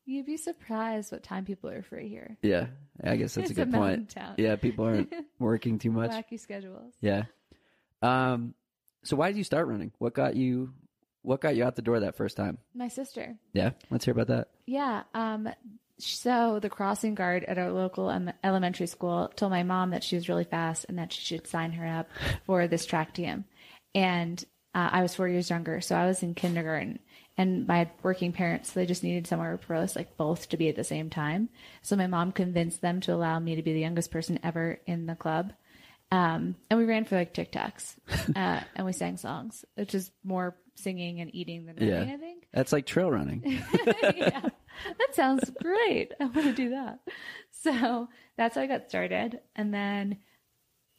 You'd 0.04 0.26
be 0.26 0.36
surprised 0.36 1.12
what 1.12 1.22
time 1.22 1.44
people 1.44 1.70
are 1.70 1.82
free 1.82 2.08
here. 2.08 2.36
Yeah, 2.42 2.66
I 3.04 3.16
guess 3.16 3.34
that's 3.34 3.50
a 3.50 3.52
a 3.52 3.54
good 3.54 3.70
mountain 3.70 4.00
point. 4.00 4.10
town. 4.10 4.34
Yeah, 4.36 4.56
people 4.56 4.84
aren't 4.84 5.12
working 5.38 5.78
too 5.78 5.92
much. 5.92 6.10
Wacky 6.10 6.40
schedules. 6.40 6.92
Yeah. 7.00 7.24
Um. 8.02 8.54
So 9.04 9.16
why 9.16 9.28
did 9.28 9.38
you 9.38 9.44
start 9.44 9.68
running? 9.68 9.92
What 9.98 10.14
got 10.14 10.34
you? 10.34 10.72
What 11.22 11.40
got 11.40 11.54
you 11.54 11.62
out 11.64 11.76
the 11.76 11.82
door 11.82 12.00
that 12.00 12.16
first 12.16 12.36
time? 12.36 12.58
My 12.74 12.88
sister. 12.88 13.36
Yeah, 13.52 13.70
let's 13.90 14.04
hear 14.04 14.12
about 14.12 14.26
that. 14.28 14.48
Yeah. 14.66 15.02
Um, 15.14 15.48
so 15.98 16.58
the 16.60 16.70
crossing 16.70 17.14
guard 17.14 17.44
at 17.44 17.58
our 17.58 17.70
local 17.70 18.10
elementary 18.42 18.86
school 18.86 19.30
told 19.36 19.52
my 19.52 19.62
mom 19.62 19.90
that 19.90 20.02
she 20.02 20.16
was 20.16 20.28
really 20.28 20.44
fast 20.44 20.86
and 20.88 20.98
that 20.98 21.12
she 21.12 21.22
should 21.22 21.46
sign 21.46 21.72
her 21.72 21.86
up 21.86 22.08
for 22.44 22.66
this 22.66 22.86
track 22.86 23.14
team. 23.14 23.44
And 23.94 24.42
uh, 24.74 24.88
I 24.92 25.02
was 25.02 25.14
four 25.14 25.28
years 25.28 25.50
younger, 25.50 25.80
so 25.80 25.94
I 25.94 26.06
was 26.06 26.22
in 26.22 26.34
kindergarten. 26.34 26.98
And 27.36 27.66
my 27.66 27.90
working 28.02 28.32
parents, 28.32 28.72
they 28.72 28.86
just 28.86 29.02
needed 29.02 29.26
somewhere 29.26 29.58
for 29.58 29.74
us, 29.74 29.96
like 29.96 30.16
both, 30.16 30.48
to 30.50 30.56
be 30.56 30.68
at 30.68 30.76
the 30.76 30.84
same 30.84 31.08
time. 31.08 31.48
So 31.82 31.96
my 31.96 32.06
mom 32.06 32.32
convinced 32.32 32.80
them 32.80 33.00
to 33.02 33.14
allow 33.14 33.38
me 33.38 33.56
to 33.56 33.62
be 33.62 33.72
the 33.72 33.80
youngest 33.80 34.10
person 34.10 34.38
ever 34.42 34.80
in 34.86 35.06
the 35.06 35.14
club. 35.14 35.52
Um, 36.10 36.56
and 36.68 36.78
we 36.78 36.84
ran 36.84 37.04
for 37.04 37.16
like 37.16 37.32
Tic 37.32 37.52
Tacs, 37.52 37.96
uh, 38.36 38.60
and 38.76 38.84
we 38.84 38.92
sang 38.92 39.16
songs, 39.16 39.64
which 39.76 39.94
is 39.94 40.10
more 40.22 40.56
singing 40.74 41.20
and 41.20 41.34
eating 41.34 41.66
than 41.66 41.76
running, 41.76 42.08
Yeah. 42.08 42.14
I 42.14 42.18
think 42.18 42.46
That's 42.52 42.72
like 42.72 42.86
trail 42.86 43.10
running. 43.10 43.42
yeah, 44.16 44.40
that 44.98 45.14
sounds 45.14 45.50
great. 45.62 46.12
I 46.20 46.24
want 46.24 46.44
to 46.46 46.52
do 46.54 46.70
that. 46.70 47.00
So 47.62 48.08
that's 48.36 48.56
how 48.56 48.62
I 48.62 48.66
got 48.66 48.88
started. 48.88 49.40
And 49.54 49.72
then 49.72 50.18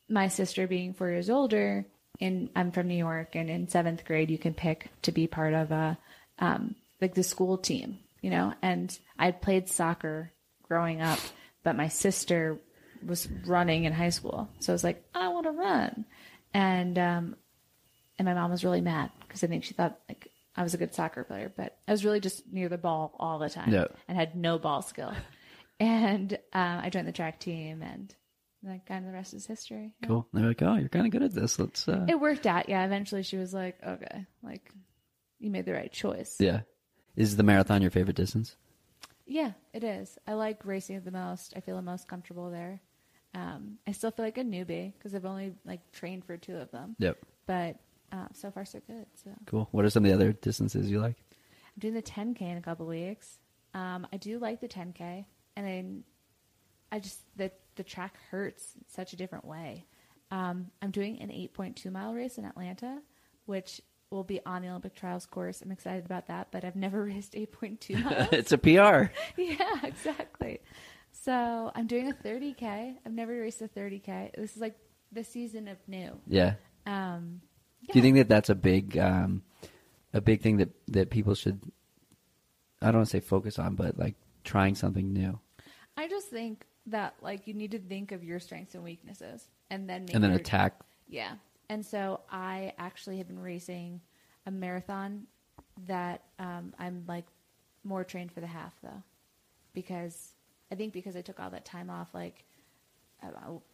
my 0.09 0.28
sister 0.28 0.67
being 0.67 0.93
four 0.93 1.09
years 1.09 1.30
older, 1.30 1.86
and 2.21 2.49
I'm 2.55 2.71
from 2.71 2.88
New 2.88 2.95
York, 2.95 3.36
and 3.36 3.49
in 3.49 3.67
seventh 3.67 4.05
grade, 4.05 4.30
you 4.30 4.38
can 4.38 4.53
pick 4.53 4.89
to 5.01 5.11
be 5.11 5.28
part 5.28 5.53
of 5.53 5.71
a, 5.71 5.97
um, 6.39 6.76
like 7.01 7.15
the 7.15 7.24
school 7.24 7.57
team, 7.57 7.99
you 8.21 8.30
know, 8.30 8.53
and 8.61 8.97
I 9.17 9.32
played 9.32 9.67
soccer 9.69 10.32
growing 10.63 11.01
up, 11.01 11.19
but 11.63 11.76
my 11.76 11.88
sister 11.89 12.59
was 13.05 13.28
running 13.45 13.84
in 13.84 13.91
high 13.93 14.09
school. 14.09 14.47
So 14.59 14.71
I 14.71 14.76
was 14.76 14.84
like, 14.84 15.03
I 15.13 15.28
want 15.30 15.45
to 15.45 15.51
run. 15.51 16.05
And, 16.53 16.97
um, 16.97 17.36
and 18.17 18.26
my 18.26 18.34
mom 18.34 18.51
was 18.51 18.63
really 18.63 18.82
mad 18.82 19.09
because 19.34 19.43
I 19.43 19.47
think 19.47 19.63
she 19.63 19.73
thought 19.73 19.99
like 20.07 20.29
I 20.55 20.61
was 20.63 20.73
a 20.75 20.77
good 20.77 20.93
soccer 20.93 21.23
player, 21.23 21.51
but 21.55 21.75
I 21.88 21.91
was 21.91 22.05
really 22.05 22.19
just 22.19 22.45
near 22.51 22.69
the 22.69 22.77
ball 22.77 23.15
all 23.19 23.39
the 23.39 23.49
time 23.49 23.71
Yeah. 23.73 23.86
and 24.07 24.15
had 24.17 24.36
no 24.36 24.59
ball 24.59 24.81
skill. 24.81 25.11
And 25.79 26.34
um, 26.53 26.79
I 26.84 26.89
joined 26.91 27.07
the 27.07 27.11
track 27.11 27.39
team, 27.39 27.81
and 27.81 28.13
like 28.63 28.86
kind 28.86 29.03
of 29.03 29.11
the 29.11 29.17
rest 29.17 29.34
is 29.34 29.45
history. 29.45 29.91
Yeah. 30.01 30.07
Cool. 30.07 30.27
They're 30.31 30.45
like, 30.47 30.61
oh, 30.61 30.75
you're 30.75 30.88
kind 30.88 31.05
of 31.07 31.11
good 31.11 31.23
at 31.23 31.34
this. 31.34 31.57
Let's. 31.59 31.88
uh 31.88 32.05
It 32.07 32.19
worked 32.19 32.45
out. 32.45 32.69
Yeah. 32.69 32.86
Eventually, 32.86 33.23
she 33.23 33.38
was 33.38 33.53
like, 33.53 33.79
"Okay, 33.86 34.25
like 34.43 34.71
you 35.39 35.49
made 35.49 35.65
the 35.65 35.73
right 35.73 35.91
choice." 35.91 36.38
Yeah. 36.39 36.61
Is 37.17 37.36
the 37.36 37.43
marathon 37.43 37.81
your 37.81 37.91
favorite 37.91 38.15
distance? 38.15 38.55
Yeah, 39.25 39.53
it 39.73 39.84
is. 39.84 40.17
I 40.27 40.34
like 40.34 40.63
racing 40.63 41.01
the 41.01 41.11
most. 41.11 41.53
I 41.57 41.59
feel 41.59 41.75
the 41.75 41.81
most 41.81 42.07
comfortable 42.07 42.49
there. 42.51 42.79
Um, 43.34 43.79
I 43.88 43.91
still 43.93 44.11
feel 44.11 44.25
like 44.25 44.38
a 44.38 44.43
newbie 44.43 44.93
because 44.93 45.15
I've 45.15 45.25
only 45.25 45.53
like 45.65 45.91
trained 45.91 46.23
for 46.23 46.38
two 46.38 46.55
of 46.55 46.69
them, 46.71 46.95
Yep. 46.99 47.17
but 47.47 47.77
uh, 48.14 48.28
so 48.34 48.51
far 48.51 48.64
so 48.64 48.80
good. 48.88 49.05
So 49.24 49.32
Cool. 49.47 49.68
What 49.72 49.84
are 49.84 49.89
some 49.89 50.05
of 50.05 50.09
the 50.09 50.16
other 50.16 50.32
distances 50.34 50.89
you 50.89 51.01
like? 51.01 51.16
I'm 51.76 51.80
doing 51.80 51.93
the 51.95 52.01
10K 52.01 52.41
in 52.43 52.57
a 52.57 52.61
couple 52.61 52.86
weeks. 52.86 53.39
Um, 53.74 54.07
I 54.14 54.18
do 54.18 54.38
like 54.38 54.61
the 54.61 54.68
10K, 54.68 55.26
and 55.55 55.68
then 55.68 56.03
I 56.91 56.99
just 56.99 57.20
the 57.36 57.51
the 57.76 57.84
track 57.84 58.16
hurts 58.30 58.76
in 58.76 58.84
such 58.88 59.14
a 59.14 59.16
different 59.16 59.45
way. 59.45 59.86
Um, 60.30 60.68
I'm 60.82 60.91
doing 60.91 61.20
an 61.20 61.30
8.2 61.30 61.91
mile 61.91 62.14
race 62.14 62.38
in 62.38 62.45
Atlanta, 62.45 62.99
which 63.45 63.82
will 64.11 64.24
be 64.24 64.39
on 64.45 64.61
the 64.61 64.70
Olympic 64.70 64.93
trials 64.95 65.26
course. 65.26 65.61
I'm 65.64 65.72
excited 65.72 66.05
about 66.05 66.28
that, 66.28 66.49
but 66.51 66.64
I've 66.64 66.76
never 66.76 67.03
raced 67.05 67.34
8.2 67.34 68.03
miles. 68.05 68.28
it's 68.32 68.51
a 68.51 68.57
PR. 68.59 69.11
yeah, 69.41 69.80
exactly. 69.84 70.59
So 71.11 71.72
I'm 71.74 71.88
doing 71.88 72.11
a 72.11 72.14
30K. 72.14 72.95
I've 73.05 73.11
never 73.14 73.39
raced 73.39 73.61
a 73.64 73.68
30K. 73.68 74.36
This 74.36 74.55
is 74.55 74.61
like 74.61 74.76
the 75.11 75.24
season 75.24 75.68
of 75.68 75.78
new. 75.88 76.20
Yeah. 76.28 76.55
Um, 76.86 77.41
Do 77.91 77.99
you 77.99 78.01
think 78.01 78.15
that 78.17 78.29
that's 78.29 78.49
a 78.49 78.55
big, 78.55 78.97
um, 78.97 79.43
a 80.13 80.21
big 80.21 80.41
thing 80.41 80.57
that 80.57 80.69
that 80.89 81.09
people 81.09 81.36
should? 81.36 81.59
I 82.81 82.88
don't 82.88 82.95
want 82.97 83.07
to 83.07 83.17
say 83.17 83.19
focus 83.19 83.59
on, 83.59 83.75
but 83.75 83.97
like 83.97 84.15
trying 84.43 84.75
something 84.75 85.13
new, 85.13 85.39
I 85.97 86.07
just 86.07 86.27
think 86.27 86.65
that 86.88 87.15
like 87.21 87.47
you 87.47 87.53
need 87.53 87.71
to 87.71 87.79
think 87.79 88.11
of 88.11 88.23
your 88.23 88.39
strengths 88.39 88.75
and 88.75 88.84
weaknesses, 88.84 89.47
and 89.69 89.89
then 89.89 90.05
make 90.05 90.15
and 90.15 90.23
then 90.23 90.31
your- 90.31 90.39
attack. 90.39 90.79
Yeah, 91.07 91.34
and 91.69 91.86
so 91.86 92.21
I 92.31 92.73
actually 92.77 93.17
have 93.17 93.27
been 93.27 93.41
racing 93.41 94.01
a 94.45 94.51
marathon 94.51 95.27
that 95.88 96.23
um, 96.39 96.73
I'm 96.79 97.03
like 97.07 97.25
more 97.84 98.03
trained 98.03 98.31
for 98.31 98.41
the 98.41 98.47
half 98.47 98.73
though, 98.81 99.03
because 99.73 100.34
I 100.71 100.75
think 100.75 100.93
because 100.93 101.15
I 101.15 101.21
took 101.21 101.39
all 101.39 101.49
that 101.51 101.65
time 101.65 101.89
off, 101.89 102.13
like 102.13 102.45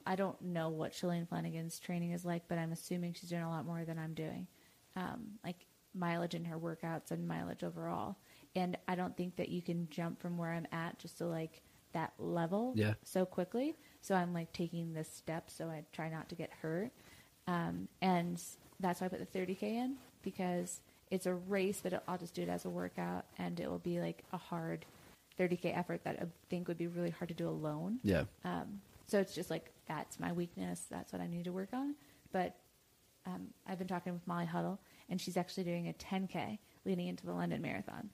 I, 0.05 0.15
don't 0.15 0.41
know 0.41 0.69
what 0.69 0.93
Shalane 0.93 1.27
Flanagan's 1.27 1.79
training 1.79 2.11
is 2.11 2.25
like, 2.25 2.43
but 2.47 2.57
I'm 2.57 2.71
assuming 2.71 3.13
she's 3.13 3.29
doing 3.29 3.41
a 3.41 3.49
lot 3.49 3.65
more 3.65 3.83
than 3.85 3.97
I'm 3.97 4.13
doing, 4.13 4.47
um, 4.95 5.25
like 5.43 5.65
mileage 5.93 6.35
in 6.35 6.45
her 6.45 6.57
workouts 6.57 7.11
and 7.11 7.27
mileage 7.27 7.63
overall. 7.63 8.17
And 8.55 8.77
I 8.87 8.95
don't 8.95 9.15
think 9.15 9.35
that 9.37 9.49
you 9.49 9.61
can 9.61 9.87
jump 9.89 10.21
from 10.21 10.37
where 10.37 10.51
I'm 10.51 10.67
at 10.71 10.99
just 10.99 11.17
to 11.19 11.25
like 11.25 11.61
that 11.93 12.13
level 12.19 12.73
Yeah. 12.75 12.93
so 13.03 13.25
quickly. 13.25 13.75
So 14.01 14.15
I'm 14.15 14.33
like 14.33 14.51
taking 14.53 14.93
this 14.93 15.09
step 15.11 15.49
so 15.49 15.67
I 15.67 15.83
try 15.91 16.09
not 16.09 16.29
to 16.29 16.35
get 16.35 16.51
hurt. 16.61 16.91
Um, 17.47 17.87
and 18.01 18.41
that's 18.79 19.01
why 19.01 19.05
I 19.05 19.09
put 19.09 19.19
the 19.31 19.39
30K 19.39 19.63
in 19.63 19.95
because 20.21 20.81
it's 21.11 21.25
a 21.25 21.33
race, 21.33 21.79
but 21.81 22.03
I'll 22.07 22.17
just 22.17 22.33
do 22.35 22.43
it 22.43 22.49
as 22.49 22.65
a 22.65 22.69
workout 22.69 23.25
and 23.37 23.59
it 23.59 23.69
will 23.69 23.79
be 23.79 23.99
like 23.99 24.23
a 24.31 24.37
hard 24.37 24.85
30K 25.39 25.75
effort 25.77 26.03
that 26.03 26.17
I 26.21 26.25
think 26.49 26.67
would 26.67 26.77
be 26.77 26.87
really 26.87 27.09
hard 27.09 27.29
to 27.29 27.33
do 27.33 27.47
alone. 27.47 27.99
Yeah. 28.03 28.25
Um, 28.43 28.81
so 29.09 29.19
it's 29.19 29.33
just 29.33 29.49
like 29.49 29.71
that's 29.87 30.19
my 30.19 30.31
weakness. 30.31 30.85
That's 30.89 31.11
what 31.11 31.21
I 31.21 31.27
need 31.27 31.45
to 31.45 31.51
work 31.51 31.69
on. 31.73 31.95
But 32.31 32.55
um, 33.25 33.47
I've 33.67 33.77
been 33.79 33.87
talking 33.87 34.13
with 34.13 34.25
Molly 34.27 34.45
Huddle, 34.45 34.79
and 35.09 35.19
she's 35.19 35.35
actually 35.37 35.63
doing 35.63 35.87
a 35.89 35.93
10K 35.93 36.57
leading 36.85 37.07
into 37.07 37.25
the 37.25 37.33
London 37.33 37.61
Marathon, 37.61 38.09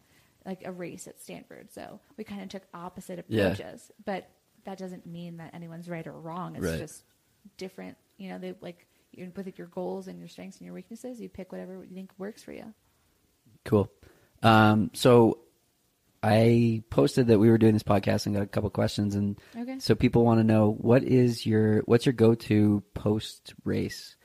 like 0.45 0.65
a 0.65 0.71
race 0.71 1.07
at 1.07 1.21
Stanford. 1.21 1.71
So 1.71 1.99
we 2.17 2.23
kind 2.23 2.41
of 2.41 2.49
took 2.49 2.63
opposite 2.73 3.19
approaches, 3.19 3.91
Yeah. 3.91 4.03
but 4.05 4.29
that 4.63 4.77
doesn't 4.77 5.05
mean 5.05 5.37
that 5.37 5.53
anyone's 5.53 5.87
right 5.89 6.05
or 6.07 6.13
wrong. 6.13 6.55
It's 6.55 6.65
Right. 6.65 6.79
just 6.79 7.03
different. 7.57 7.97
You 8.17 8.29
know, 8.29 8.39
they 8.39 8.55
like 8.61 8.87
you 9.11 9.31
with 9.35 9.57
your 9.57 9.67
goals 9.67 10.07
and 10.07 10.19
your 10.19 10.27
strengths 10.27 10.57
and 10.57 10.65
your 10.65 10.73
weaknesses. 10.73 11.21
You 11.21 11.29
pick 11.29 11.51
whatever 11.51 11.83
you 11.83 11.93
think 11.93 12.11
works 12.17 12.41
for 12.43 12.51
you. 12.51 12.73
Cool. 13.63 13.89
Um, 14.43 14.91
so 14.93 15.39
I 16.27 16.81
posted 16.89 17.27
that 17.27 17.37
we 17.39 17.49
were 17.49 17.57
doing 17.59 17.73
this 17.73 17.83
podcast 17.83 18.25
and 18.25 18.33
got 18.35 18.41
a 18.43 18.47
couple 18.47 18.69
questions, 18.71 19.13
and 19.15 19.39
Okay. 19.55 19.77
so 19.79 19.93
people 19.93 20.25
want 20.25 20.39
to 20.39 20.43
know 20.43 20.71
what 20.71 21.03
is 21.03 21.45
your 21.45 21.81
what's 21.81 22.05
your 22.05 22.13
go 22.13 22.33
to 22.35 22.81
post 22.95 23.53
race? 23.63 24.15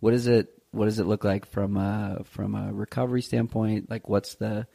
What 0.00 0.14
is 0.14 0.26
it? 0.26 0.48
What 0.72 0.86
does 0.86 0.98
it 1.00 1.06
look 1.06 1.22
like 1.24 1.46
from 1.46 1.76
a 1.76 2.22
from 2.24 2.54
a 2.54 2.72
recovery 2.72 3.22
standpoint? 3.22 3.90
Like 3.90 4.08
what's 4.08 4.36
the 4.36 4.66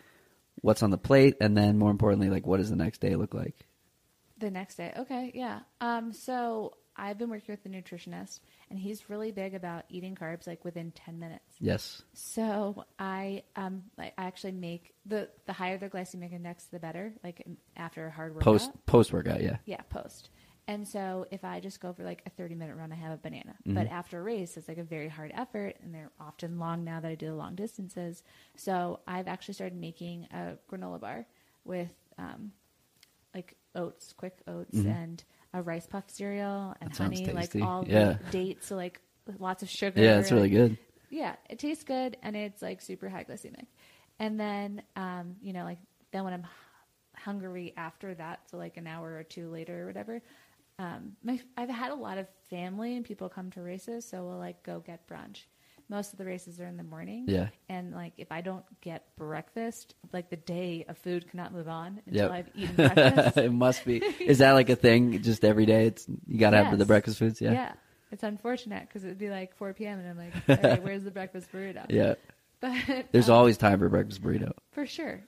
what's 0.62 0.84
on 0.84 0.92
the 0.92 0.98
plate, 0.98 1.38
and 1.42 1.58
then 1.58 1.78
more 1.80 1.92
importantly, 1.92 2.30
like 2.30 2.46
what 2.46 2.58
does 2.58 2.70
the 2.70 2.76
next 2.76 3.02
day 3.02 3.16
look 3.16 3.34
like? 3.34 3.68
The 4.38 4.52
next 4.52 4.76
day. 4.76 4.94
Okay, 4.98 5.32
yeah. 5.34 5.62
Um, 5.82 6.12
so 6.14 6.74
I've 6.98 7.18
been 7.18 7.30
working 7.30 7.54
with 7.54 7.66
a 7.66 7.70
nutritionist, 7.70 8.39
and 8.70 8.80
he's 8.80 9.10
really 9.10 9.32
big 9.32 9.54
about 9.54 9.86
eating 9.89 10.16
carbs 10.16 10.48
like 10.48 10.64
within 10.64 10.91
10 10.91 11.20
minutes. 11.20 11.56
Yes. 11.60 12.02
So 12.14 12.86
I 12.98 13.43
um 13.56 13.84
I 14.00 14.14
actually 14.18 14.54
make 14.54 14.93
the 15.06 15.30
the 15.46 15.54
higher 15.54 15.78
the 15.78 15.89
glycemic 15.89 16.34
index, 16.34 16.66
the 16.66 16.80
better. 16.80 17.14
Like 17.24 17.46
after 17.76 18.08
a 18.08 18.12
hard 18.12 18.36
workout. 18.36 18.46
Post 18.46 18.72
post 18.86 19.14
workout. 19.14 19.41
Yeah. 19.41 19.58
Yeah, 19.66 19.82
post. 19.89 20.30
And 20.68 20.88
so 20.88 21.28
if 21.30 21.43
I 21.43 21.60
just 21.60 21.80
go 21.80 21.93
for 21.93 22.04
like 22.04 22.24
a 22.26 22.30
30 22.32 22.56
minute 22.56 22.76
run, 22.76 22.91
I 22.91 22.96
have 22.96 23.12
a 23.12 23.18
banana. 23.18 23.56
Mm-hmm. 23.62 23.76
But 23.76 23.88
after 23.88 24.20
a 24.20 24.24
race, 24.24 24.58
it's 24.58 24.68
like 24.68 24.80
a 24.80 24.84
very 24.84 25.10
hard 25.10 25.32
effort, 25.36 25.76
and 25.84 25.93
they're 25.93 26.12
often 26.20 26.58
long 26.58 26.84
now 26.84 27.00
that 27.00 27.08
I 27.08 27.16
do 27.16 27.28
the 27.28 27.36
long 27.36 27.56
distances. 27.56 28.24
So 28.56 29.00
I've 29.08 29.28
actually 29.28 29.54
started 29.54 29.80
making 29.80 30.28
a 30.32 30.54
granola 30.72 31.00
bar 31.00 31.28
with 31.66 31.91
um, 32.18 32.52
like 33.34 33.56
oats, 33.76 34.14
quick 34.14 34.39
oats, 34.48 34.78
and 34.78 35.24
a 35.56 35.62
rice 35.62 35.88
puff 35.88 36.03
cereal 36.10 36.76
and. 36.82 36.91
That 36.91 36.97
honey, 37.03 37.26
like 37.32 37.56
all 37.62 37.86
Yeah. 37.88 38.14
the 38.14 38.32
dates, 38.32 38.68
so 38.68 38.76
like 38.76 39.01
lots 39.39 39.64
of 39.64 39.70
sugar. 39.70 40.01
Yeah, 40.01 40.20
it's 40.20 40.32
really 40.32 40.49
good. 40.49 40.78
yeah, 41.10 41.36
it 41.49 41.60
tastes 41.60 41.84
good 41.84 42.18
and 42.22 42.36
it's 42.36 42.62
like 42.62 42.82
super 42.82 43.10
high 43.10 43.24
glycemic. 43.24 43.66
And 44.20 44.39
then, 44.39 44.82
um, 44.95 45.36
you 45.41 45.53
know, 45.53 45.64
like 45.64 45.80
then 46.12 46.24
when 46.24 46.34
I'm 46.34 46.47
hungry 47.16 47.74
after 47.78 48.14
that, 48.16 48.41
so 48.51 48.58
like 48.58 48.78
an 48.78 48.88
hour 48.88 49.16
or 49.16 49.24
two 49.24 49.49
later 49.49 49.84
or 49.84 49.88
whatever, 49.88 50.22
um, 50.78 51.16
my, 51.24 51.39
I've 51.58 51.70
had 51.70 51.91
a 51.91 51.95
lot 51.95 52.18
of 52.18 52.28
family 52.49 52.95
and 52.95 53.06
people 53.06 53.30
come 53.30 53.49
to 53.51 53.62
races, 53.62 54.06
so 54.08 54.24
we'll 54.26 54.38
like 54.38 54.62
go 54.64 54.80
get 54.80 55.08
brunch. 55.08 55.43
Most 55.88 56.14
of 56.14 56.18
the 56.18 56.26
races 56.26 56.60
are 56.60 56.66
in 56.66 56.78
the 56.78 56.84
morning. 56.84 57.26
Yeah. 57.28 57.50
And 57.70 57.94
like 57.94 58.14
if 58.18 58.32
I 58.32 58.42
don't 58.42 58.66
get 58.82 59.16
breakfast, 59.18 59.94
like 60.14 60.30
the 60.32 60.36
day 60.36 60.84
of 60.88 60.98
food 60.98 61.30
cannot 61.30 61.54
move 61.54 61.68
on 61.68 62.02
until 62.08 62.24
Yep. 62.24 62.32
I've 62.32 62.50
eaten 62.56 62.76
breakfast. 62.96 63.38
it 63.38 63.52
must 63.54 63.86
be. 63.86 63.98
Is 64.20 64.40
that 64.40 64.54
like 64.54 64.70
a 64.70 64.76
thing? 64.76 65.22
Just 65.22 65.46
every 65.46 65.66
day, 65.68 65.86
it's 65.88 66.08
you 66.28 66.40
got 66.40 66.52
to 66.52 66.64
have 66.64 66.78
the 66.78 66.86
breakfast 66.86 67.20
foods. 67.20 67.40
Yeah. 67.40 67.52
Yeah. 67.52 67.72
It's 68.12 68.24
unfortunate 68.24 68.88
because 68.88 69.04
it'd 69.04 69.18
be 69.20 69.30
like 69.30 69.56
4 69.58 69.74
p.m. 69.74 70.00
and 70.00 70.10
I'm 70.10 70.18
like, 70.18 70.84
where's 70.84 71.04
the 71.04 71.12
breakfast 71.12 71.52
burrito? 71.52 71.86
Yeah. 71.90 72.16
but 72.62 72.74
There's 73.12 73.30
um, 73.30 73.36
always 73.36 73.58
time 73.58 73.78
for 73.80 73.90
breakfast 73.90 74.24
burrito. 74.24 74.54
for 74.72 74.86
sure. 74.88 75.22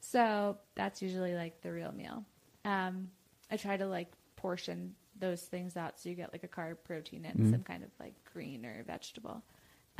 So 0.00 0.56
that's 0.74 1.02
usually 1.02 1.34
like 1.34 1.60
the 1.62 1.72
real 1.72 1.92
meal. 1.92 2.24
Um, 2.64 3.08
I 3.50 3.56
try 3.56 3.76
to 3.76 3.86
like 3.86 4.10
portion 4.36 4.94
those 5.18 5.42
things 5.42 5.76
out 5.76 5.98
so 6.00 6.08
you 6.08 6.14
get 6.14 6.32
like 6.32 6.44
a 6.44 6.48
carb, 6.48 6.76
protein, 6.84 7.24
and 7.26 7.38
Mhm. 7.40 7.50
some 7.50 7.62
kind 7.62 7.82
of 7.84 7.90
like 8.00 8.14
green 8.32 8.64
or 8.64 8.82
vegetable. 8.84 9.42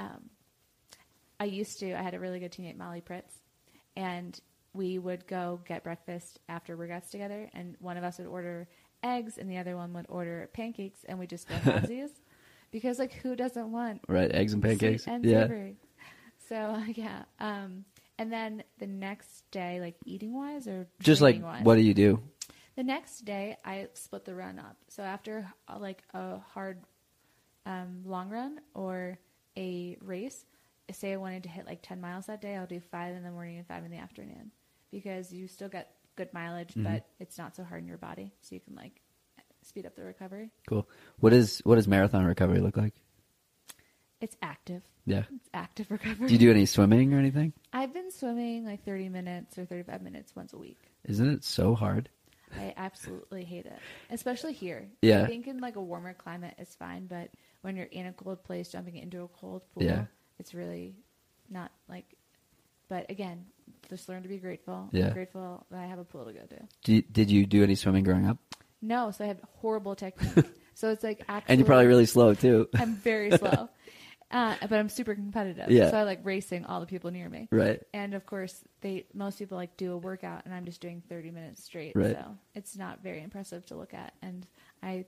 Um, 0.00 0.30
I 1.38 1.44
used 1.44 1.80
to. 1.80 1.92
I 1.94 2.02
had 2.02 2.14
a 2.14 2.20
really 2.20 2.38
good 2.40 2.52
teammate, 2.52 2.76
Molly 2.76 3.00
Pritz, 3.00 3.32
and 3.96 4.38
we 4.74 4.98
would 4.98 5.26
go 5.26 5.60
get 5.66 5.82
breakfast 5.82 6.38
after 6.48 6.76
workouts 6.76 7.10
together, 7.10 7.48
and 7.54 7.76
one 7.80 7.96
of 7.96 8.04
us 8.04 8.18
would 8.18 8.26
order 8.26 8.68
eggs, 9.02 9.38
and 9.38 9.50
the 9.50 9.56
other 9.58 9.76
one 9.76 9.92
would 9.94 10.06
order 10.08 10.48
pancakes, 10.52 11.00
and 11.08 11.18
we 11.18 11.26
just 11.26 11.48
go 11.48 11.54
halvesies. 11.64 12.10
because 12.70 12.98
like 12.98 13.12
who 13.14 13.34
doesn't 13.34 13.72
want 13.72 14.02
Right, 14.08 14.30
eggs 14.32 14.52
and 14.52 14.62
pancakes. 14.62 15.06
And 15.06 15.24
yeah. 15.24 15.42
savory. 15.42 15.76
So 16.48 16.82
yeah. 16.94 17.22
Um, 17.38 17.84
and 18.18 18.30
then 18.30 18.62
the 18.78 18.86
next 18.86 19.50
day, 19.50 19.80
like 19.80 19.96
eating 20.04 20.34
wise 20.34 20.68
or 20.68 20.86
Just 21.02 21.22
like, 21.22 21.42
wise, 21.42 21.64
what 21.64 21.76
do 21.76 21.80
you 21.80 21.94
do? 21.94 22.20
the 22.76 22.84
next 22.84 23.24
day 23.24 23.56
I 23.64 23.88
split 23.94 24.24
the 24.26 24.34
run 24.34 24.58
up. 24.58 24.76
So 24.88 25.02
after 25.02 25.50
uh, 25.68 25.78
like 25.78 26.02
a 26.14 26.38
hard 26.38 26.78
um, 27.66 28.02
long 28.04 28.28
run 28.30 28.60
or 28.74 29.18
a 29.56 29.96
race, 30.02 30.44
say 30.92 31.12
I 31.12 31.16
wanted 31.16 31.44
to 31.44 31.48
hit 31.48 31.66
like 31.66 31.82
ten 31.82 32.00
miles 32.00 32.26
that 32.26 32.40
day, 32.40 32.56
I'll 32.56 32.66
do 32.66 32.80
five 32.90 33.14
in 33.16 33.22
the 33.22 33.30
morning 33.30 33.58
and 33.58 33.66
five 33.66 33.84
in 33.84 33.90
the 33.90 33.98
afternoon 33.98 34.50
because 34.90 35.32
you 35.32 35.46
still 35.48 35.68
get 35.68 35.92
good 36.16 36.32
mileage, 36.34 36.70
Mm-hmm. 36.70 36.84
but 36.84 37.06
it's 37.18 37.38
not 37.38 37.54
so 37.56 37.64
hard 37.64 37.82
in 37.82 37.88
your 37.88 37.98
body, 37.98 38.32
so 38.40 38.54
you 38.54 38.60
can 38.60 38.74
like 38.74 39.00
speed 39.62 39.86
up 39.86 39.94
the 39.94 40.02
recovery. 40.04 40.50
Cool. 40.68 40.88
What 41.18 41.32
is 41.32 41.60
what 41.64 41.76
does 41.76 41.86
marathon 41.88 42.24
recovery 42.24 42.60
look 42.60 42.76
like? 42.76 42.94
It's 44.20 44.36
active. 44.42 44.82
Yeah. 45.06 45.22
It's 45.34 45.48
active 45.54 45.90
recovery. 45.90 46.26
Do 46.28 46.32
you 46.34 46.38
do 46.38 46.50
any 46.50 46.66
swimming 46.66 47.14
or 47.14 47.18
anything? 47.18 47.52
I've 47.72 47.94
been 47.94 48.10
swimming 48.10 48.66
like 48.66 48.84
30 48.84 49.08
minutes 49.08 49.56
or 49.56 49.64
35 49.64 50.02
minutes 50.02 50.36
once 50.36 50.52
a 50.52 50.58
week. 50.58 50.76
Isn't 51.04 51.30
it 51.30 51.42
so 51.44 51.74
hard? 51.74 52.10
I 52.54 52.74
absolutely 52.76 53.44
hate 53.44 53.64
it, 53.66 53.78
especially 54.10 54.52
here. 54.52 54.88
Yeah. 55.02 55.22
I 55.22 55.26
think 55.26 55.46
in 55.46 55.58
like 55.60 55.76
a 55.76 55.80
warmer 55.80 56.12
climate 56.14 56.54
it's 56.58 56.74
fine, 56.74 57.06
but 57.06 57.30
when 57.62 57.76
you're 57.76 57.86
in 57.86 58.06
a 58.06 58.12
cold 58.12 58.42
place, 58.44 58.70
jumping 58.70 58.96
into 58.96 59.22
a 59.22 59.28
cold 59.28 59.62
pool, 59.72 59.82
Yeah. 59.82 60.04
it's 60.38 60.54
really 60.54 60.94
not 61.48 61.70
like. 61.88 62.04
But 62.88 63.08
again, 63.10 63.46
just 63.88 64.08
learn 64.08 64.22
to 64.22 64.28
be 64.28 64.38
grateful. 64.38 64.88
Yeah. 64.92 65.08
I'm 65.08 65.12
grateful 65.12 65.64
that 65.70 65.80
I 65.80 65.86
have 65.86 65.98
a 66.00 66.04
pool 66.04 66.24
to 66.24 66.32
go 66.32 66.40
to. 66.40 67.02
Did 67.12 67.30
you 67.30 67.46
do 67.46 67.62
any 67.62 67.74
swimming 67.76 68.02
growing 68.04 68.26
up? 68.26 68.38
No, 68.82 69.10
so 69.10 69.24
I 69.24 69.28
have 69.28 69.40
horrible 69.58 69.94
technique. 69.94 70.44
so 70.74 70.90
it's 70.90 71.04
like 71.04 71.22
actually, 71.28 71.52
And 71.52 71.58
you're 71.60 71.66
probably 71.66 71.86
really 71.86 72.06
slow 72.06 72.34
too. 72.34 72.68
I'm 72.74 72.96
very 72.96 73.30
slow, 73.36 73.68
uh, 74.32 74.56
but 74.62 74.72
I'm 74.72 74.88
super 74.88 75.14
competitive. 75.14 75.70
Yeah. 75.70 75.90
So 75.90 75.98
I 75.98 76.02
like 76.04 76.20
racing 76.24 76.64
all 76.64 76.80
the 76.80 76.86
people 76.86 77.10
near 77.10 77.28
me. 77.28 77.46
right. 77.52 77.80
And 77.92 78.14
of 78.14 78.24
course, 78.26 78.64
they 78.80 79.06
most 79.14 79.38
people 79.38 79.56
like 79.58 79.76
do 79.76 79.92
a 79.92 79.98
workout, 79.98 80.46
and 80.46 80.54
I'm 80.54 80.64
just 80.64 80.80
doing 80.80 81.02
30 81.08 81.30
minutes 81.30 81.62
straight. 81.62 81.92
Right. 81.94 82.12
So 82.16 82.36
it's 82.54 82.76
not 82.76 83.02
very 83.02 83.22
impressive 83.22 83.66
to 83.66 83.76
look 83.76 83.92
at. 83.94 84.14
And 84.22 84.46
I, 84.82 85.04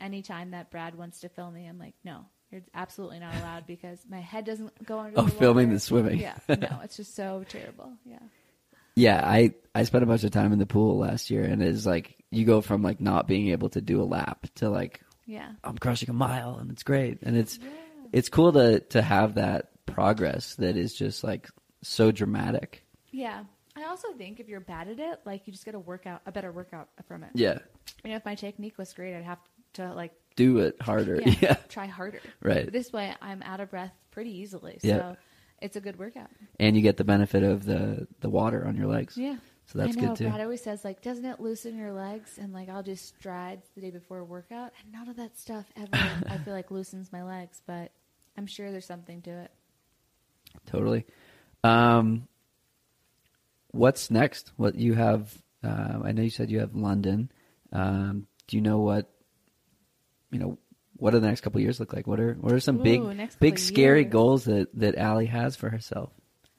anytime 0.00 0.52
that 0.52 0.70
Brad 0.70 0.96
wants 0.96 1.20
to 1.20 1.28
film 1.28 1.54
me, 1.54 1.66
I'm 1.66 1.78
like, 1.78 1.94
no, 2.04 2.26
you're 2.50 2.62
absolutely 2.74 3.18
not 3.18 3.34
allowed 3.36 3.66
because 3.66 3.98
my 4.08 4.20
head 4.20 4.44
doesn't 4.44 4.84
go 4.84 5.00
under. 5.00 5.18
Oh, 5.18 5.24
the 5.24 5.30
filming 5.30 5.70
the 5.70 5.80
swimming. 5.80 6.18
Yeah, 6.18 6.36
no, 6.48 6.80
it's 6.82 6.96
just 6.96 7.14
so 7.14 7.44
terrible. 7.48 7.92
Yeah, 8.04 8.18
Yeah, 8.94 9.20
I 9.24 9.54
I 9.74 9.84
spent 9.84 10.04
a 10.04 10.06
bunch 10.06 10.24
of 10.24 10.30
time 10.30 10.52
in 10.52 10.58
the 10.58 10.66
pool 10.66 10.98
last 10.98 11.30
year, 11.30 11.44
and 11.44 11.62
it's 11.62 11.86
like 11.86 12.16
you 12.30 12.44
go 12.44 12.60
from 12.60 12.82
like 12.82 13.00
not 13.00 13.26
being 13.26 13.48
able 13.48 13.70
to 13.70 13.80
do 13.80 14.00
a 14.00 14.04
lap 14.04 14.46
to 14.56 14.70
like 14.70 15.00
yeah, 15.26 15.52
I'm 15.62 15.78
crushing 15.78 16.10
a 16.10 16.14
mile, 16.14 16.58
and 16.60 16.70
it's 16.70 16.82
great, 16.82 17.18
and 17.22 17.36
it's 17.36 17.58
yeah. 17.58 17.68
it's 18.12 18.28
cool 18.28 18.52
to 18.52 18.80
to 18.80 19.02
have 19.02 19.34
that 19.34 19.70
progress 19.86 20.54
that 20.56 20.76
is 20.76 20.94
just 20.94 21.24
like 21.24 21.48
so 21.82 22.10
dramatic. 22.10 22.84
Yeah. 23.10 23.44
I 23.76 23.84
also 23.86 24.12
think 24.12 24.38
if 24.38 24.48
you're 24.48 24.60
bad 24.60 24.88
at 24.88 25.00
it, 25.00 25.20
like 25.24 25.46
you 25.46 25.52
just 25.52 25.64
get 25.64 25.74
a 25.74 25.80
workout, 25.80 26.22
a 26.26 26.32
better 26.32 26.52
workout 26.52 26.88
from 27.08 27.24
it. 27.24 27.30
Yeah, 27.34 27.58
You 28.04 28.10
know, 28.10 28.16
if 28.16 28.24
my 28.24 28.36
technique 28.36 28.78
was 28.78 28.92
great, 28.92 29.16
I'd 29.16 29.24
have 29.24 29.40
to 29.74 29.92
like 29.94 30.12
do 30.36 30.58
it 30.58 30.80
harder. 30.82 31.20
yeah, 31.24 31.34
Yeah, 31.40 31.54
try 31.68 31.86
harder. 31.86 32.20
Right. 32.42 32.70
This 32.70 32.92
way, 32.92 33.14
I'm 33.22 33.42
out 33.42 33.60
of 33.60 33.70
breath 33.70 33.92
pretty 34.10 34.38
easily. 34.38 34.78
So 34.82 34.88
Yeah. 34.88 35.14
it's 35.62 35.76
a 35.76 35.80
good 35.80 35.98
workout. 35.98 36.30
and 36.58 36.74
you 36.76 36.82
get 36.82 36.96
the 36.96 37.04
benefit 37.04 37.42
of 37.42 37.64
the 37.64 38.06
the 38.20 38.28
water 38.30 38.66
on 38.66 38.76
your 38.76 38.86
legs. 38.86 39.16
Yeah. 39.16 39.36
So 39.66 39.78
that's 39.78 39.96
I 39.96 40.00
know, 40.00 40.08
good 40.08 40.16
too. 40.18 40.28
Brad 40.28 40.40
always 40.42 40.62
says 40.62 40.84
like, 40.84 41.00
doesn't 41.00 41.24
it 41.24 41.40
loosen 41.40 41.78
your 41.78 41.92
legs? 41.92 42.36
And 42.38 42.52
like, 42.52 42.68
I'll 42.68 42.82
do 42.82 42.94
strides 42.96 43.66
the 43.74 43.80
day 43.80 43.90
before 43.90 44.18
a 44.18 44.24
workout, 44.24 44.72
and 44.82 44.92
none 44.92 45.08
of 45.08 45.16
that 45.16 45.38
stuff 45.38 45.64
ever. 45.76 45.88
I 46.28 46.36
feel 46.38 46.52
like 46.52 46.70
loosens 46.70 47.10
my 47.12 47.22
legs, 47.22 47.62
but 47.66 47.90
I'm 48.36 48.46
sure 48.46 48.70
there's 48.70 48.84
something 48.84 49.22
to 49.22 49.30
it. 49.30 49.50
Totally. 50.66 51.06
Um, 51.62 52.28
what's 53.70 54.10
next? 54.10 54.52
What 54.56 54.74
you 54.74 54.94
have? 54.94 55.32
Uh, 55.62 56.00
I 56.04 56.12
know 56.12 56.22
you 56.22 56.28
said 56.30 56.50
you 56.50 56.60
have 56.60 56.74
London. 56.74 57.30
Um, 57.72 58.26
do 58.46 58.56
you 58.58 58.62
know 58.62 58.80
what? 58.80 59.10
You 60.34 60.40
know, 60.40 60.58
what 60.96 61.12
do 61.12 61.20
the 61.20 61.26
next 61.26 61.42
couple 61.42 61.58
of 61.58 61.62
years 61.62 61.80
look 61.80 61.92
like? 61.92 62.06
What 62.06 62.20
are 62.20 62.34
what 62.34 62.52
are 62.52 62.60
some 62.60 62.80
Ooh, 62.80 62.82
big, 63.14 63.38
big 63.38 63.58
scary 63.58 64.02
years. 64.02 64.12
goals 64.12 64.44
that 64.44 64.68
that 64.74 64.96
Allie 64.96 65.26
has 65.26 65.56
for 65.56 65.70
herself? 65.70 66.10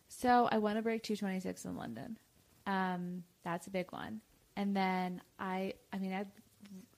So 0.07 0.47
I 0.49 0.59
want 0.59 0.78
to 0.78 0.82
break 0.82 1.03
226 1.03 1.65
in 1.65 1.76
London. 1.76 2.17
Um, 2.65 3.23
that's 3.43 3.67
a 3.67 3.69
big 3.69 3.91
one. 3.91 4.21
And 4.55 4.76
then 4.76 5.21
I, 5.38 5.73
I 5.91 5.97
mean, 5.97 6.13
I, 6.13 6.26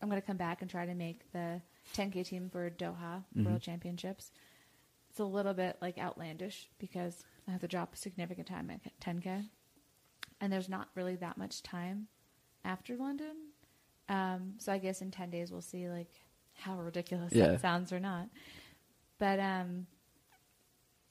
I'm 0.01 0.09
going 0.09 0.21
to 0.21 0.25
come 0.25 0.38
back 0.38 0.61
and 0.61 0.69
try 0.69 0.86
to 0.86 0.93
make 0.93 1.32
the 1.32 1.61
10k 1.95 2.25
team 2.28 2.49
for 2.51 2.69
Doha 2.69 3.23
World 3.36 3.61
Championships. 3.61 4.32
It's 5.09 5.19
a 5.19 5.25
little 5.25 5.53
bit 5.55 5.78
like 5.82 5.97
outlandish 5.97 6.69
because 6.78 7.23
I 7.47 7.51
have 7.51 7.61
to 7.61 7.67
drop 7.67 7.95
a 7.95 7.97
significant 7.97 8.47
time 8.47 8.69
at 8.69 8.82
10k, 9.01 9.45
and 10.39 10.53
there's 10.53 10.69
not 10.69 10.89
really 10.93 11.15
that 11.15 11.38
much 11.38 11.63
time 11.63 12.07
after 12.63 12.95
London. 12.95 13.36
Um, 14.09 14.53
so 14.59 14.71
I 14.71 14.78
guess 14.78 15.01
in 15.01 15.09
10 15.09 15.32
days 15.32 15.51
we'll 15.51 15.61
see 15.61 15.89
like 15.89 16.11
how 16.57 16.77
ridiculous 16.79 17.31
Yeah. 17.33 17.47
that 17.51 17.61
sounds 17.61 17.91
or 17.93 17.99
not. 17.99 18.27
But 19.19 19.39
um, 19.39 19.87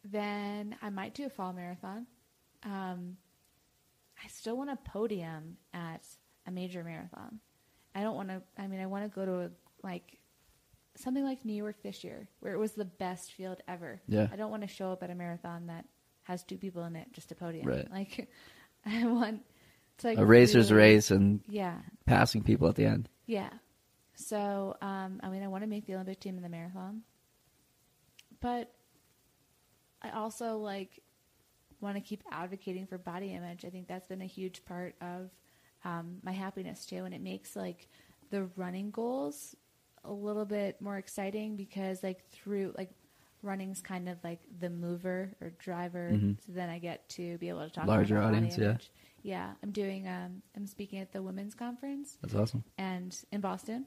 then 0.04 0.76
I 0.82 0.90
might 0.90 1.14
do 1.14 1.26
a 1.26 1.30
fall 1.30 1.52
marathon. 1.52 2.06
Um, 2.62 3.16
I 4.22 4.28
still 4.28 4.56
want 4.56 4.70
a 4.70 4.76
podium 4.76 5.56
at 5.74 6.06
a 6.46 6.50
major 6.50 6.82
marathon. 6.84 7.40
I 7.94 8.02
don't 8.02 8.14
want 8.16 8.28
to. 8.28 8.42
I 8.58 8.66
mean, 8.66 8.80
I 8.80 8.86
want 8.86 9.04
to 9.04 9.14
go 9.14 9.24
to 9.24 9.32
a 9.46 9.50
like 9.82 10.18
something 10.96 11.24
like 11.24 11.44
New 11.44 11.54
York 11.54 11.82
this 11.82 12.04
year, 12.04 12.28
where 12.40 12.52
it 12.52 12.58
was 12.58 12.72
the 12.72 12.84
best 12.84 13.32
field 13.32 13.60
ever. 13.68 14.00
Yeah. 14.08 14.28
I 14.32 14.36
don't 14.36 14.50
want 14.50 14.62
to 14.62 14.68
show 14.68 14.92
up 14.92 15.02
at 15.02 15.10
a 15.10 15.14
marathon 15.14 15.66
that 15.66 15.84
has 16.22 16.42
two 16.42 16.56
people 16.56 16.84
in 16.84 16.96
it, 16.96 17.12
just 17.12 17.32
a 17.32 17.34
podium. 17.34 17.66
Right. 17.66 17.90
Like, 17.90 18.28
I 18.86 19.04
want 19.06 19.42
to 19.98 20.06
like 20.08 20.18
a 20.18 20.24
racer's 20.26 20.72
race 20.72 21.10
and 21.10 21.40
Yeah, 21.48 21.76
passing 22.06 22.42
people 22.42 22.68
at 22.68 22.74
the 22.76 22.84
end. 22.86 23.08
yeah. 23.26 23.50
So, 24.16 24.76
um, 24.80 25.20
I 25.22 25.28
mean, 25.28 25.42
I 25.42 25.48
want 25.48 25.62
to 25.62 25.68
make 25.68 25.86
the 25.86 25.94
Olympic 25.94 26.20
team 26.20 26.36
in 26.36 26.42
the 26.42 26.48
marathon, 26.48 27.02
but 28.40 28.72
I 30.02 30.10
also 30.10 30.56
like 30.58 31.02
want 31.80 31.96
to 31.96 32.00
keep 32.00 32.22
advocating 32.30 32.86
for 32.86 32.96
body 32.98 33.32
image. 33.34 33.64
I 33.64 33.68
think 33.70 33.86
that's 33.88 34.06
been 34.06 34.22
a 34.22 34.26
huge 34.26 34.64
part 34.64 34.94
of 35.00 35.30
um, 35.84 36.16
my 36.22 36.32
happiness 36.32 36.86
too, 36.86 37.04
and 37.04 37.14
it 37.14 37.20
makes 37.20 37.54
like 37.54 37.88
the 38.30 38.44
running 38.56 38.90
goals 38.90 39.54
a 40.04 40.12
little 40.12 40.44
bit 40.44 40.80
more 40.80 40.96
exciting 40.96 41.56
because 41.56 42.02
like 42.02 42.28
through 42.30 42.74
like 42.78 42.90
running's 43.42 43.80
kind 43.82 44.08
of 44.08 44.16
like 44.24 44.40
the 44.60 44.70
mover 44.70 45.30
or 45.40 45.50
driver, 45.58 46.12
Mhm. 46.14 46.36
so 46.44 46.52
then 46.52 46.70
I 46.70 46.78
get 46.78 47.08
to 47.10 47.36
be 47.38 47.48
able 47.50 47.64
to 47.64 47.70
talk 47.70 47.86
Larger 47.86 48.16
about 48.16 48.32
my 48.32 48.40
body 48.40 48.52
audience, 48.52 48.58
yeah. 48.58 48.78
Yeah, 49.22 49.52
I'm 49.62 49.72
doing. 49.72 50.06
Um, 50.08 50.42
I'm 50.56 50.66
speaking 50.66 51.00
at 51.00 51.12
the 51.12 51.20
women's 51.20 51.54
conference 51.54 52.16
That's 52.22 52.34
awesome. 52.34 52.64
and 52.78 53.16
in 53.30 53.40
Boston. 53.40 53.84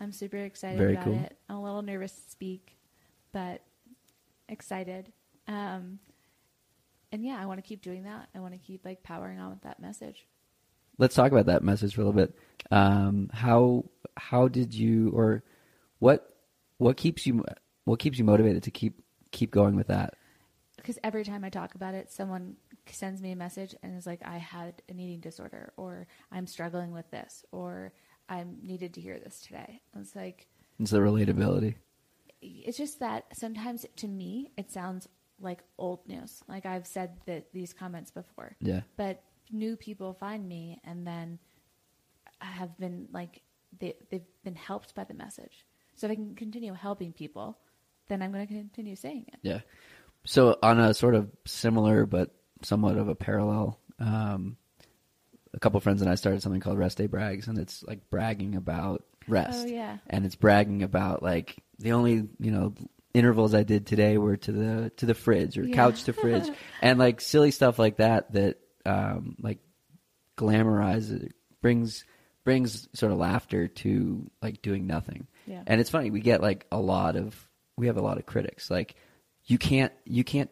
I'm 0.00 0.12
super 0.12 0.38
excited 0.38 0.78
Very 0.78 0.94
about 0.94 1.04
cool. 1.04 1.14
it. 1.14 1.36
I'm 1.48 1.56
a 1.56 1.62
little 1.62 1.82
nervous 1.82 2.12
to 2.12 2.30
speak, 2.30 2.76
but 3.32 3.60
excited. 4.48 5.12
Um, 5.46 5.98
and 7.12 7.24
yeah, 7.24 7.38
I 7.40 7.46
want 7.46 7.58
to 7.58 7.68
keep 7.68 7.82
doing 7.82 8.04
that. 8.04 8.28
I 8.34 8.40
want 8.40 8.54
to 8.54 8.58
keep 8.58 8.84
like 8.84 9.02
powering 9.02 9.38
on 9.38 9.50
with 9.50 9.62
that 9.62 9.80
message. 9.80 10.26
Let's 10.98 11.14
talk 11.14 11.32
about 11.32 11.46
that 11.46 11.62
message 11.62 11.94
for 11.94 12.02
a 12.02 12.04
little 12.04 12.18
bit. 12.18 12.34
Um, 12.70 13.30
how 13.32 13.84
how 14.16 14.48
did 14.48 14.74
you 14.74 15.10
or 15.10 15.42
what 15.98 16.30
what 16.78 16.96
keeps 16.96 17.26
you 17.26 17.44
what 17.84 17.98
keeps 17.98 18.18
you 18.18 18.24
motivated 18.24 18.62
to 18.64 18.70
keep 18.70 19.02
keep 19.32 19.50
going 19.50 19.76
with 19.76 19.88
that? 19.88 20.14
Because 20.76 20.98
every 21.04 21.24
time 21.24 21.44
I 21.44 21.50
talk 21.50 21.74
about 21.74 21.94
it, 21.94 22.10
someone 22.10 22.56
sends 22.86 23.20
me 23.20 23.32
a 23.32 23.36
message 23.36 23.74
and 23.82 23.96
is 23.96 24.06
like, 24.06 24.20
"I 24.24 24.38
had 24.38 24.82
an 24.88 24.98
eating 24.98 25.20
disorder," 25.20 25.72
or 25.76 26.06
"I'm 26.32 26.46
struggling 26.46 26.92
with 26.92 27.10
this," 27.10 27.44
or 27.52 27.92
"I 28.30 28.44
needed 28.62 28.94
to 28.94 29.00
hear 29.02 29.18
this 29.18 29.40
today." 29.42 29.82
It's 29.96 30.16
like 30.16 30.46
It's 30.78 30.90
the 30.92 30.98
relatability. 31.00 31.74
it's 32.40 32.78
just 32.78 33.00
that 33.00 33.24
sometimes 33.38 33.84
to 33.96 34.08
me 34.08 34.50
it 34.56 34.70
sounds 34.72 35.06
like 35.40 35.62
old 35.76 36.06
news. 36.08 36.42
Like 36.48 36.64
I've 36.64 36.86
said 36.86 37.18
that 37.26 37.52
these 37.52 37.72
comments 37.74 38.10
before. 38.10 38.56
Yeah. 38.60 38.80
But 38.96 39.22
new 39.50 39.76
people 39.76 40.14
find 40.14 40.48
me 40.48 40.80
and 40.84 41.06
then 41.06 41.38
have 42.38 42.78
been 42.78 43.08
like 43.12 43.42
they 43.78 43.94
they've 44.10 44.24
been 44.44 44.54
helped 44.54 44.94
by 44.94 45.04
the 45.04 45.14
message. 45.14 45.66
So 45.96 46.06
if 46.06 46.12
I 46.12 46.14
can 46.14 46.34
continue 46.34 46.72
helping 46.72 47.12
people, 47.12 47.58
then 48.08 48.22
I'm 48.22 48.32
going 48.32 48.46
to 48.46 48.54
continue 48.54 48.96
saying 48.96 49.26
it. 49.28 49.38
Yeah. 49.42 49.60
So 50.24 50.56
on 50.62 50.78
a 50.80 50.94
sort 50.94 51.14
of 51.14 51.30
similar 51.46 52.06
but 52.06 52.30
somewhat 52.62 52.96
of 52.96 53.08
a 53.08 53.14
parallel, 53.14 53.78
um, 53.98 54.56
a 55.54 55.58
couple 55.58 55.80
friends 55.80 56.00
and 56.02 56.10
I 56.10 56.14
started 56.14 56.42
something 56.42 56.60
called 56.60 56.78
Rest 56.78 56.98
Day 56.98 57.06
Brags, 57.06 57.48
and 57.48 57.58
it's 57.58 57.82
like 57.82 58.08
bragging 58.10 58.54
about 58.54 59.04
rest. 59.28 59.66
Oh, 59.66 59.70
yeah. 59.70 59.98
and 60.08 60.24
it's 60.24 60.34
bragging 60.36 60.82
about 60.82 61.22
like 61.22 61.56
the 61.78 61.92
only 61.92 62.28
you 62.38 62.50
know 62.50 62.74
intervals 63.12 63.54
I 63.54 63.64
did 63.64 63.86
today 63.86 64.18
were 64.18 64.36
to 64.36 64.52
the 64.52 64.90
to 64.98 65.06
the 65.06 65.14
fridge 65.14 65.58
or 65.58 65.64
Yeah. 65.64 65.74
couch 65.74 66.04
to 66.04 66.12
fridge, 66.12 66.48
and 66.82 66.98
like 66.98 67.20
silly 67.20 67.50
stuff 67.50 67.78
like 67.78 67.96
that 67.96 68.32
that 68.32 68.58
um, 68.86 69.36
like 69.40 69.58
glamorizes 70.36 71.30
brings 71.60 72.04
brings 72.44 72.88
sort 72.94 73.12
of 73.12 73.18
laughter 73.18 73.68
to 73.68 74.30
like 74.42 74.62
doing 74.62 74.86
nothing. 74.86 75.26
Yeah. 75.46 75.62
And 75.66 75.80
it's 75.80 75.90
funny 75.90 76.10
we 76.10 76.20
get 76.20 76.40
like 76.40 76.66
a 76.72 76.78
lot 76.80 77.16
of 77.16 77.36
we 77.76 77.86
have 77.88 77.96
a 77.96 78.02
lot 78.02 78.18
of 78.18 78.26
critics 78.26 78.70
like 78.70 78.94
you 79.44 79.58
can't 79.58 79.92
you 80.04 80.24
can't 80.24 80.50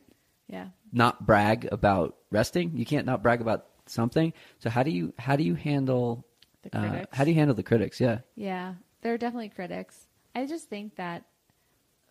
Yeah. 0.48 0.68
not 0.92 1.24
brag 1.24 1.68
about 1.72 2.16
resting. 2.30 2.76
You 2.76 2.84
can't 2.84 3.06
not 3.06 3.22
brag 3.22 3.40
about 3.40 3.66
something. 3.90 4.32
So 4.58 4.70
how 4.70 4.82
do 4.82 4.90
you 4.90 5.12
how 5.18 5.36
do 5.36 5.42
you 5.42 5.54
handle 5.54 6.24
The 6.62 6.78
uh, 6.78 7.04
how 7.12 7.24
do 7.24 7.30
you 7.30 7.36
handle 7.36 7.54
the 7.54 7.62
critics? 7.62 8.00
Yeah. 8.00 8.20
Yeah, 8.34 8.74
there 9.02 9.14
are 9.14 9.18
definitely 9.18 9.50
critics. 9.50 10.06
I 10.34 10.46
just 10.46 10.68
think 10.68 10.96
that 10.96 11.24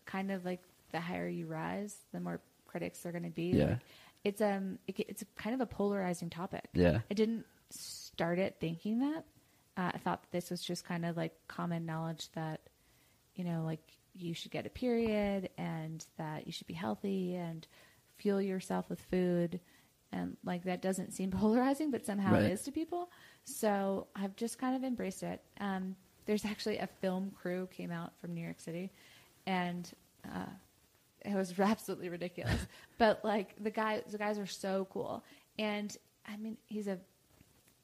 kind 0.06 0.32
of 0.32 0.46
like 0.46 0.62
the 0.92 1.00
higher 1.00 1.28
you 1.28 1.48
rise, 1.48 1.96
the 2.14 2.20
more 2.20 2.42
critics 2.66 3.06
are 3.06 3.12
going 3.12 3.24
to 3.24 3.30
be. 3.30 3.52
Yeah. 3.52 3.66
Like, 3.66 3.78
it's 4.24 4.42
um, 4.42 4.80
it, 4.88 5.00
it's 5.00 5.24
kind 5.38 5.54
of 5.54 5.62
a 5.62 5.66
polarizing 5.66 6.30
topic. 6.30 6.68
Yeah. 6.74 7.00
I 7.10 7.14
didn't 7.14 7.46
start 7.70 8.40
it 8.40 8.58
thinking 8.60 9.00
that. 9.00 9.26
Uh, 9.76 9.92
I 9.94 9.98
thought 10.00 10.24
this 10.32 10.50
was 10.50 10.62
just 10.62 10.86
kind 10.86 11.06
of 11.06 11.16
like 11.16 11.34
common 11.48 11.86
knowledge 11.86 12.30
that, 12.34 12.62
you 13.36 13.44
know, 13.44 13.64
like 13.64 13.94
you 14.16 14.34
should 14.34 14.52
get 14.52 14.66
a 14.66 14.70
period 14.70 15.50
and 15.58 16.04
that 16.18 16.48
you 16.48 16.52
should 16.52 16.68
be 16.68 16.74
healthy 16.74 17.36
and 17.36 17.68
fuel 18.18 18.42
yourself 18.42 18.90
with 18.90 19.00
food. 19.00 19.60
And 20.12 20.38
like 20.46 20.64
that 20.64 20.82
doesn't 20.82 21.14
seem 21.14 21.32
polarizing, 21.42 21.92
but 21.92 22.06
somehow 22.06 22.34
Right. 22.34 22.44
it 22.44 22.52
is 22.54 22.62
to 22.64 22.72
people. 22.72 23.10
So 23.44 24.08
I've 24.16 24.36
just 24.36 24.58
kind 24.58 24.76
of 24.76 24.84
embraced 24.84 25.24
it. 25.24 25.42
Um, 25.60 25.96
there's 26.26 26.46
actually 26.46 26.78
a 26.78 26.88
film 26.88 27.32
crew 27.32 27.68
came 27.72 27.92
out 27.92 28.12
from 28.20 28.34
New 28.34 28.42
York 28.42 28.60
City, 28.60 28.92
and 29.46 29.90
uh, 30.26 30.46
it 31.26 31.34
was 31.36 31.58
absolutely 31.60 32.10
ridiculous. 32.10 32.60
but 32.98 33.24
like 33.24 33.56
the 33.64 33.72
guy, 33.72 34.02
the 34.10 34.18
guys 34.18 34.38
are 34.38 34.46
so 34.48 34.88
cool, 34.92 35.24
and 35.58 35.96
I 36.28 36.36
mean, 36.38 36.58
he's 36.66 36.88
a 36.88 37.00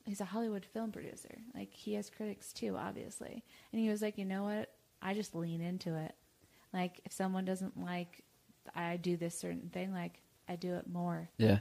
he's 0.06 0.20
a 0.20 0.26
Hollywood 0.26 0.66
film 0.66 0.92
producer. 0.92 1.38
Like 1.56 1.74
he 1.74 1.94
has 1.94 2.10
critics 2.10 2.52
too, 2.52 2.76
obviously. 2.78 3.44
And 3.72 3.82
he 3.82 3.90
was 3.90 4.02
like, 4.02 4.18
you 4.18 4.26
know 4.26 4.44
what? 4.44 4.70
I 5.02 5.14
just 5.14 5.34
lean 5.34 5.62
into 5.62 5.96
it. 5.96 6.14
Like 6.74 7.00
if 7.06 7.14
someone 7.14 7.46
doesn't 7.46 7.82
like 7.82 8.22
I 8.76 8.98
do 8.98 9.16
this 9.16 9.38
certain 9.40 9.70
thing, 9.72 9.94
like 9.94 10.20
I 10.50 10.58
do 10.58 10.74
it 10.76 10.88
more. 10.92 11.30
Yeah. 11.38 11.60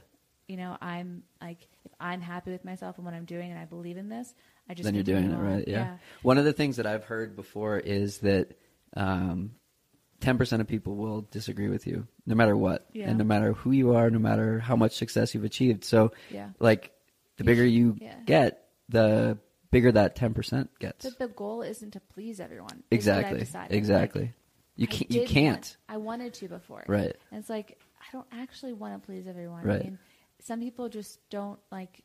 You 0.53 0.57
know, 0.57 0.77
I'm 0.79 1.23
like 1.41 1.67
if 1.83 1.91
I'm 1.99 2.21
happy 2.21 2.51
with 2.51 2.63
myself 2.63 2.97
and 2.97 3.05
what 3.05 3.15
I'm 3.15 3.25
doing 3.25 3.49
and 3.49 3.59
I 3.59 3.65
believe 3.65 3.97
in 3.97 4.07
this, 4.07 4.31
I 4.69 4.75
just 4.75 4.85
then 4.85 4.93
you're 4.93 5.03
doing 5.03 5.31
it 5.31 5.35
right. 5.35 5.67
Yeah. 5.67 5.97
One 6.21 6.37
of 6.37 6.45
the 6.45 6.53
things 6.53 6.75
that 6.77 6.85
I've 6.85 7.03
heard 7.03 7.35
before 7.35 7.79
is 7.79 8.19
that 8.19 8.55
um, 8.95 9.55
10% 10.21 10.61
of 10.61 10.67
people 10.67 10.95
will 10.95 11.21
disagree 11.21 11.69
with 11.69 11.87
you 11.87 12.07
no 12.27 12.35
matter 12.35 12.55
what. 12.55 12.85
Yeah. 12.93 13.09
And 13.09 13.17
no 13.17 13.23
matter 13.23 13.53
who 13.53 13.71
you 13.71 13.95
are, 13.95 14.11
no 14.11 14.19
matter 14.19 14.59
how 14.59 14.75
much 14.75 14.91
success 14.91 15.33
you've 15.33 15.43
achieved. 15.43 15.85
So, 15.85 16.11
Yeah. 16.29 16.49
like, 16.59 16.91
the 17.37 17.43
bigger 17.43 17.65
you 17.65 17.97
yeah. 17.99 18.13
get, 18.23 18.67
the 18.89 19.39
bigger 19.71 19.91
that 19.91 20.15
10% 20.15 20.67
gets. 20.77 21.03
But 21.03 21.17
the 21.17 21.29
goal 21.29 21.63
isn't 21.63 21.91
to 21.93 21.99
please 21.99 22.39
everyone. 22.39 22.83
is 22.91 23.07
what 23.07 23.25
I've 23.25 23.37
exactly. 23.37 23.75
Exactly. 23.75 24.21
Like, 24.21 24.33
you 24.75 24.85
can't. 24.87 25.11
You 25.11 25.25
can't. 25.25 25.55
want- 25.55 25.77
I 25.89 25.97
wanted 25.97 26.35
to 26.35 26.47
before. 26.47 26.83
Right. 26.87 27.15
And 27.31 27.39
it's 27.39 27.49
like 27.49 27.79
I 28.03 28.05
don't 28.11 28.27
actually 28.31 28.73
want 28.73 29.01
to 29.01 29.05
please 29.05 29.27
everyone. 29.27 29.63
Right. 29.63 29.81
I 29.81 29.83
mean, 29.83 29.99
some 30.43 30.59
people 30.59 30.89
just 30.89 31.19
don't 31.29 31.59
like 31.71 32.03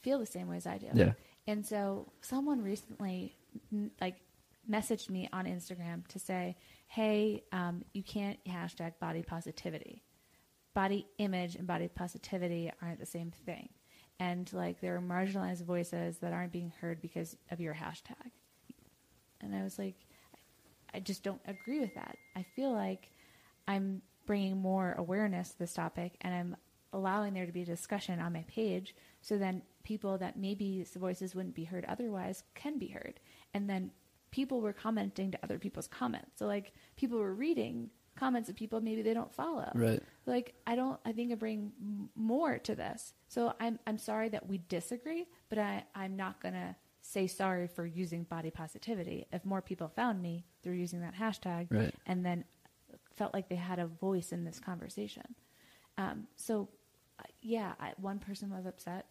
feel 0.00 0.18
the 0.18 0.26
same 0.26 0.48
way 0.48 0.56
as 0.56 0.66
I 0.66 0.78
do. 0.78 0.88
Yeah. 0.94 1.12
And 1.46 1.66
so 1.66 2.12
someone 2.20 2.62
recently 2.62 3.36
like 4.00 4.16
messaged 4.70 5.10
me 5.10 5.28
on 5.32 5.44
Instagram 5.44 6.06
to 6.08 6.18
say, 6.18 6.56
"Hey, 6.86 7.42
um, 7.52 7.84
you 7.92 8.02
can't 8.02 8.38
hashtag 8.44 8.98
body 9.00 9.22
positivity. 9.22 10.02
Body 10.74 11.06
image 11.18 11.56
and 11.56 11.66
body 11.66 11.88
positivity 11.88 12.70
aren't 12.80 13.00
the 13.00 13.06
same 13.06 13.32
thing." 13.44 13.68
And 14.20 14.50
like 14.52 14.80
there 14.80 14.96
are 14.96 15.00
marginalized 15.00 15.64
voices 15.64 16.18
that 16.18 16.32
aren't 16.32 16.52
being 16.52 16.72
heard 16.80 17.02
because 17.02 17.36
of 17.50 17.60
your 17.60 17.74
hashtag. 17.74 18.30
And 19.40 19.54
I 19.54 19.64
was 19.64 19.78
like, 19.78 19.96
I 20.94 21.00
just 21.00 21.24
don't 21.24 21.40
agree 21.46 21.80
with 21.80 21.94
that. 21.96 22.16
I 22.36 22.44
feel 22.54 22.72
like 22.72 23.10
I'm 23.66 24.02
bringing 24.26 24.58
more 24.58 24.94
awareness 24.96 25.50
to 25.50 25.58
this 25.58 25.74
topic 25.74 26.12
and 26.20 26.32
I'm 26.32 26.56
allowing 26.92 27.34
there 27.34 27.46
to 27.46 27.52
be 27.52 27.62
a 27.62 27.66
discussion 27.66 28.20
on 28.20 28.32
my 28.32 28.44
page 28.48 28.94
so 29.20 29.38
then 29.38 29.62
people 29.84 30.18
that 30.18 30.36
maybe 30.36 30.84
the 30.92 30.98
voices 30.98 31.34
wouldn't 31.34 31.54
be 31.54 31.64
heard 31.64 31.84
otherwise 31.86 32.44
can 32.54 32.78
be 32.78 32.88
heard. 32.88 33.18
And 33.54 33.68
then 33.68 33.90
people 34.30 34.60
were 34.60 34.72
commenting 34.72 35.30
to 35.32 35.38
other 35.42 35.58
people's 35.58 35.88
comments. 35.88 36.38
So 36.38 36.46
like 36.46 36.72
people 36.96 37.18
were 37.18 37.34
reading 37.34 37.90
comments 38.14 38.48
of 38.50 38.56
people 38.56 38.80
maybe 38.80 39.02
they 39.02 39.14
don't 39.14 39.32
follow. 39.32 39.70
Right. 39.74 40.02
Like 40.26 40.54
I 40.66 40.76
don't 40.76 41.00
I 41.04 41.12
think 41.12 41.32
I 41.32 41.34
bring 41.36 41.72
more 42.14 42.58
to 42.58 42.74
this. 42.74 43.14
So 43.28 43.54
I'm 43.58 43.78
I'm 43.86 43.98
sorry 43.98 44.28
that 44.30 44.46
we 44.48 44.60
disagree, 44.68 45.26
but 45.48 45.58
I 45.58 45.84
I'm 45.94 46.16
not 46.16 46.40
going 46.40 46.54
to 46.54 46.76
say 47.00 47.26
sorry 47.26 47.66
for 47.66 47.84
using 47.84 48.22
body 48.24 48.50
positivity. 48.50 49.26
If 49.32 49.44
more 49.44 49.60
people 49.62 49.88
found 49.88 50.22
me 50.22 50.44
through 50.62 50.74
using 50.74 51.00
that 51.00 51.14
hashtag 51.16 51.66
Right. 51.70 51.94
and 52.06 52.24
then 52.24 52.44
felt 53.16 53.34
like 53.34 53.48
they 53.48 53.56
had 53.56 53.78
a 53.78 53.86
voice 53.86 54.32
in 54.32 54.44
this 54.44 54.60
conversation. 54.60 55.34
Um, 55.98 56.26
so 56.36 56.68
yeah, 57.42 57.72
I, 57.78 57.92
one 58.00 58.18
person 58.18 58.50
was 58.50 58.66
upset 58.66 59.06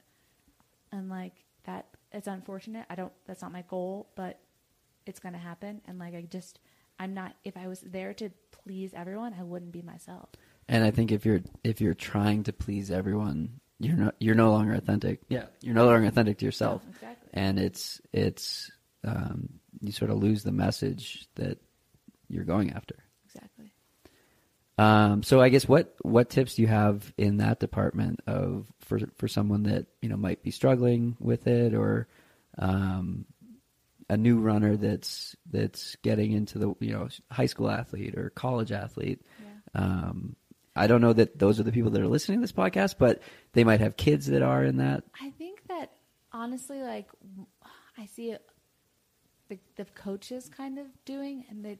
and 0.92 1.10
like 1.10 1.34
that 1.66 1.86
it's 2.12 2.28
unfortunate. 2.28 2.86
I 2.90 2.96
don't 2.96 3.14
that's 3.26 3.42
not 3.42 3.52
my 3.52 3.64
goal, 3.68 4.10
but 4.16 4.40
it's 5.06 5.20
going 5.20 5.34
to 5.34 5.40
happen 5.40 5.82
and 5.86 6.00
like 6.00 6.16
I 6.16 6.22
just 6.22 6.60
I'm 7.00 7.14
not 7.14 7.36
if 7.44 7.58
I 7.58 7.68
was 7.68 7.82
there 7.82 8.14
to 8.16 8.30
please 8.52 8.94
everyone, 8.94 9.36
I 9.38 9.44
wouldn't 9.44 9.72
be 9.72 9.82
myself. 9.82 10.30
And 10.68 10.84
I 10.84 10.92
think 10.92 11.12
if 11.12 11.26
you're 11.26 11.42
if 11.64 11.82
you're 11.82 11.94
trying 11.94 12.44
to 12.44 12.54
please 12.54 12.92
everyone, 12.92 13.60
you're 13.80 13.98
not 13.98 14.16
you're 14.20 14.36
no 14.36 14.52
longer 14.52 14.74
authentic. 14.74 15.22
Yeah, 15.28 15.46
you're 15.62 15.76
no 15.76 15.86
longer 15.86 16.08
authentic 16.08 16.38
to 16.40 16.46
yourself. 16.46 16.82
Yeah, 16.86 16.92
exactly. 16.92 17.30
And 17.34 17.60
it's 17.60 18.02
it's 18.14 18.72
um, 19.04 19.50
you 19.82 19.92
sort 19.92 20.12
of 20.12 20.18
lose 20.18 20.44
the 20.44 20.52
message 20.52 21.28
that 21.36 21.58
you're 22.28 22.46
going 22.46 22.74
after. 22.74 22.96
Um, 24.82 25.22
so 25.22 25.40
I 25.40 25.50
guess 25.50 25.68
what 25.68 25.94
what 26.02 26.32
tips 26.32 26.56
do 26.56 26.64
you 26.64 26.68
have 26.68 27.14
in 27.16 27.38
that 27.38 27.60
department 27.60 28.22
of 28.26 28.66
for 28.80 29.00
for 29.18 29.28
someone 29.28 29.64
that 29.64 29.86
you 30.02 30.10
know 30.10 30.18
might 30.18 30.42
be 30.42 30.50
struggling 30.50 31.16
with 31.20 31.46
it 31.46 31.76
or 31.76 32.08
um, 32.58 33.26
a 34.10 34.18
new 34.18 34.40
runner 34.40 34.78
that's 34.78 35.36
that's 35.52 35.96
getting 35.98 36.32
into 36.32 36.58
the 36.58 36.74
you 36.80 36.94
know 36.94 37.10
high 37.30 37.46
school 37.46 37.70
athlete 37.70 38.18
or 38.18 38.32
college 38.32 38.72
athlete. 38.72 39.22
Yeah. 39.40 39.82
Um, 39.84 40.36
I 40.76 40.88
don't 40.88 41.02
know 41.02 41.14
that 41.14 41.38
those 41.38 41.60
are 41.60 41.64
the 41.64 41.72
people 41.72 41.92
that 41.92 42.02
are 42.02 42.08
listening 42.08 42.40
to 42.40 42.42
this 42.42 42.52
podcast, 42.52 42.96
but 42.98 43.22
they 43.54 43.64
might 43.64 43.82
have 43.82 43.98
kids 43.98 44.26
that 44.28 44.42
are 44.42 44.64
in 44.64 44.78
that. 44.78 45.04
I 45.22 45.30
think 45.38 45.68
that 45.68 45.92
honestly, 46.32 46.82
like 46.82 47.08
I 48.00 48.08
see 48.08 48.32
it, 48.32 48.42
the 49.48 49.60
the 49.76 49.86
coaches 49.94 50.50
kind 50.50 50.80
of 50.80 50.88
doing, 51.06 51.46
and 51.52 51.64
they. 51.64 51.78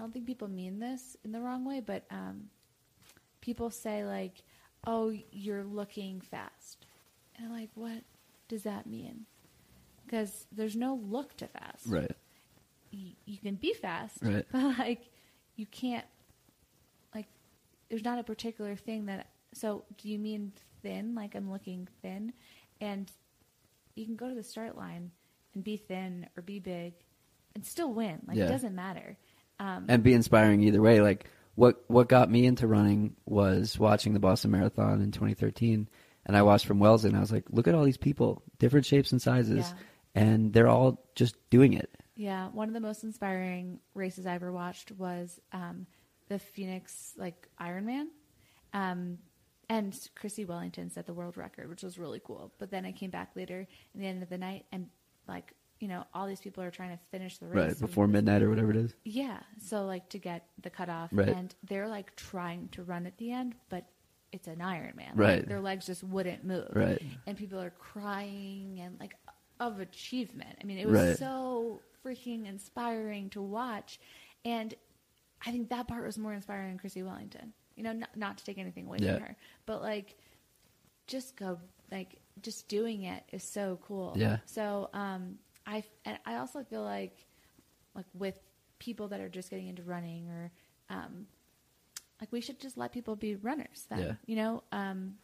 I 0.00 0.02
don't 0.02 0.12
think 0.14 0.24
people 0.24 0.48
mean 0.48 0.78
this 0.78 1.14
in 1.26 1.32
the 1.32 1.40
wrong 1.42 1.62
way, 1.66 1.80
but 1.84 2.04
um, 2.10 2.44
people 3.42 3.70
say 3.70 4.02
like, 4.02 4.42
"Oh, 4.86 5.12
you're 5.30 5.62
looking 5.62 6.22
fast," 6.22 6.86
and 7.36 7.46
I'm 7.46 7.52
like, 7.52 7.68
"What 7.74 8.02
does 8.48 8.62
that 8.62 8.86
mean?" 8.86 9.26
Because 10.06 10.46
there's 10.50 10.74
no 10.74 10.94
look 10.94 11.36
to 11.36 11.46
fast. 11.46 11.86
Right. 11.86 12.12
You, 12.90 13.10
you 13.26 13.36
can 13.36 13.56
be 13.56 13.74
fast, 13.74 14.16
Right. 14.22 14.46
but 14.50 14.78
like 14.78 15.10
you 15.56 15.66
can't. 15.66 16.06
Like, 17.14 17.26
there's 17.90 18.02
not 18.04 18.18
a 18.18 18.24
particular 18.24 18.76
thing 18.76 19.04
that. 19.04 19.26
So, 19.52 19.84
do 19.98 20.08
you 20.08 20.18
mean 20.18 20.52
thin? 20.82 21.14
Like 21.14 21.34
I'm 21.34 21.50
looking 21.52 21.88
thin, 22.00 22.32
and 22.80 23.12
you 23.96 24.06
can 24.06 24.16
go 24.16 24.30
to 24.30 24.34
the 24.34 24.42
start 24.44 24.78
line 24.78 25.10
and 25.54 25.62
be 25.62 25.76
thin 25.76 26.26
or 26.38 26.42
be 26.42 26.58
big, 26.58 26.94
and 27.54 27.66
still 27.66 27.92
win. 27.92 28.22
Like 28.26 28.38
Yeah. 28.38 28.46
it 28.46 28.48
doesn't 28.48 28.74
matter. 28.74 29.18
Um, 29.60 29.84
and 29.88 30.02
be 30.02 30.14
inspiring 30.14 30.62
either 30.62 30.80
way. 30.80 31.00
Like 31.00 31.28
what 31.54 31.84
what 31.88 32.08
got 32.08 32.30
me 32.30 32.46
into 32.46 32.66
running 32.66 33.14
was 33.26 33.78
watching 33.78 34.14
the 34.14 34.18
Boston 34.20 34.50
Marathon 34.52 35.02
in 35.02 35.12
2013, 35.12 35.88
and 36.26 36.36
I 36.36 36.42
watched 36.42 36.64
from 36.66 36.78
Wellesley, 36.80 37.10
and 37.10 37.16
I 37.16 37.20
was 37.20 37.30
like, 37.30 37.44
look 37.50 37.68
at 37.68 37.74
all 37.74 37.84
these 37.84 37.96
people, 37.98 38.42
different 38.58 38.86
shapes 38.86 39.12
and 39.12 39.20
sizes, 39.20 39.66
Yeah. 39.68 40.22
and 40.22 40.52
they're 40.52 40.68
all 40.68 41.04
just 41.14 41.36
doing 41.50 41.74
it. 41.74 41.90
Yeah, 42.16 42.48
one 42.48 42.68
of 42.68 42.74
the 42.74 42.80
most 42.80 43.04
inspiring 43.04 43.80
races 43.94 44.26
I 44.26 44.34
ever 44.34 44.50
watched 44.50 44.92
was 44.92 45.38
um, 45.52 45.86
the 46.28 46.38
Phoenix 46.38 47.12
like 47.18 47.46
Ironman, 47.60 48.06
um, 48.72 49.18
and 49.68 49.96
Chrissie 50.14 50.44
Wellington 50.46 50.90
set 50.90 51.06
the 51.06 51.14
world 51.14 51.36
record, 51.36 51.68
which 51.68 51.82
was 51.82 51.98
really 51.98 52.20
cool. 52.24 52.52
But 52.58 52.70
then 52.70 52.84
I 52.86 52.92
came 52.92 53.10
back 53.10 53.30
later 53.36 53.66
in 53.94 54.00
the 54.00 54.06
end 54.06 54.22
of 54.22 54.28
the 54.30 54.38
night, 54.38 54.64
and 54.72 54.86
like 55.28 55.52
you 55.80 55.88
know, 55.88 56.04
all 56.14 56.26
these 56.26 56.40
people 56.40 56.62
are 56.62 56.70
trying 56.70 56.90
to 56.96 57.02
finish 57.10 57.38
the 57.38 57.46
race 57.46 57.56
Right 57.72 57.80
before 57.80 58.06
midnight 58.06 58.42
or 58.42 58.50
whatever 58.50 58.70
it 58.70 58.76
is. 58.76 58.94
Yeah, 59.04 59.40
so 59.58 59.84
like 59.86 60.08
to 60.10 60.18
get 60.18 60.46
the 60.62 60.70
cutoff, 60.70 61.08
Right. 61.12 61.28
and 61.28 61.54
they're 61.64 61.88
like 61.88 62.14
trying 62.16 62.68
to 62.68 62.82
run 62.82 63.06
at 63.06 63.16
the 63.18 63.32
end, 63.32 63.54
but 63.70 63.86
it's 64.30 64.46
an 64.46 64.58
Ironman. 64.58 65.08
Like, 65.08 65.16
Right. 65.18 65.48
their 65.48 65.60
legs 65.60 65.86
just 65.86 66.04
wouldn't 66.04 66.44
move. 66.44 66.68
Right. 66.74 67.02
and 67.26 67.36
people 67.36 67.58
are 67.60 67.70
crying 67.70 68.78
and 68.80 69.00
like 69.00 69.14
of 69.58 69.80
achievement. 69.80 70.56
I 70.62 70.64
mean, 70.64 70.78
it 70.78 70.86
was 70.86 71.00
Right. 71.00 71.16
so 71.18 71.80
freaking 72.04 72.46
inspiring 72.46 73.28
to 73.30 73.42
watch, 73.42 73.98
and 74.44 74.74
I 75.46 75.50
think 75.50 75.70
that 75.70 75.88
part 75.88 76.04
was 76.04 76.18
more 76.18 76.34
inspiring 76.34 76.68
than 76.68 76.78
Chrissie 76.78 77.02
Wellington. 77.02 77.52
You 77.76 77.84
know, 77.84 77.92
not, 77.94 78.14
not 78.16 78.38
to 78.38 78.44
take 78.44 78.58
anything 78.58 78.86
away 78.86 78.98
Yeah. 79.00 79.14
from 79.14 79.22
her, 79.22 79.36
but 79.64 79.80
like 79.82 80.18
just 81.06 81.36
go 81.36 81.58
like 81.90 82.20
just 82.42 82.68
doing 82.68 83.02
it 83.04 83.22
is 83.32 83.42
so 83.42 83.78
cool. 83.82 84.12
Yeah. 84.16 84.38
So 84.46 84.90
um, 84.92 85.38
I 85.70 85.84
and 86.04 86.18
I 86.26 86.36
also 86.36 86.62
feel 86.64 86.82
like 86.82 87.26
like 87.94 88.06
with 88.14 88.38
people 88.78 89.08
that 89.08 89.20
are 89.20 89.28
just 89.28 89.50
getting 89.50 89.68
into 89.68 89.82
running 89.82 90.28
or 90.28 90.50
um, 90.88 91.26
like 92.20 92.32
we 92.32 92.40
should 92.40 92.58
just 92.60 92.76
let 92.76 92.92
people 92.92 93.14
be 93.16 93.36
runners. 93.36 93.86
Then 93.88 93.98
Yeah. 94.00 94.12
you 94.26 94.36
know 94.36 94.62
um, 94.72 95.14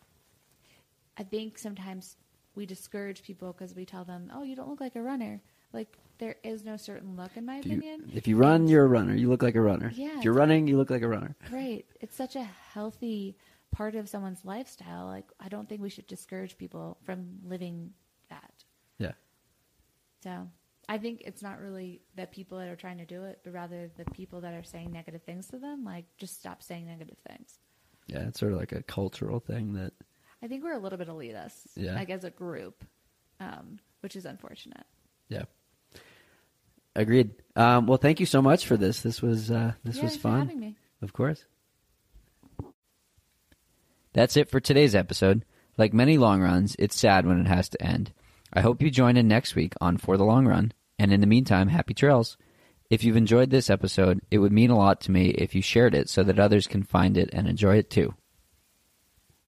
I 1.16 1.22
think 1.22 1.58
sometimes 1.58 2.16
we 2.54 2.66
discourage 2.66 3.22
people 3.22 3.52
because 3.52 3.74
we 3.74 3.84
tell 3.84 4.04
them, 4.04 4.30
"Oh, 4.34 4.42
you 4.42 4.54
don't 4.56 4.68
look 4.68 4.80
like 4.80 4.96
a 4.96 5.02
runner." 5.02 5.40
Like 5.72 5.96
there 6.18 6.36
is 6.44 6.64
no 6.64 6.76
certain 6.76 7.16
look, 7.16 7.36
in 7.36 7.44
my 7.44 7.58
If 7.58 7.66
you, 7.66 7.76
opinion. 7.78 8.10
if 8.14 8.26
you 8.28 8.36
run, 8.36 8.68
you're 8.68 8.84
a 8.84 8.88
runner. 8.88 9.14
You 9.14 9.28
look 9.28 9.42
like 9.42 9.54
a 9.56 9.60
runner. 9.60 9.90
Yeah. 9.94 10.16
If 10.18 10.24
you're 10.24 10.32
running, 10.32 10.66
you 10.66 10.76
look 10.78 10.88
like 10.90 11.02
a 11.02 11.08
runner. 11.08 11.36
Right. 11.50 11.84
It's 12.00 12.16
such 12.16 12.36
a 12.36 12.44
healthy 12.72 13.36
part 13.72 13.94
of 13.94 14.08
someone's 14.08 14.42
lifestyle. 14.44 15.04
Like, 15.06 15.26
I 15.38 15.48
don't 15.50 15.68
think 15.68 15.82
we 15.82 15.90
should 15.90 16.06
discourage 16.06 16.56
people 16.56 16.96
from 17.04 17.40
living. 17.44 17.92
So 20.22 20.48
I 20.88 20.98
think 20.98 21.22
it's 21.24 21.42
not 21.42 21.60
really 21.60 22.00
the 22.16 22.26
people 22.26 22.58
that 22.58 22.68
are 22.68 22.76
trying 22.76 22.98
to 22.98 23.06
do 23.06 23.24
it, 23.24 23.40
but 23.44 23.52
rather 23.52 23.90
the 23.96 24.04
people 24.12 24.40
that 24.42 24.54
are 24.54 24.64
saying 24.64 24.92
negative 24.92 25.22
things 25.22 25.46
to 25.48 25.58
them. 25.58 25.84
Like, 25.84 26.04
just 26.18 26.38
stop 26.38 26.62
saying 26.62 26.86
negative 26.86 27.16
things. 27.28 27.58
Yeah. 28.06 28.20
It's 28.28 28.38
sort 28.40 28.52
of 28.52 28.58
like 28.58 28.72
a 28.72 28.82
cultural 28.82 29.40
thing 29.40 29.74
that. 29.74 29.92
I 30.42 30.48
think 30.48 30.62
we're 30.62 30.74
a 30.74 30.78
little 30.78 30.98
bit 30.98 31.08
elitist, 31.08 31.66
Yeah. 31.76 31.94
like 31.94 32.10
as 32.10 32.24
a 32.24 32.30
group, 32.30 32.84
um, 33.40 33.78
which 34.00 34.14
is 34.16 34.26
unfortunate. 34.26 34.86
Yeah. 35.28 35.44
Agreed. 36.94 37.30
Um, 37.56 37.86
well, 37.86 37.98
thank 37.98 38.20
you 38.20 38.26
so 38.26 38.40
much 38.40 38.66
for 38.66 38.76
this. 38.76 39.00
This 39.02 39.20
was 39.20 39.50
uh, 39.50 39.72
this 39.84 39.96
Yeah, 39.96 40.04
was 40.04 40.16
fun. 40.16 40.40
having 40.40 40.60
me. 40.60 40.76
Of 41.02 41.12
course. 41.12 41.44
That's 44.12 44.36
it 44.36 44.48
for 44.50 44.60
today's 44.60 44.94
episode. 44.94 45.44
Like 45.76 45.92
many 45.92 46.16
long 46.16 46.40
runs, 46.40 46.74
it's 46.78 46.96
sad 46.98 47.26
when 47.26 47.38
it 47.40 47.46
has 47.46 47.68
to 47.70 47.82
end. 47.82 48.12
I 48.56 48.62
hope 48.62 48.80
you 48.80 48.90
join 48.90 49.18
in 49.18 49.28
next 49.28 49.54
week 49.54 49.74
on 49.82 49.98
For 49.98 50.16
the 50.16 50.24
Long 50.24 50.46
Run. 50.46 50.72
And 50.98 51.12
in 51.12 51.20
the 51.20 51.26
meantime, 51.26 51.68
happy 51.68 51.92
trails. 51.92 52.38
If 52.88 53.04
you've 53.04 53.14
enjoyed 53.14 53.50
this 53.50 53.68
episode, 53.68 54.22
it 54.30 54.38
would 54.38 54.50
mean 54.50 54.70
a 54.70 54.78
lot 54.78 54.98
to 55.02 55.10
me 55.10 55.28
if 55.28 55.54
you 55.54 55.60
shared 55.60 55.94
it 55.94 56.08
so 56.08 56.24
that 56.24 56.38
others 56.38 56.66
can 56.66 56.82
find 56.82 57.18
it 57.18 57.28
and 57.34 57.46
enjoy 57.46 57.76
it 57.76 57.90
too. 57.90 58.14